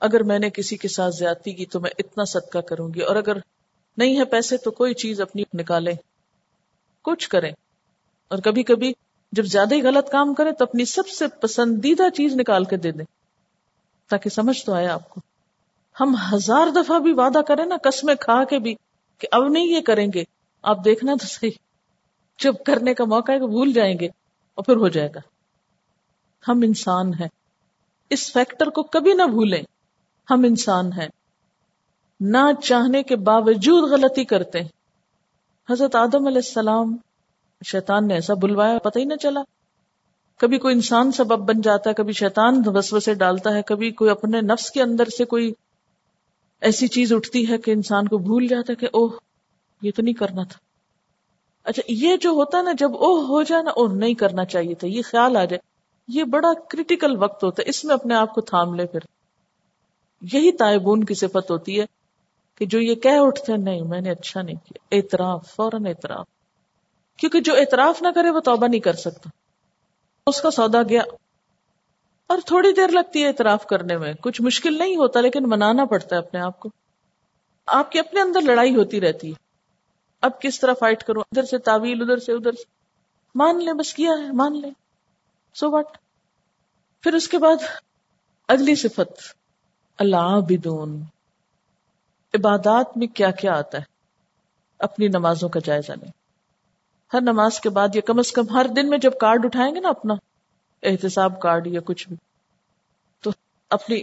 اگر 0.01 0.23
میں 0.23 0.39
نے 0.39 0.51
کسی 0.51 0.77
کے 0.77 0.89
ساتھ 0.89 1.15
زیادتی 1.15 1.53
کی 1.53 1.67
تو 1.67 1.81
میں 1.81 1.91
اتنا 1.99 2.25
صدقہ 2.25 2.59
کروں 2.59 2.95
گی۔ 2.95 3.01
اور 3.01 3.17
اگر 3.17 3.37
نہیں 3.97 4.19
ہے 4.19 4.25
پیسے 4.25 4.57
تو 4.57 4.71
کوئی 4.71 4.95
چیز 4.95 5.21
اپنی 5.21 5.43
نکالیں۔ 5.55 5.95
کچھ 7.03 7.29
کریں۔ 7.29 7.53
اور 8.29 8.39
کبھی 8.39 8.63
کبھی 8.63 8.93
جب 9.33 9.45
زیادہ 9.45 9.75
ہی 9.75 9.83
غلط 9.83 10.11
کام 10.11 10.35
کریں 10.35 10.53
تو 10.53 10.65
اپنی 10.65 10.85
سب 10.85 11.09
سے 11.09 11.29
پسندیدہ 11.29 12.11
چیز 12.11 12.35
نکال 12.35 12.65
کے 12.65 12.77
دے 12.77 12.91
دیں۔ 12.91 13.05
تاکہ 14.09 14.31
سمجھ 14.31 14.65
تو 14.65 14.73
آئے 14.75 14.87
آپ 14.87 15.11
کو۔ 15.11 15.21
ہم 16.01 16.15
ہزار 16.33 16.67
دفعہ 16.77 16.99
بھی 16.99 17.13
وعدہ 17.13 17.39
کریں 17.49 17.65
نا، 17.65 17.77
قسمیں 17.83 18.15
کھا 18.15 18.45
کے 18.45 18.59
بھی، 18.59 18.75
کہ 19.19 19.29
اب 19.33 19.49
نہیں 19.49 19.67
یہ 19.67 19.81
کریں 19.81 20.09
گے۔ 20.15 20.25
آپ 20.63 20.85
دیکھنا 20.85 21.15
تو 21.21 21.27
صحیح۔ 21.27 21.51
جب 22.39 22.55
کرنے 22.67 22.95
کا 22.95 23.05
موقع 23.05 23.33
ہے 23.33 23.39
کہ 23.39 23.47
بھول 23.47 23.73
جائیں 23.73 23.99
گے 24.01 24.07
اور 24.55 24.65
پھر 24.65 24.77
ہو 24.77 24.89
جائے 24.89 25.09
گا۔ 25.15 25.21
ہم 26.49 26.61
انسان 26.65 27.15
ہیں۔ 27.15 27.29
اس 28.11 28.33
فیکٹر 28.33 28.67
کو 28.67 28.83
کبھی 28.83 29.13
نہ 29.13 29.23
بھولیں۔ 29.23 29.63
ہم 30.31 30.45
انسان 30.45 30.93
ہیں۔ 30.93 31.09
نہ 32.21 32.63
چاہنے 32.63 33.03
کے 33.03 33.17
باوجود 33.17 33.91
غلطی 33.91 34.25
کرتے 34.25 34.61
ہیں۔ 34.61 34.69
حضرت 35.71 35.95
آدم 35.95 36.27
علیہ 36.27 36.39
السلام، 36.39 36.97
شیطان 37.67 38.09
نے 38.09 38.15
ایسا 38.15 38.35
بلوایا، 38.35 38.79
پتہ 38.79 38.99
ہی 38.99 39.05
نہ 39.05 39.15
چلا۔ 39.15 39.43
کبھی 40.39 40.59
کوئی 40.59 40.75
انسان 40.75 41.13
سبب 41.13 41.49
بن 41.49 41.61
جاتا 41.61 41.91
ہے، 41.91 41.95
کبھی 41.95 42.13
شیطان 42.13 42.63
وسوسے 42.67 43.15
ڈالتا 43.15 43.55
ہے، 43.55 43.63
کبھی 43.63 43.91
کوئی 43.91 44.11
اپنے 44.11 44.41
نفس 44.41 44.71
کے 44.71 44.83
اندر 44.83 45.05
سے 45.05 45.25
کوئی 45.25 45.53
ایسی 46.61 46.89
چیز 46.89 47.13
اٹھتی 47.13 47.49
ہے 47.49 47.59
کہ 47.59 47.71
انسان 47.71 48.09
کو 48.09 48.19
بھول 48.19 48.47
جاتا 48.47 48.71
ہے 48.71 48.75
کہ 48.75 48.87
اوہ، 48.93 49.09
یہ 49.83 49.91
تو 49.97 50.03
نہیں 50.03 50.15
کرنا 50.15 50.43
تھا۔ 50.43 50.59
اچھا 51.65 51.83
یہ 51.89 52.17
جو 52.17 52.31
ہوتا 52.31 52.59
ہے 52.59 52.63
نا، 52.63 52.73
جب 52.79 52.97
اوہ 52.97 53.27
ہو 53.27 53.43
جائے 53.43 53.63
نا، 53.63 53.71
اوہ 53.71 53.95
نہیں 53.95 54.15
کرنا 54.15 54.45
چاہیے 54.45 54.75
تھا۔ 54.75 54.89
یہ 54.89 55.03
خیال 55.03 55.37
آ 55.37 55.45
جائے۔ 55.45 55.59
یہ 56.09 56.25
بڑا 56.25 56.49
کریٹیکل 56.71 57.23
وقت 57.23 57.45
ہوتا 57.45 57.63
ہے۔ 57.63 57.71
اس 57.71 57.85
میں 57.85 57.95
اپنے 57.95 58.15
آپ 58.15 58.35
کو 58.35 58.41
تھام 58.41 58.75
لے 58.75 58.87
پھر۔ 58.87 59.01
یہی 60.33 60.53
تائبون 60.53 61.05
کی 61.05 61.15
صفت 61.15 61.51
ہوتی 61.51 61.81
ہے۔ 61.81 61.98
کہ 62.59 62.67
جو 62.67 62.81
یہ 62.81 62.95
کہہ 62.95 63.11
اٹھتے 63.15 63.53
ہیں، 63.53 63.59
نہیں، 63.59 63.83
میں 63.83 64.01
نے 64.01 64.11
اچھا 64.11 64.43
نہیں 64.43 64.57
کیا۔ 64.57 64.97
اعتراف، 64.97 65.55
فوراً 65.57 65.87
اعتراف۔ 65.87 66.27
کیونکہ 67.17 67.41
جو 67.41 67.57
اعتراف 67.57 68.03
نہ 68.03 68.09
کرے، 68.15 68.31
وہ 68.31 68.41
توبہ 68.41 68.67
نہیں 68.67 68.81
کر 68.81 68.93
سکتا۔ 68.93 69.31
اس 70.27 70.41
کا 70.41 70.51
سودا 70.51 70.83
گیا۔ 70.83 71.03
اور 72.27 72.39
تھوڑی 72.47 72.73
دیر 72.73 72.89
لگتی 72.89 73.23
ہے 73.23 73.29
اعتراف 73.29 73.67
کرنے 73.67 73.97
میں۔ 73.97 74.13
کچھ 74.15 74.43
مشکل 74.43 74.79
نہیں 74.79 74.97
ہوتا، 74.97 75.21
لیکن 75.21 75.49
منانا 75.49 75.85
پڑتا 75.85 76.17
ہے 76.17 76.21
اپنے 76.21 76.41
آپ 76.41 76.61
کو۔ 76.61 76.69
آپ 77.67 77.93
کے 77.93 78.01
اپنے 78.01 78.21
اندر 78.21 78.41
لڑائی 78.41 78.75
ہوتی 78.75 79.01
رہتی 79.01 79.29
ہے۔ 79.29 79.35
اب 80.23 80.41
کس 80.41 80.61
طرح 80.61 80.73
فائٹ 80.73 81.05
کروں؟ 81.05 81.21
ادھر 81.21 81.43
سے 81.43 81.59
تعویل، 81.59 82.03
ادھر 82.03 82.17
سے 82.17 82.33
ادھر 82.33 82.53
سے۔ 82.53 82.65
مان 83.35 83.65
لیں، 83.65 83.73
بس 83.73 83.95
کیا 83.95 84.11
ہے؟ 84.11 84.33
مان 84.33 84.61
لیں۔ 84.61 84.71
سو 85.55 85.71
وٹ 85.71 85.99
پھر 87.01 87.15
اس 87.15 87.29
کے 87.29 87.39
بعد 87.39 87.57
اگلی 88.49 88.75
صفت۔ 88.75 89.13
اللہ 89.99 90.41
بدون 90.49 91.03
عبادات 92.35 92.97
میں 92.97 93.07
کیا 93.07 93.31
کیا 93.31 93.53
آتا 93.53 93.79
ہے؟ 93.79 93.83
اپنی 94.79 95.09
نمازوں 95.09 95.49
کا 95.49 95.61
جائزہ 95.65 95.93
لیں۔ 95.93 96.11
ہر 97.13 97.21
نماز 97.21 97.61
کے 97.61 97.71
بعد 97.71 97.89
یا 97.95 98.01
کم 98.01 98.19
از 98.19 98.33
کم 98.33 98.49
ہر 98.51 98.67
دن 98.77 98.91
میں 98.91 98.99
جب 98.99 99.11
کارڈ 99.21 99.45
اٹھائیں 99.45 99.75
گے 99.75 99.81
نا 99.81 99.89
اپنا، 99.89 100.15
احتساب 100.83 101.41
کارڈ 101.41 101.67
یا 101.67 101.81
کچھ 101.85 102.09
بھی، 102.09 102.17
تو 103.23 103.31
اپنی 103.71 104.01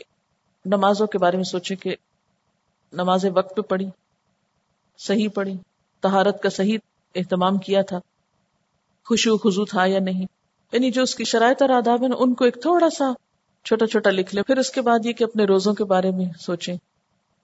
نمازوں 0.65 1.07
کے 1.07 1.17
بارے 1.17 1.37
میں 1.37 1.43
سوچیں 1.43 1.77
کہ 1.77 1.95
نماز 2.93 3.25
وقت 3.33 3.55
پہ 3.55 3.61
پڑھی 3.61 3.89
صحیح 4.97 5.29
پڑھی 5.29 5.57
تہارت 6.01 6.41
کا 6.41 6.49
صحیح 6.49 6.77
اہتمام 7.15 7.57
کیا 7.57 7.81
تھا 7.81 7.99
خوشو 9.05 9.37
خزو 9.37 9.65
تھا 9.65 9.85
یا 9.85 9.99
نہیں۔ 9.99 10.25
یعنی 10.71 10.91
جو 10.91 11.03
اس 11.03 11.15
کی 11.15 11.23
شرائط 11.23 11.61
اور 11.61 11.69
آداب 11.69 12.03
ہے 12.03 12.07
نا، 12.07 12.15
ان 12.19 12.33
کو 12.33 12.45
ایک 12.45 12.61
تھوڑا 12.61 12.89
سا 12.89 13.05
چھوٹا 13.65 13.87
چھوٹا 13.87 14.09
لکھ 14.09 14.35
لیں، 14.35 14.43
پھر 14.43 14.57
اس 14.57 14.69
کے 14.69 14.81
بعد 14.81 15.05
یہ 15.05 15.13
کہ 15.13 15.23
اپنے 15.23 15.43
روزوں 15.43 15.73
کے 15.73 15.83
بارے 15.83 16.11
میں 16.11 16.25
سوچیں۔ 16.39 16.77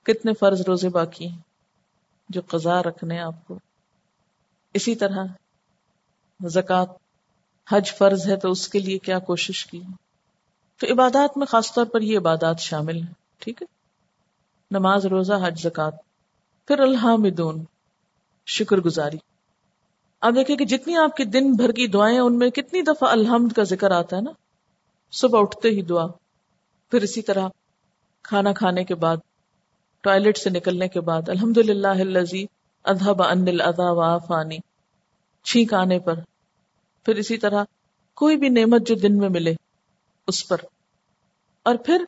کتنے 0.03 0.33
فرض 0.33 0.61
روزے 0.61 0.89
باقی 0.89 1.27
ہیں 1.27 1.37
جو 2.29 2.41
قضا 2.47 2.83
رکھنے 2.83 3.19
آپ 3.19 3.47
کو؟ 3.47 3.59
اسی 4.73 4.95
طرح 4.95 5.25
زکوٰۃ 6.45 6.85
حج 7.69 7.93
فرض 7.93 8.27
ہے 8.27 8.35
تو 8.35 8.51
اس 8.51 8.67
کے 8.67 8.79
لیے 8.79 8.97
کیا 8.97 9.19
کوشش 9.19 9.65
کی؟ 9.65 9.81
تو 10.77 10.87
عبادات 10.93 11.37
میں 11.37 11.45
خاص 11.45 11.73
طور 11.73 11.85
پر 11.85 12.01
یہ 12.01 12.17
عبادات 12.17 12.59
شامل 12.59 12.95
ہیں، 12.95 13.13
ٹھیک 13.39 13.61
ہے؟ 13.61 13.67
نماز، 14.71 15.05
روزہ، 15.05 15.33
حج، 15.43 15.61
زکات۔ 15.61 15.93
پھر 16.67 16.79
الحمدون 16.79 17.63
شکر 18.47 18.77
گزاری 18.77 19.17
آپ 20.21 20.33
دیکھیں 20.35 20.55
کہ 20.55 20.65
جتنی 20.65 20.97
آپ 20.97 21.15
کے 21.15 21.23
دن 21.23 21.51
بھر 21.51 21.71
کی 21.71 21.87
دعائیں 21.87 22.19
ان 22.19 22.37
میں 22.37 22.49
کتنی 22.49 22.81
دفعہ 22.81 23.09
الحمد 23.09 23.51
کا 23.51 23.63
ذکر 23.63 23.91
آتا 23.91 24.15
ہے 24.15 24.21
نا؟ 24.21 24.31
صبح 25.11 25.41
اٹھتے 25.41 25.69
ہی 25.69 25.81
دعا۔ 25.81 26.07
پھر 26.91 27.01
اسی 27.01 27.21
طرح 27.21 27.47
کھانا 28.23 28.53
کھانے 28.53 28.83
کے 28.83 28.95
بعد 28.95 29.17
ٹوائلٹ 30.01 30.37
سے 30.37 30.49
نکلنے 30.49 30.87
کے 30.87 31.01
بعد 31.01 31.29
الحمد 31.29 31.57
للہ 31.57 32.05
ادھب 32.83 33.23
ان 33.23 33.45
فانی 34.27 34.57
چھینک 35.43 35.73
آنے 35.73 35.99
پر۔ 35.99 36.13
پھر 37.05 37.15
اسی 37.15 37.37
طرح 37.37 37.63
کوئی 38.15 38.37
بھی 38.37 38.49
نعمت 38.49 38.87
جو 38.87 38.95
دن 38.95 39.17
میں 39.17 39.29
ملے 39.29 39.53
اس 40.27 40.47
پر۔ 40.47 40.57
اور 41.63 41.75
پھر 41.75 42.03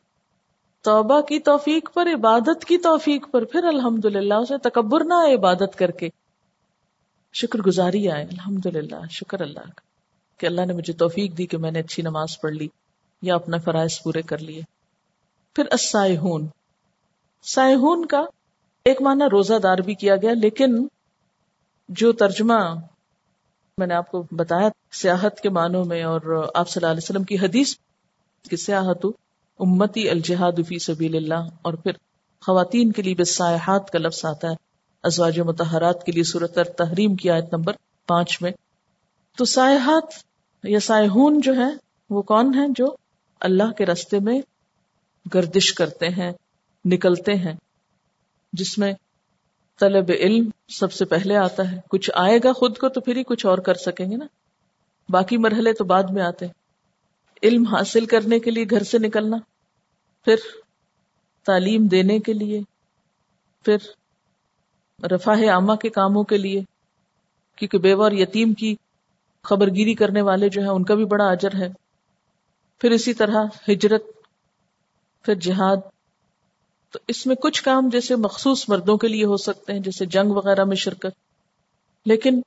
توبہ 0.80 1.20
کی 1.20 1.38
توفیق 1.40 1.94
پر، 1.94 2.06
عبادت 2.06 2.64
کی 2.64 2.78
توفیق 2.78 3.30
پر 3.30 3.44
پھر 3.44 3.64
الحمد 3.64 4.04
للہ 4.04 4.34
اسے 4.34 4.58
تکبر 4.58 5.04
نہ 5.04 5.14
آئے 5.14 5.34
عبادت 5.34 5.76
کر 5.76 5.90
کے 5.90 6.08
شکر 7.34 7.58
گزاری 7.58 8.10
آئے۔ 8.10 8.24
الحمد 8.24 8.66
للہ 8.66 9.06
شکر 9.10 9.40
اللہ 9.40 9.60
کا 9.60 9.80
کہ 10.38 10.46
اللہ 10.46 10.66
نے 10.66 10.72
مجھے 10.72 10.92
توفیق 10.92 11.38
دی 11.38 11.46
کہ 11.46 11.58
میں 11.58 11.70
نے 11.70 11.78
اچھی 11.78 12.02
نماز 12.02 12.40
پڑھ 12.40 12.52
لی 12.52 12.68
یا 13.22 13.34
اپنے 13.34 13.58
فرائض 13.58 14.02
پورے 14.02 14.22
کر 14.22 14.38
لیے۔ 14.38 14.62
پھر 15.54 15.64
اسائہون 15.72 16.46
سائہون 17.46 18.06
کا 18.06 18.24
ایک 18.84 19.02
معنی 19.02 19.24
روزہ 19.32 19.54
دار 19.54 19.78
بھی 19.78 19.94
کیا 19.94 20.16
گیا، 20.16 20.32
لیکن 20.32 20.86
جو 21.88 22.12
ترجمہ 22.12 22.74
میں 23.78 23.86
نے 23.86 23.94
آپ 23.94 24.10
کو 24.10 24.26
بتایا 24.30 24.68
سیاحت 24.92 25.40
کے 25.40 25.48
معنوں 25.48 25.84
میں 25.84 26.02
اور 26.02 26.50
آپ 26.54 26.68
صلی 26.68 26.80
اللہ 26.80 26.92
علیہ 26.92 27.04
وسلم 27.04 27.24
کی 27.24 27.38
حدیث 27.38 27.74
کی 28.50 28.56
سیاحت 28.56 29.06
امتی 29.58 30.08
الجہاد 30.10 30.52
فی 30.68 30.78
سبیل 30.78 31.16
اللہ 31.16 31.48
اور 31.62 31.74
پھر 31.74 31.92
خواتین 32.46 32.92
کے 32.92 33.02
لیے 33.02 33.24
سیاحت 33.24 33.90
کا 33.90 33.98
لفظ 33.98 34.24
آتا 34.24 34.50
ہے۔ 34.50 34.54
ازواج 35.02 35.40
متحرات 35.40 36.04
کے 36.04 36.12
لیے 36.12 36.22
صورت 36.22 36.58
تحریم 36.78 37.14
کی 37.16 37.30
آیت 37.30 37.54
نمبر 37.54 37.72
پانچ 38.06 38.42
میں۔ 38.42 38.50
تو 39.36 39.44
سیاحت 39.44 40.12
یا 40.64 40.80
سائہون 40.80 41.40
جو 41.40 41.56
ہے 41.56 41.70
وہ 42.10 42.22
کون 42.22 42.54
ہے 42.54 42.66
جو 42.68 42.86
اللہ 43.40 43.72
کے 43.72 43.86
رستے 43.86 44.18
میں 44.18 44.40
گردش 45.34 45.72
کرتے 45.74 46.08
ہیں؟ 46.08 46.32
نکلتے 46.84 47.34
ہیں، 47.34 47.52
جس 48.52 48.78
میں 48.78 48.92
طلب 49.80 50.10
علم 50.20 50.50
سب 50.68 50.92
سے 50.92 51.04
پہلے 51.04 51.36
آتا 51.36 51.72
ہے۔ 51.72 51.80
کچھ 51.88 52.10
آئے 52.14 52.38
گا 52.44 52.52
خود 52.52 52.78
کو 52.78 52.88
تو 52.88 53.00
پھر 53.00 53.16
ہی 53.16 53.22
کچھ 53.22 53.46
اور 53.46 53.58
کر 53.58 53.74
سکیں 53.74 54.10
گے 54.10 54.16
نا۔ 54.16 54.26
باقی 55.08 55.36
مرحلے 55.36 55.72
تو 55.72 55.84
بعد 55.84 56.02
میں 56.02 56.22
آتے 56.22 56.46
علم 57.42 57.66
حاصل 57.66 58.06
کرنے 58.06 58.38
کے 58.38 58.50
لیے 58.50 58.64
گھر 58.70 58.82
سے 58.82 58.98
نکلنا، 58.98 59.36
پھر 60.24 60.36
تعلیم 61.44 61.86
دینے 61.86 62.18
کے 62.18 62.32
لیے، 62.32 62.60
پھر 63.64 63.76
رفاہ 65.06 65.48
عامہ 65.48 65.74
کے 65.74 65.88
کاموں 65.88 66.24
کے 66.24 66.36
لیے، 66.36 66.62
کیونکہ 67.56 67.78
بیوہ 67.78 68.02
اور 68.02 68.12
یتیم 68.12 68.54
کی 68.54 68.76
خبر 69.42 69.66
گیری 69.66 69.94
کرنے 69.94 70.22
والے 70.22 70.48
جو 70.48 70.60
ہیں، 70.60 70.68
ان 70.68 70.84
کا 70.84 70.94
بھی 70.94 71.04
بڑا 71.04 71.24
اجر 71.24 71.54
ہے۔ 71.54 71.68
پھر 72.78 72.90
اسی 72.90 73.14
طرح 73.14 73.44
ہجرت، 73.68 74.02
پھر 75.22 75.34
جہاد 75.34 75.76
تو 76.94 77.00
اس 77.08 77.26
میں 77.26 77.36
کچھ 77.36 77.62
کام 77.62 77.88
جیسے 77.88 78.16
مخصوص 78.16 78.68
مردوں 78.68 78.96
کے 78.96 79.08
لیے 79.08 79.24
ہو 79.24 79.36
سکتے 79.36 79.72
ہیں، 79.72 79.80
جیسے 79.80 80.06
جنگ 80.06 80.30
وغیرہ 80.30 80.64
میں 80.64 80.76
شرکت۔ 80.76 81.06
لیکن 82.06 82.40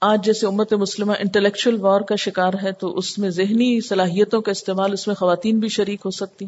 آج 0.00 0.24
جیسے 0.24 0.46
امت 0.46 0.72
مسلمہ 0.72 1.12
انٹلیکچل 1.18 1.76
وار 1.80 2.00
کا 2.00 2.16
شکار 2.16 2.52
ہے، 2.62 2.72
تو 2.72 2.96
اس 2.96 3.18
میں 3.18 3.30
ذہنی 3.30 3.80
صلاحیتوں 3.80 4.40
کا 4.40 4.50
استعمال، 4.50 4.92
اس 4.92 5.06
میں 5.06 5.14
خواتین 5.14 5.58
بھی 5.58 5.68
شریک 5.68 6.00
ہو 6.04 6.10
سکتی 6.10 6.46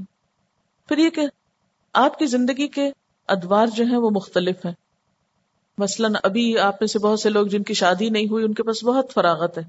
پھر 0.88 0.98
یہ 0.98 1.10
کہ 1.10 1.22
آپ 1.92 2.18
کی 2.18 2.26
زندگی 2.26 2.68
کے 2.68 2.90
ادوار 3.28 3.66
جو 3.66 3.84
ہیں، 3.84 3.96
وہ 3.96 4.10
مختلف 4.10 4.66
ہیں۔ 4.66 4.72
مثلا 5.78 6.08
ابھی 6.22 6.58
آپ 6.58 6.74
میں 6.80 6.88
سے 6.88 6.98
بہت 6.98 7.20
سے 7.20 7.30
لوگ 7.30 7.46
جن 7.46 7.62
کی 7.62 7.74
شادی 7.74 8.08
نہیں 8.08 8.26
ہوئی، 8.30 8.44
ان 8.44 8.54
کے 8.54 8.62
پاس 8.62 8.84
بہت 8.84 9.06
فراغت 9.14 9.58
ہے۔ 9.58 9.62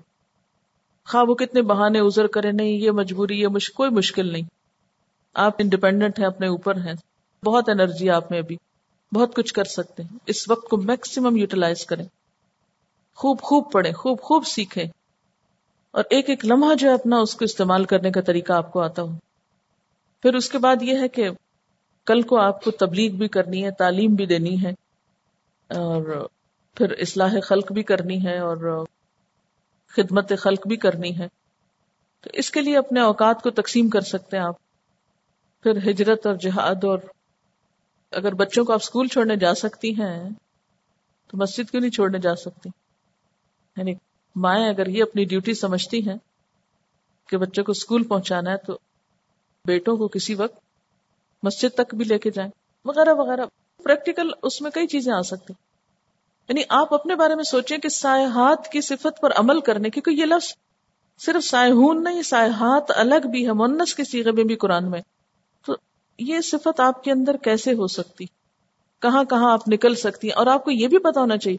خواہ 1.06 1.24
وہ 1.24 1.36
کتنے 1.36 1.62
بہانے 1.62 2.00
ازر 2.00 2.28
کرے 2.28 2.52
نہیں، 2.52 2.72
یہ 2.72 2.92
مجبوری، 2.92 3.42
یہ 3.42 3.48
مش... 3.48 3.70
کوئی 3.70 3.89
مشکل 3.89 4.32
نہیں۔ 4.32 4.44
آپ 5.34 5.54
انڈیپینڈنٹ 5.60 6.20
ہیں، 6.20 6.26
اپنے 6.26 6.48
اوپر 6.48 6.76
ہیں۔ 6.76 6.94
بہت 7.46 7.70
انرجی 7.70 8.10
آپ 8.10 8.32
میں 8.32 8.39
ابھی 8.39 8.58
بہت 9.16 9.36
کچھ 9.36 9.54
کر 9.54 9.64
سکتے 9.64 10.04
ہیں۔ 10.04 10.18
اس 10.26 10.50
وقت 10.50 10.70
کو 10.70 10.78
میکسیمم 10.78 11.36
یوٹیلائز 11.36 11.86
کریں۔ 11.86 12.06
خوب 13.16 13.42
خوب 13.42 13.72
پڑھیں، 13.72 13.94
خوب 13.94 14.22
خوب 14.22 14.46
سیکھیں۔ 14.46 14.86
اور 15.92 16.04
ایک 16.10 16.30
ایک 16.30 16.46
لمحہ 16.46 16.76
جو 16.76 16.89
ہے 16.89 16.94
اپنا 16.94 17.20
اس 17.20 17.36
کو 17.36 17.46
استعمال 17.46 17.86
کرنے 17.86 18.12
کا 18.12 18.22
طریقہ 18.22 18.54
آپ 18.54 18.72
کو 18.72 18.82
آتا 18.82 19.02
ہو۔ 19.02 19.12
پھر 20.22 20.34
اس 20.34 20.50
کے 20.50 20.58
بعد 20.58 20.76
یہ 20.82 21.00
ہے 21.00 21.08
کہ 21.08 21.30
کل 22.06 22.22
کو 22.22 22.39
آپ 22.39 22.64
کو 22.64 22.72
تبلیغ 22.72 23.12
بھی 23.12 23.28
کرنی 23.28 23.66
ہے، 23.66 23.72
تعلیم 23.72 24.16
بھی 24.16 24.26
دینی 24.26 24.64
ہے۔ 24.64 24.70
اور 25.70 26.28
پھر 26.76 26.92
اصلاح 26.92 27.34
خلق 27.44 27.72
بھی 27.72 27.84
کرنی 27.84 28.26
ہے 28.26 28.38
اور 28.38 28.86
خدمت 29.88 30.34
خلق 30.39 30.68
بھی 30.68 30.76
کرنی 30.76 31.20
ہے۔ 31.20 31.28
تو 32.22 32.30
اس 32.34 32.52
کے 32.52 32.62
لیے 32.62 32.78
اپنے 32.78 33.02
اوقات 33.02 33.42
کو 33.42 33.50
تقسیم 33.50 33.89
کر 33.89 34.02
سکتے 34.02 34.38
ہیں 34.38 34.44
آپ۔ 34.44 34.56
پھر 35.64 35.89
ہجرت 35.89 36.28
اور 36.28 36.36
جہاد 36.36 36.84
اور 36.84 37.00
اگر 38.12 38.34
بچوں 38.34 38.66
کو 38.66 38.74
آپ 38.74 38.80
اسکول 38.84 39.07
چھوڑنے 39.07 39.36
جا 39.36 39.53
سکتی 39.53 39.91
ہیں، 39.91 40.30
تو 41.28 41.38
مسجد 41.38 41.70
کیوں 41.70 41.82
نہیں 41.82 41.91
چھوڑنے 41.91 42.18
جا 42.18 42.36
سکتی؟ 42.36 42.70
یعنی 43.78 43.93
مائیں 44.36 44.70
اگر 44.70 44.88
یہ 44.88 45.03
اپنی 45.03 45.26
ڈیوٹی 45.26 45.53
سمجھتی 45.53 46.09
ہیں 46.09 46.18
کہ 47.30 47.38
بچوں 47.38 47.64
کو 47.64 47.72
اسکول 47.72 48.03
پہنچانا 48.03 48.51
ہے، 48.51 48.57
تو 48.57 48.78
بیٹوں 49.66 49.97
کو 49.97 50.07
کسی 50.07 50.36
وقت 50.36 50.59
مسجد 51.43 51.76
تک 51.76 51.95
بھی 51.95 52.05
لے 52.05 52.20
کے 52.20 52.32
جائیں، 52.32 52.51
وغیرہ 52.86 53.14
وغیرہ۔ 53.14 53.45
پریکٹیکل 53.84 54.32
اس 54.43 54.62
میں 54.62 54.72
کئی 54.72 54.88
چیزیں 54.88 55.14
آ 55.14 55.22
سکتی۔ 55.22 55.53
یعنی 56.49 56.62
آپ 56.70 56.93
اپنے 56.93 57.16
بارے 57.16 57.36
میں 57.36 57.43
سوچیں 57.43 57.78
کہ 57.78 57.89
سائحات 57.89 58.68
کی 58.68 58.82
صفت 58.82 59.22
پر 59.22 59.32
عمل 59.36 59.62
کرنے 59.62 59.89
کیونکہ 59.89 60.09
یہ 60.09 60.26
لفظ 60.26 60.53
صرف 61.20 61.45
سائہون 61.45 62.03
نہیں 62.03 62.22
سائحات 62.22 62.91
الگ 62.95 63.28
بھی 63.32 63.47
ہے 63.47 63.53
منس 63.53 63.95
کے 63.95 64.03
سیغے 64.03 64.32
میں 64.32 64.43
بھی 64.43 64.55
قرآن 64.55 64.91
میں۔ 64.91 65.01
یہ 66.20 66.41
صفت 66.41 66.80
آپ 66.80 67.03
کے 67.03 67.12
اندر 67.12 67.38
کیسے 67.38 67.74
ہو 67.74 67.88
سکتی؟ 67.88 68.26
کہاں 69.01 69.24
کہاں 69.24 69.51
آپ 69.51 69.62
نکل 69.68 69.95
سکتی 69.95 70.28
ہیں؟ 70.28 70.36
اور 70.36 70.47
آپ 70.47 70.64
کو 70.64 70.72
یہ 70.72 70.88
بھی 70.88 70.97
پتا 70.97 71.22
ہونا 71.22 71.38
چاہیے، 71.38 71.57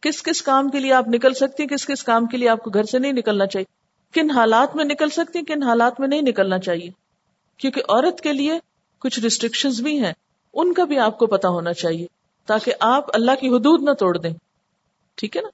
کس 0.00 0.22
کس 0.22 0.42
کام 0.42 0.68
کے 0.68 0.80
لیے 0.80 0.92
آپ 0.92 1.08
نکل 1.08 1.34
سکتی 1.34 1.62
ہیں؟ 1.62 1.76
کس 1.76 1.86
کس 1.86 2.02
کام 2.02 2.26
کے 2.26 2.36
لیے 2.36 2.48
آپ 2.48 2.62
کو 2.62 2.70
گھر 2.70 2.84
سے 2.84 2.98
نہیں 2.98 3.12
نکلنا 3.12 3.46
چاہیے؟ 3.46 3.78
کن 4.12 4.30
حالات 4.30 4.76
میں 4.76 4.84
نکل 4.84 5.08
سکتی 5.08 5.38
ہیں؟ 5.38 5.46
کن 5.46 5.62
حالات 5.62 6.00
میں 6.00 6.08
نہیں 6.08 6.22
نکلنا 6.22 6.58
چاہیے؟ 6.58 6.90
کیونکہ 7.56 7.80
عورت 7.88 8.20
کے 8.20 8.32
لیے 8.32 8.58
کچھ 8.98 9.20
ریسٹرکشن 9.20 9.82
بھی 9.82 10.04
ہیں، 10.04 10.12
ان 10.54 10.72
کا 10.72 10.84
بھی 10.84 10.98
آپ 10.98 11.18
کو 11.18 11.26
پتا 11.26 11.48
ہونا 11.48 11.72
چاہیے، 11.72 12.06
تاکہ 12.46 12.72
آپ 12.80 13.04
اللہ 13.14 13.30
کی 13.40 13.48
حدود 13.48 13.82
نہ 13.82 13.90
توڑ 13.92 14.18
دیں۔ 14.18 14.34
ٹھیک 15.14 15.36
ہے 15.36 15.42
نا؟ 15.42 15.48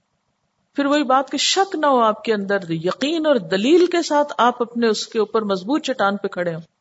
پھر 0.76 0.86
وہی 0.86 1.02
بات 1.02 1.30
کہ 1.30 1.38
شک 1.38 1.76
نہ 1.76 1.86
ہو 1.86 2.00
آپ 2.00 2.24
کے 2.24 2.34
اندر، 2.34 2.58
یقین 2.68 3.26
اور 3.26 3.36
دلیل 3.36 3.86
کے 3.86 4.02
ساتھ 4.02 4.32
آپ 4.38 4.62
اپنے 4.62 4.86
اس 4.86 5.06
کے 5.06 5.18
اوپر 5.18 5.42
مضبوط 5.42 5.82
چٹان 5.82 6.16
پہ 6.16 6.28
کھڑے 6.28 6.54
ہوں۔ 6.54 6.73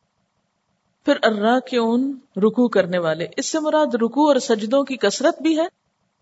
پھر 1.04 1.16
ارا 1.22 1.58
کے 1.60 1.78
اون 1.78 2.18
رکو 2.36 2.68
کرنے 2.68 2.98
والے۔ 2.98 3.26
اس 3.36 3.52
سے 3.52 3.58
مراد 3.58 3.94
رکو 3.94 4.28
اور 4.28 4.36
سجدوں 4.36 4.84
کی 4.84 4.96
کثرت 4.96 5.42
بھی 5.42 5.58
ہے۔ 5.60 5.66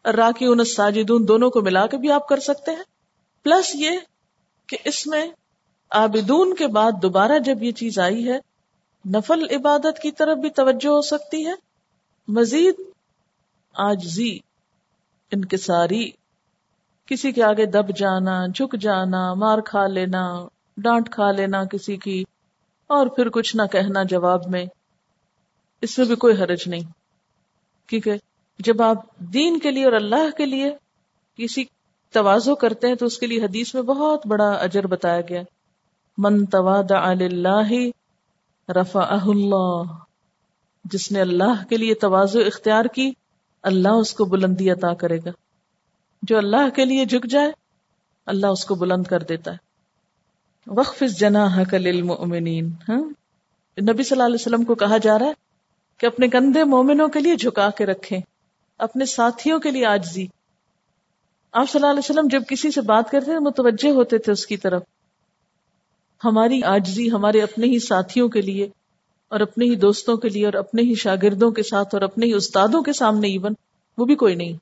ارا 0.05 0.31
کی 0.39 0.45
اون 0.45 0.65
ساجدون 0.65 1.29
دونوں 1.29 1.51
کو 1.51 1.61
ملا 1.61 1.87
کے 1.87 1.97
بھی 1.97 2.11
آپ 2.11 2.29
کر 2.29 2.41
سکتے 2.41 2.71
ہیں۔ 2.71 2.83
پلس 3.45 3.75
یہ 3.75 3.91
کہ 4.67 4.77
اس 4.85 5.07
میں 5.07 5.29
آبدون 5.91 6.55
کے 6.55 6.67
بعد 6.67 6.93
دوبارہ 7.03 7.39
جب 7.39 7.63
یہ 7.63 7.73
چیز 7.73 7.99
آئی 7.99 8.29
ہے، 8.29 8.39
نفل 9.09 9.45
عبادت 9.51 9.99
کی 9.99 10.13
طرف 10.13 10.39
بھی 10.39 10.51
توجہ 10.51 10.89
ہو 10.89 11.01
سکتی 11.01 11.47
ہے۔ 11.47 11.53
مزید 12.29 12.75
آجزی، 13.75 14.39
انکساری، 15.31 16.11
کسی 17.07 17.33
کے 17.33 17.43
آگے 17.43 17.67
دب 17.67 17.97
جانا، 17.97 18.47
جھک 18.47 18.77
جانا، 18.81 19.35
مار 19.35 19.59
کھا 19.59 19.87
لینا، 19.87 20.47
ڈانٹ 20.77 21.11
کھا 21.11 21.31
لینا 21.33 21.65
کسی 21.65 21.97
کی 21.97 22.25
اور 22.93 23.07
پھر 23.07 23.29
کچھ 23.29 23.57
نہ 23.57 23.63
کہنا 23.73 24.03
جواب 24.03 24.41
میں، 24.47 24.65
اس 25.81 25.99
میں 25.99 26.07
بھی 26.07 26.17
کوئی 26.17 26.35
حرج 26.35 26.63
نہیں۔ 26.67 26.81
کیونکہ 27.87 28.13
جب 28.59 28.83
آپ 28.83 29.17
دین 29.17 29.59
کے 29.59 29.71
لیے 29.71 29.85
اور 29.85 29.93
اللہ 29.93 30.37
کے 30.37 30.47
لیے 30.47 30.77
کسی 31.37 31.65
توازو 32.13 32.55
کرتے 32.55 32.89
ہیں، 32.89 32.95
تو 32.95 33.07
اس 33.07 33.19
کے 33.19 33.27
لیے 33.27 33.45
حدیث 33.45 33.75
میں 33.75 33.83
بہت 33.83 34.27
بڑا 34.27 34.51
اجر 34.51 34.87
بتایا 34.87 35.21
گیا۔ 35.21 35.43
من 36.19 36.47
تواد 36.47 36.91
اللہ 36.91 37.73
رفا 38.69 39.19
اللہ۔ 39.27 39.83
جس 40.85 41.13
نے 41.13 41.21
اللہ 41.21 41.65
کے 41.69 41.77
لیے 41.77 41.95
توازو 41.95 42.41
اختیار 42.41 42.85
کی، 42.85 43.13
اللہ 43.63 43.89
اس 43.89 44.15
کو 44.15 44.25
بلندی 44.25 44.71
عطا 44.71 44.95
کرے 44.95 45.19
گا۔ 45.19 45.31
جو 46.23 46.39
اللہ 46.39 46.71
کے 46.77 46.85
لیے 46.85 47.05
جھک 47.05 47.27
جائے، 47.31 47.53
اللہ 48.27 48.47
اس 48.47 48.65
کو 48.65 48.75
بلند 48.75 49.03
کر 49.03 49.23
دیتا 49.23 49.53
ہے۔ 49.53 49.72
وقف 50.67 51.03
جنا 51.19 51.47
للمؤمنین 51.73 52.71
ہاں؟ 52.89 53.01
نبی 53.83 54.03
صلی 54.03 54.15
اللہ 54.15 54.23
علیہ 54.23 54.35
وسلم 54.35 54.65
کو 54.65 54.75
کہا 54.75 54.99
جا 54.99 55.19
رہا 55.19 55.27
ہے 55.27 55.33
کہ 55.99 56.07
اپنے 56.07 56.27
گندے 56.35 56.65
مومنوں 56.65 57.09
کے 57.09 57.21
لیے 57.21 57.37
جھکا 57.37 57.71
کے 57.71 57.87
رکھیں، 57.87 58.21
اپنے 58.79 59.05
ساتھیوں 59.05 59.61
کے 59.61 59.71
لیے 59.71 59.87
آجزی۔ 59.87 60.27
آپ 61.53 61.71
صلی 61.71 61.81
اللہ 61.81 61.91
علیہ 61.91 62.11
وسلم 62.11 62.29
جب 62.31 62.43
کسی 62.49 62.71
سے 62.71 62.81
بات 62.81 63.11
کرتے 63.11 63.25
تھے 63.25 63.39
متوجہ 63.39 63.91
ہوتے 63.91 64.19
تھے 64.19 64.33
اس 64.33 64.47
کی 64.47 64.57
طرف۔ 64.57 64.83
ہماری 66.25 66.63
آجزی 66.63 67.11
ہمارے 67.13 67.43
اپنے 67.43 67.67
ہی 67.67 67.79
ساتھیوں 67.79 68.29
کے 68.29 68.41
لیے 68.41 68.69
اور 69.29 69.41
اپنے 69.41 69.65
ہی 69.65 69.75
دوستوں 69.75 70.17
کے 70.17 70.29
لیے 70.29 70.45
اور 70.45 70.55
اپنے 70.55 70.83
ہی 70.83 70.95
شاگردوں 70.95 71.51
کے 71.51 71.63
ساتھ 71.63 71.95
اور 71.95 72.03
اپنے 72.03 72.27
ہی 72.27 72.33
استادوں 72.33 72.83
کے 72.83 72.93
سامنے 72.93 73.29
ایون 73.29 73.53
وہ 73.99 74.05
بھی 74.05 74.15
کوئی 74.15 74.35
نہیں۔ 74.35 74.53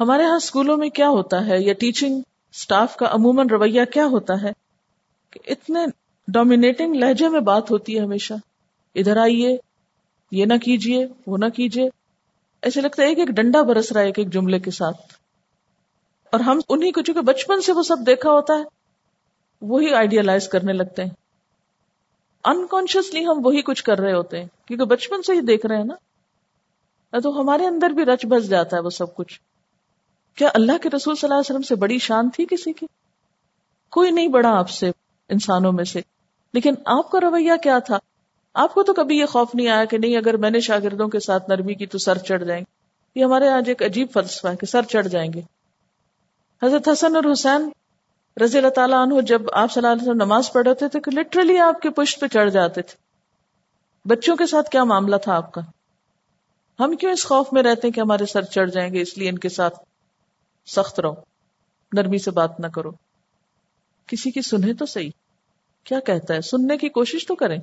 ہمارے 0.00 0.24
ہاں 0.24 0.36
اسکولوں 0.36 0.76
میں 0.76 0.88
کیا 0.88 1.08
ہوتا 1.08 1.46
ہے؟ 1.46 1.60
یا 1.60 1.72
ٹیچنگ 1.72 2.20
اسٹاف 2.52 2.96
کا 2.96 3.06
عموماً 3.10 3.48
رویہ 3.50 3.84
کیا 3.92 4.06
ہوتا 4.06 4.42
ہے؟ 4.42 4.69
کہ 5.30 5.40
اتنے 5.46 5.80
ڈومینیٹنگ 6.28 6.94
لہجے 6.94 7.28
میں 7.28 7.40
بات 7.40 7.70
ہوتی 7.70 7.98
ہے 7.98 8.02
ہمیشہ۔ 8.04 8.34
ادھر 8.94 9.16
آئیے، 9.16 9.58
یہ 10.30 10.44
نہ 10.44 10.54
کیجیے 10.54 11.06
وہ 11.26 11.38
نہ 11.38 11.48
کیجیے 11.48 11.88
ایسے 12.62 12.80
لگتا 12.80 13.02
ہے 13.02 13.08
ایک 13.08 13.18
ایک 13.18 13.28
ڈنڈا 13.28 13.62
برس 13.62 13.92
رہا 13.92 14.00
ہے 14.00 14.06
ایک 14.06 14.18
ایک 14.18 14.32
جملے 14.32 14.58
کے 14.58 14.70
ساتھ۔ 14.70 14.96
اور 16.32 16.40
ہم 16.40 16.60
انہیں 16.68 16.92
کو 16.92 17.02
چونکہ 17.02 17.20
بچپن 17.20 17.60
سے 17.60 17.72
وہ 17.72 17.82
سب 17.82 17.96
دیکھا 18.06 18.30
ہوتا 18.30 18.54
ہے، 18.54 18.62
وہی 19.60 19.94
آئیڈیالائز 19.94 20.48
کرنے 20.48 20.72
لگتے 20.72 21.02
ہیں۔ 21.02 21.10
انکانشیسلی 22.44 23.26
ہم 23.26 23.40
وہی 23.44 23.62
کچھ 23.62 23.84
کر 23.84 23.98
رہے 23.98 24.12
ہوتے 24.12 24.38
ہیں، 24.38 24.46
کیونکہ 24.66 24.84
بچپن 24.84 25.22
سے 25.22 25.32
ہی 25.32 25.40
دیکھ 25.40 25.66
رہے 25.66 25.76
ہیں 25.76 25.84
نا۔ 25.84 25.94
تو 27.22 27.40
ہمارے 27.40 27.66
اندر 27.66 27.90
بھی 27.90 28.04
رچ 28.04 28.26
بس 28.26 28.48
جاتا 28.48 28.76
ہے 28.76 28.82
وہ 28.82 28.90
سب 28.90 29.14
کچھ۔ 29.14 29.40
کیا 30.34 30.48
اللہ 30.54 30.72
کے 30.82 30.88
رسول 30.96 31.14
صلی 31.14 31.28
اللہ 31.28 31.34
علیہ 31.34 31.50
وسلم 31.50 31.62
سے 31.62 31.74
بڑی 31.74 31.98
شان 31.98 32.30
تھی 32.30 32.46
کسی 32.50 32.72
کی؟ 32.72 32.86
کوئی 33.90 34.10
نہیں 34.10 34.28
بڑا 34.28 34.58
آپ 34.58 34.70
سے۔ 34.70 34.90
انسانوں 35.30 35.72
میں 35.72 35.84
سے۔ 35.84 36.00
لیکن 36.52 36.74
آپ 36.86 37.10
کا 37.10 37.20
رویہ 37.20 37.52
کیا 37.62 37.78
تھا؟ 37.78 37.98
آپ 38.54 38.74
کو 38.74 38.82
تو 38.82 38.94
کبھی 38.94 39.18
یہ 39.18 39.26
خوف 39.26 39.54
نہیں 39.54 39.68
آیا 39.68 39.84
کہ 39.84 39.98
نہیں، 39.98 40.16
اگر 40.16 40.36
میں 40.36 40.50
نے 40.50 40.60
شاگردوں 40.60 41.08
کے 41.08 41.20
ساتھ 41.20 41.50
نرمی 41.50 41.74
کی 41.74 41.86
تو 41.86 41.98
سر 41.98 42.18
چڑھ 42.18 42.44
جائیں۔ 42.44 42.62
گے 42.62 42.80
یہ 43.20 43.24
ہمارے 43.24 43.48
آج 43.48 43.64
ایک 43.66 43.82
عجیب 43.82 44.06
فلسفہ 44.14 44.48
ہے 44.48 44.56
کہ 44.56 44.66
سر 44.66 44.82
چڑھ 44.82 45.08
جائیں 45.08 45.32
گے۔ 45.32 45.40
حضرت 46.62 46.88
حسن 46.88 47.16
اور 47.16 47.24
حسین 47.32 47.70
رضی 48.44 48.58
اللہ 48.58 48.68
تعالیٰ 48.68 49.02
عنہ 49.02 49.20
جب 49.20 49.42
آپ 49.52 49.72
صلی 49.72 49.80
اللہ 49.80 49.92
علیہ 49.92 50.02
وسلم 50.02 50.24
نماز 50.24 50.52
پڑھ 50.52 50.68
رہے 50.68 50.88
تھے 50.88 51.00
کہ 51.00 51.10
لٹرلی 51.10 51.58
آپ 51.58 51.80
کے 51.80 51.90
پشت 51.90 52.20
پہ 52.20 52.26
چڑھ 52.26 52.50
جاتے 52.50 52.82
تھے۔ 52.82 52.96
بچوں 54.08 54.36
کے 54.36 54.46
ساتھ 54.46 54.70
کیا 54.70 54.84
معاملہ 54.84 55.16
تھا 55.16 55.36
آپ 55.36 55.52
کا؟ 55.52 55.60
ہم 56.80 56.96
کیوں 56.96 57.12
اس 57.12 57.26
خوف 57.26 57.52
میں 57.52 57.62
رہتے 57.62 57.86
ہیں 57.86 57.92
کہ 57.92 58.00
ہمارے 58.00 58.26
سر 58.26 58.42
چڑھ 58.42 58.70
جائیں 58.70 58.94
گے؟ 58.94 59.00
اس 59.00 59.18
لیے 59.18 59.28
ان 59.28 59.38
کے 59.38 59.48
ساتھ 59.48 59.78
سخت 60.66 61.00
رہو۔ 61.00 61.14
نرمی 61.92 62.18
سے 62.18 62.30
بات 62.30 62.60
نہ 62.60 62.66
کرو۔ 62.66 62.90
کسی 64.10 64.30
کی 64.30 64.42
سنیں 64.42 64.72
تو 64.72 64.86
صحیح۔ 64.86 65.10
کیا 65.84 66.00
کہتا 66.00 66.34
ہے؟ 66.34 66.40
سننے 66.40 66.76
کی 66.76 66.88
کوشش 66.88 67.26
تو 67.26 67.34
کریں۔ 67.34 67.58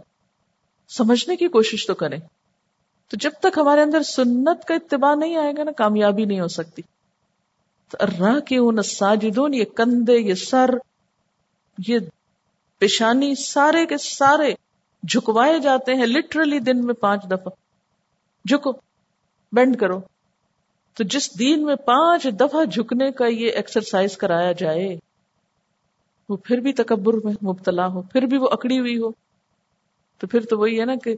سمجھنے 0.89 1.35
کی 1.35 1.47
کوشش 1.47 1.87
تو 1.87 1.95
کریں۔ 1.95 2.19
تو 3.07 3.17
جب 3.19 3.31
تک 3.39 3.57
ہمارے 3.57 3.81
اندر 3.81 4.03
سنت 4.03 4.65
کا 4.65 4.73
اتباع 4.73 5.15
نہیں 5.15 5.37
آئے 5.37 5.53
گا 5.57 5.63
نا، 5.63 5.71
کامیابی 5.71 6.25
نہیں 6.25 6.39
ہو 6.39 6.47
سکتی۔ 6.47 6.81
تو 7.89 7.97
راہ 8.05 8.39
کے 8.39 8.57
ان 8.57 8.83
ساجدون، 8.83 9.53
یہ 9.53 9.63
کندھے، 9.63 10.17
یہ 10.17 10.33
سر، 10.33 10.69
یہ 11.87 11.99
پیشانی، 12.77 13.35
سارے 13.35 13.85
کے 13.85 13.97
سارے 13.97 14.53
جھکوائے 15.07 15.59
جاتے 15.59 15.93
ہیں 15.93 16.05
لٹرلی 16.05 16.59
دن 16.59 16.85
میں 16.85 16.93
پانچ 16.93 17.23
دفعہ۔ 17.23 17.49
جھکو 18.45 18.71
بینڈ 19.51 19.79
کرو۔ 19.79 19.99
تو 20.93 21.03
جس 21.03 21.39
دین 21.39 21.63
میں 21.63 21.75
پانچ 21.75 22.23
دفعہ 22.23 22.65
جھکنے 22.65 23.11
کا 23.11 23.25
یہ 23.25 23.51
ایکسرسائز 23.51 24.17
کرایا 24.17 24.51
جائے 24.51 25.06
وہ 26.29 26.37
پھر 26.37 26.57
بھی 26.57 26.73
تکبر 26.73 27.13
میں 27.23 27.33
مبتلا 27.43 27.87
ہو، 27.87 28.01
پھر 28.01 28.21
بھی 28.21 28.37
وہ 28.37 28.47
اکڑی 28.51 28.79
ہوئی 28.79 28.97
ہو۔ 28.97 29.09
تو 30.17 30.27
پھر 30.27 30.39
تو 30.45 30.57
وہی 30.57 30.79
ہے 30.79 30.85
نا 30.85 30.95
کہ 31.03 31.15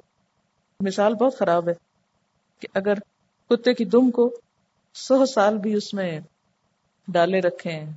مثال 0.79 1.13
بہت 1.13 1.37
خراب 1.37 1.69
ہے 1.69 1.73
کہ 2.59 2.67
اگر 2.73 2.93
کتے 3.49 3.73
کی 3.73 3.85
دم 3.85 4.11
کو 4.11 4.39
سو 4.93 5.25
سال 5.25 5.57
بھی 5.57 5.73
اس 5.73 5.93
میں 5.93 6.19
ڈالے 7.07 7.39
رکھے 7.39 7.71
ہیں، 7.71 7.91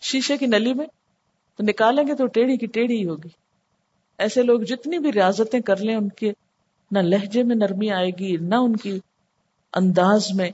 شیشے 0.00 0.36
کی 0.36 0.46
نلی 0.46 0.74
میں 0.74 0.86
تو 1.56 1.62
نکالیں 1.62 2.06
گے 2.06 2.14
تو 2.14 2.26
ٹیڑھی 2.26 2.56
کی 2.56 2.66
ٹیڑھی 2.66 2.98
ہی 2.98 3.06
ہوگی۔ 3.06 3.28
ایسے 4.18 4.42
لوگ 4.42 4.60
جتنی 4.60 4.98
بھی 4.98 5.12
ریاضتیں 5.12 5.60
کر 5.60 5.76
لیں، 5.76 5.94
ان 5.94 6.08
کے 6.08 6.32
نہ 6.90 6.98
لہجے 6.98 7.42
میں 7.42 7.56
نرمی 7.56 7.90
آئے 7.90 8.10
گی، 8.10 8.36
نہ 8.36 8.54
ان 8.54 8.76
کی 8.76 9.00
انداز 9.74 10.32
میں۔ 10.34 10.50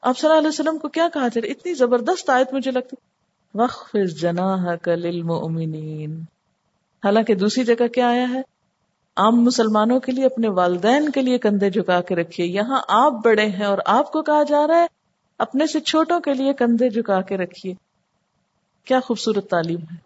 آپ 0.00 0.18
صلی 0.18 0.28
اللہ 0.28 0.38
علیہ 0.38 0.48
وسلم 0.48 0.78
کو 0.78 0.88
کیا 0.88 1.08
کہا 1.14 1.28
جائے 1.28 1.50
اتنی 1.50 1.74
زبردست 1.74 2.30
آیت 2.30 2.54
مجھے 2.54 2.70
لگتی۔ 2.70 2.96
وقف 3.56 3.96
جنا 4.20 4.56
للمؤمنین۔ 4.86 6.20
حالانکہ 7.04 7.34
دوسری 7.34 7.64
جگہ 7.64 7.86
کیا 7.86 8.08
آیا 8.08 8.26
ہے؟ 8.30 8.40
عام 9.16 9.44
مسلمانوں 9.44 10.00
کے 10.00 10.12
لیے، 10.12 10.26
اپنے 10.26 10.48
والدین 10.48 11.08
کے 11.08 11.22
لیے 11.22 11.38
کندھے 11.38 11.70
جھکا 11.70 12.00
کے 12.00 12.14
رکھیے۔ 12.14 12.46
یہاں 12.46 12.80
آپ 12.88 13.12
بڑے 13.24 13.46
ہیں 13.46 13.64
اور 13.64 13.78
آپ 13.86 14.12
کو 14.12 14.22
کہا 14.22 14.42
جا 14.42 14.66
رہا 14.66 14.80
ہے، 14.80 14.86
اپنے 15.38 15.66
سے 15.66 15.80
چھوٹوں 15.80 16.20
کے 16.20 16.34
لیے 16.34 16.52
کندھے 16.52 16.88
جھکا 16.88 17.20
کے 17.20 17.36
رکھیے۔ 17.36 17.74
کیا 18.84 19.00
خوبصورت 19.00 19.50
تعلیم 19.50 19.80
ہے۔ 19.80 19.96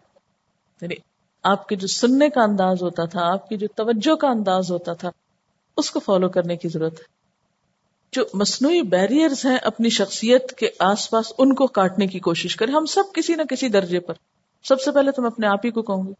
یعنی 0.81 0.95
آپ 1.43 1.67
کے 1.67 1.75
جو 1.75 1.87
سننے 1.87 2.29
کا 2.29 2.41
انداز 2.41 2.83
ہوتا 2.83 3.05
تھا، 3.05 3.33
آپ 3.33 3.49
کی 3.49 3.57
جو 3.57 3.67
توجہ 3.75 4.15
کا 4.15 4.27
انداز 4.27 4.71
ہوتا 4.71 4.93
تھا، 4.93 5.09
اس 5.77 5.91
کو 5.91 5.99
فالو 5.99 6.29
کرنے 6.29 6.57
کی 6.57 6.69
ضرورت 6.69 6.93
ہے۔ 6.93 7.20
جو 8.11 8.23
مصنوعی 8.33 8.81
بیریئرز 8.81 9.45
ہیں 9.45 9.57
اپنی 9.57 9.89
شخصیت 9.89 10.51
کے 10.51 10.69
آس 10.79 11.09
پاس 11.09 11.33
ان 11.37 11.55
کو 11.55 11.67
کاٹنے 11.67 12.07
کی 12.07 12.19
کوشش 12.19 12.55
کریں۔ 12.55 12.73
ہم 12.73 12.85
سب 12.85 13.03
کسی 13.13 13.35
نہ 13.35 13.41
کسی 13.41 13.67
درجے 13.67 13.99
پر۔ 13.99 14.13
سب 14.63 14.81
سے 14.81 14.91
پہلے 14.91 15.11
تو 15.11 15.21
میں 15.21 15.31
اپنے 15.31 15.47
آپ 15.47 15.65
ہی 15.65 15.71
کو 15.71 15.81
کہوں 15.81 16.07
گی۔ 16.07 16.13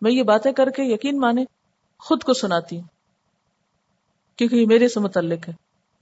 میں 0.00 0.12
یہ 0.12 0.22
باتیں 0.22 0.52
کر 0.52 0.70
کے 0.70 0.82
یقین 0.84 1.20
مانے، 1.20 1.44
خود 1.98 2.22
کو 2.22 2.32
سناتی 2.32 2.76
ہوں۔ 2.76 2.82
کیونکہ 4.36 4.56
یہ 4.56 4.66
میرے 4.66 4.88
سے 4.88 5.00
متعلق 5.00 5.48
ہے۔ 5.48 5.52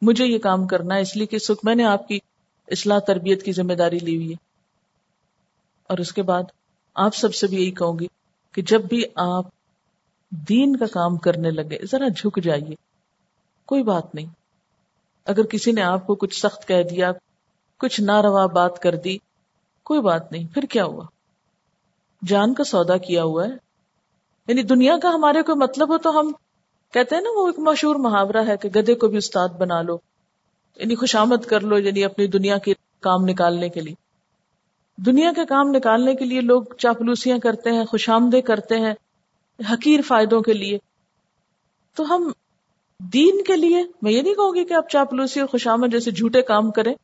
مجھے 0.02 0.26
یہ 0.26 0.38
کام 0.38 0.66
کرنا 0.66 0.94
ہے، 0.94 1.00
اس 1.00 1.16
لیے 1.16 1.26
کہ 1.26 1.38
سکھ 1.38 1.64
میں 1.64 1.74
نے 1.74 1.84
آپ 1.84 2.08
کی 2.08 2.18
اصلاح 2.68 2.98
تربیت 2.98 3.42
کی 3.42 3.52
ذمہ 3.52 3.72
داری 3.72 3.98
لی 3.98 4.16
ہوئی 4.16 4.30
ہے۔ 4.30 4.36
اور 5.88 5.98
اس 5.98 6.12
کے 6.12 6.22
بعد 6.22 6.42
آپ 6.94 7.14
سب 7.14 7.34
سے 7.34 7.46
بھی 7.46 7.56
یہی 7.56 7.70
کہوں 7.70 7.98
گی 7.98 8.06
کہ 8.52 8.62
جب 8.62 8.84
بھی 8.84 9.04
آپ 9.14 9.46
دین 10.30 10.76
کا 10.76 10.86
کام 10.86 11.16
کرنے 11.16 11.50
لگے، 11.50 11.86
ذرا 11.86 12.08
جھک 12.08 12.42
جائیے۔ 12.42 12.74
کوئی 13.66 13.82
بات 13.82 14.14
نہیں۔ 14.14 14.43
اگر 15.24 15.42
کسی 15.42 15.72
نے 15.72 15.82
آپ 15.82 16.06
کو 16.06 16.14
کچھ 16.14 16.40
سخت 16.40 16.68
کہہ 16.68 16.82
دیا، 16.82 17.12
کچھ 17.78 18.00
ناروا 18.00 18.46
بات 18.46 18.78
کر 18.78 18.94
دی، 18.94 19.18
کوئی 19.82 20.00
بات 20.00 20.32
نہیں، 20.32 20.54
پھر 20.54 20.62
کیا 20.62 20.84
ہوا؟ 20.84 21.04
جان 22.26 22.54
کا 22.54 22.64
سودا 22.64 22.96
کیا 22.96 23.24
ہوا 23.24 23.44
ہے؟ 23.44 23.50
یعنی 24.48 24.62
دنیا 24.62 24.98
کا 25.02 25.08
ہمارے 25.08 25.42
کوئی 25.42 25.58
مطلب 25.58 25.92
ہو 25.92 25.98
تو 25.98 26.20
ہم 26.20 26.32
کہتے 26.92 27.14
ہیں 27.14 27.22
نا 27.22 27.28
وہ 27.34 27.46
ایک 27.46 27.58
مشہور 27.58 27.94
محاورہ 27.94 28.46
ہے 28.46 28.56
کہ 28.56 28.68
گدے 28.68 28.94
کو 28.94 29.08
بھی 29.08 29.16
استاد 29.16 29.48
بنا 29.48 29.82
لو 29.82 29.98
یعنی 30.76 30.94
خوشامد 30.94 31.46
کر 31.46 31.60
لو 31.60 31.78
یعنی 31.78 32.04
اپنی 32.04 32.26
دنیا 32.26 32.58
کے 32.58 32.74
کام 33.00 33.24
نکالنے 33.24 33.68
کے 33.68 33.80
لیے۔ 33.80 33.94
دنیا 34.96 35.32
کے 35.36 35.44
کام 35.44 35.68
نکالنے 35.68 36.14
کے 36.14 36.24
لیے 36.24 36.40
لوگ 36.40 36.62
چاپلوسیاں 36.78 37.38
کرتے 37.38 37.70
ہیں 37.70 37.84
خوشامدے 37.84 38.40
کرتے 38.40 38.80
ہیں، 38.80 38.94
حقیر 39.72 40.00
فائدوں 40.00 40.40
کے 40.40 40.52
لیے۔ 40.52 40.78
تو 41.94 42.14
ہم 42.14 42.32
دین 43.12 43.44
کے 43.44 43.56
لیے 43.56 43.82
میں 44.02 44.12
یہ 44.12 44.22
نہیں 44.22 44.34
کہوں 44.34 44.54
گی 44.54 44.64
کہ 44.64 44.74
آپ 44.74 44.88
چاپلوسی 44.88 45.40
اور 45.40 45.48
خوش 45.48 45.68
آمد 45.68 45.92
جیسے 45.92 46.10
جھوٹے 46.10 46.42
کام 46.42 46.70
کریں، 46.70 46.94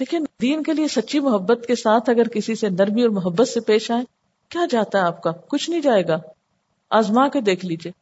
لیکن 0.00 0.24
دین 0.42 0.62
کے 0.62 0.72
لیے 0.72 0.88
سچی 0.88 1.20
محبت 1.20 1.64
کے 1.66 1.74
ساتھ 1.74 2.10
اگر 2.10 2.28
کسی 2.28 2.54
سے 2.54 2.68
نرمی 2.68 3.02
اور 3.02 3.10
محبت 3.10 3.48
سے 3.48 3.60
پیش 3.60 3.90
آئے 3.90 4.04
کیا 4.48 4.66
جاتا 4.70 4.98
ہے 4.98 5.02
آپ 5.02 5.22
کا؟ 5.22 5.30
کچھ 5.30 5.70
نہیں 5.70 5.80
جائے 5.80 6.08
گا۔ 6.08 6.18
آزما 6.90 7.28
کے 7.28 7.40
دیکھ 7.40 7.66
لیجیے 7.66 7.92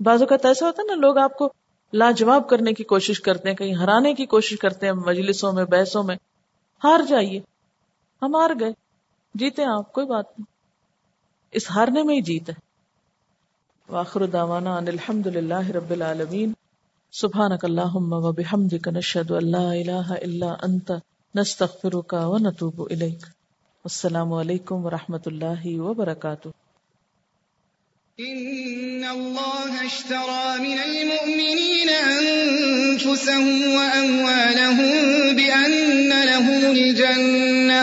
بازو 0.00 0.26
کا 0.26 0.36
ایسا 0.44 0.66
ہوتا 0.66 0.82
ہے 0.82 0.86
نا، 0.86 0.94
لوگ 0.94 1.18
آپ 1.18 1.38
کو 1.38 1.52
لاجواب 1.92 2.48
کرنے 2.48 2.72
کی 2.72 2.84
کوشش 2.84 3.20
کرتے 3.20 3.48
ہیں، 3.48 3.56
کہیں 3.56 3.74
ہرانے 3.74 4.14
کی 4.14 4.26
کوشش 4.26 4.58
کرتے 4.58 4.86
ہیں، 4.86 4.92
مجلسوں 4.92 5.52
میں، 5.52 5.64
بحثوں 5.64 6.02
میں۔ 6.02 6.16
ہار 6.84 7.00
جائیے۔ 7.08 7.40
ہم 8.22 8.34
ہار 8.34 8.50
گئے۔ 8.60 8.72
جیتے 9.34 9.64
آپ، 9.64 9.92
کوئی 9.92 10.06
بات 10.06 10.24
نہیں۔ 10.38 10.44
اس 11.52 11.70
ہارنے 11.70 12.02
میں 12.02 12.16
ہی 12.16 12.20
جیت 12.20 12.48
ہے۔ 12.48 12.63
واخر 13.88 14.26
دعوانا 14.26 14.76
ان 14.76 14.88
الحمد 14.88 15.26
للہ 15.26 15.70
رب 15.70 15.90
العالمین. 15.90 16.52
سبحانک 17.12 17.64
اللہم 17.64 18.12
و 18.12 18.32
بحمدک 18.32 18.88
نشہد 18.88 19.30
ان 19.30 19.50
لا 19.50 19.72
الہ 19.72 20.12
الا 20.22 20.54
انت، 20.62 20.92
نستغفرک 21.34 22.14
و 22.20 22.38
نتوب 22.38 22.82
الیک. 22.90 23.26
السلام 23.84 24.32
علیکم 24.32 24.86
ورحمۃ 24.86 25.26
اللہ 25.26 25.66
وبرکاتہ. 25.66 26.48
إن 28.18 29.04
الله 29.10 29.76
اشترى 29.80 30.58
من 30.58 30.78
المؤمنين 30.82 31.88
أنفسهم 32.18 33.46
وأموالهم 33.74 34.94
بأن 35.36 36.12
لهم 36.24 36.62
الجنة 36.70 37.82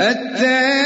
التائبون 0.00 0.85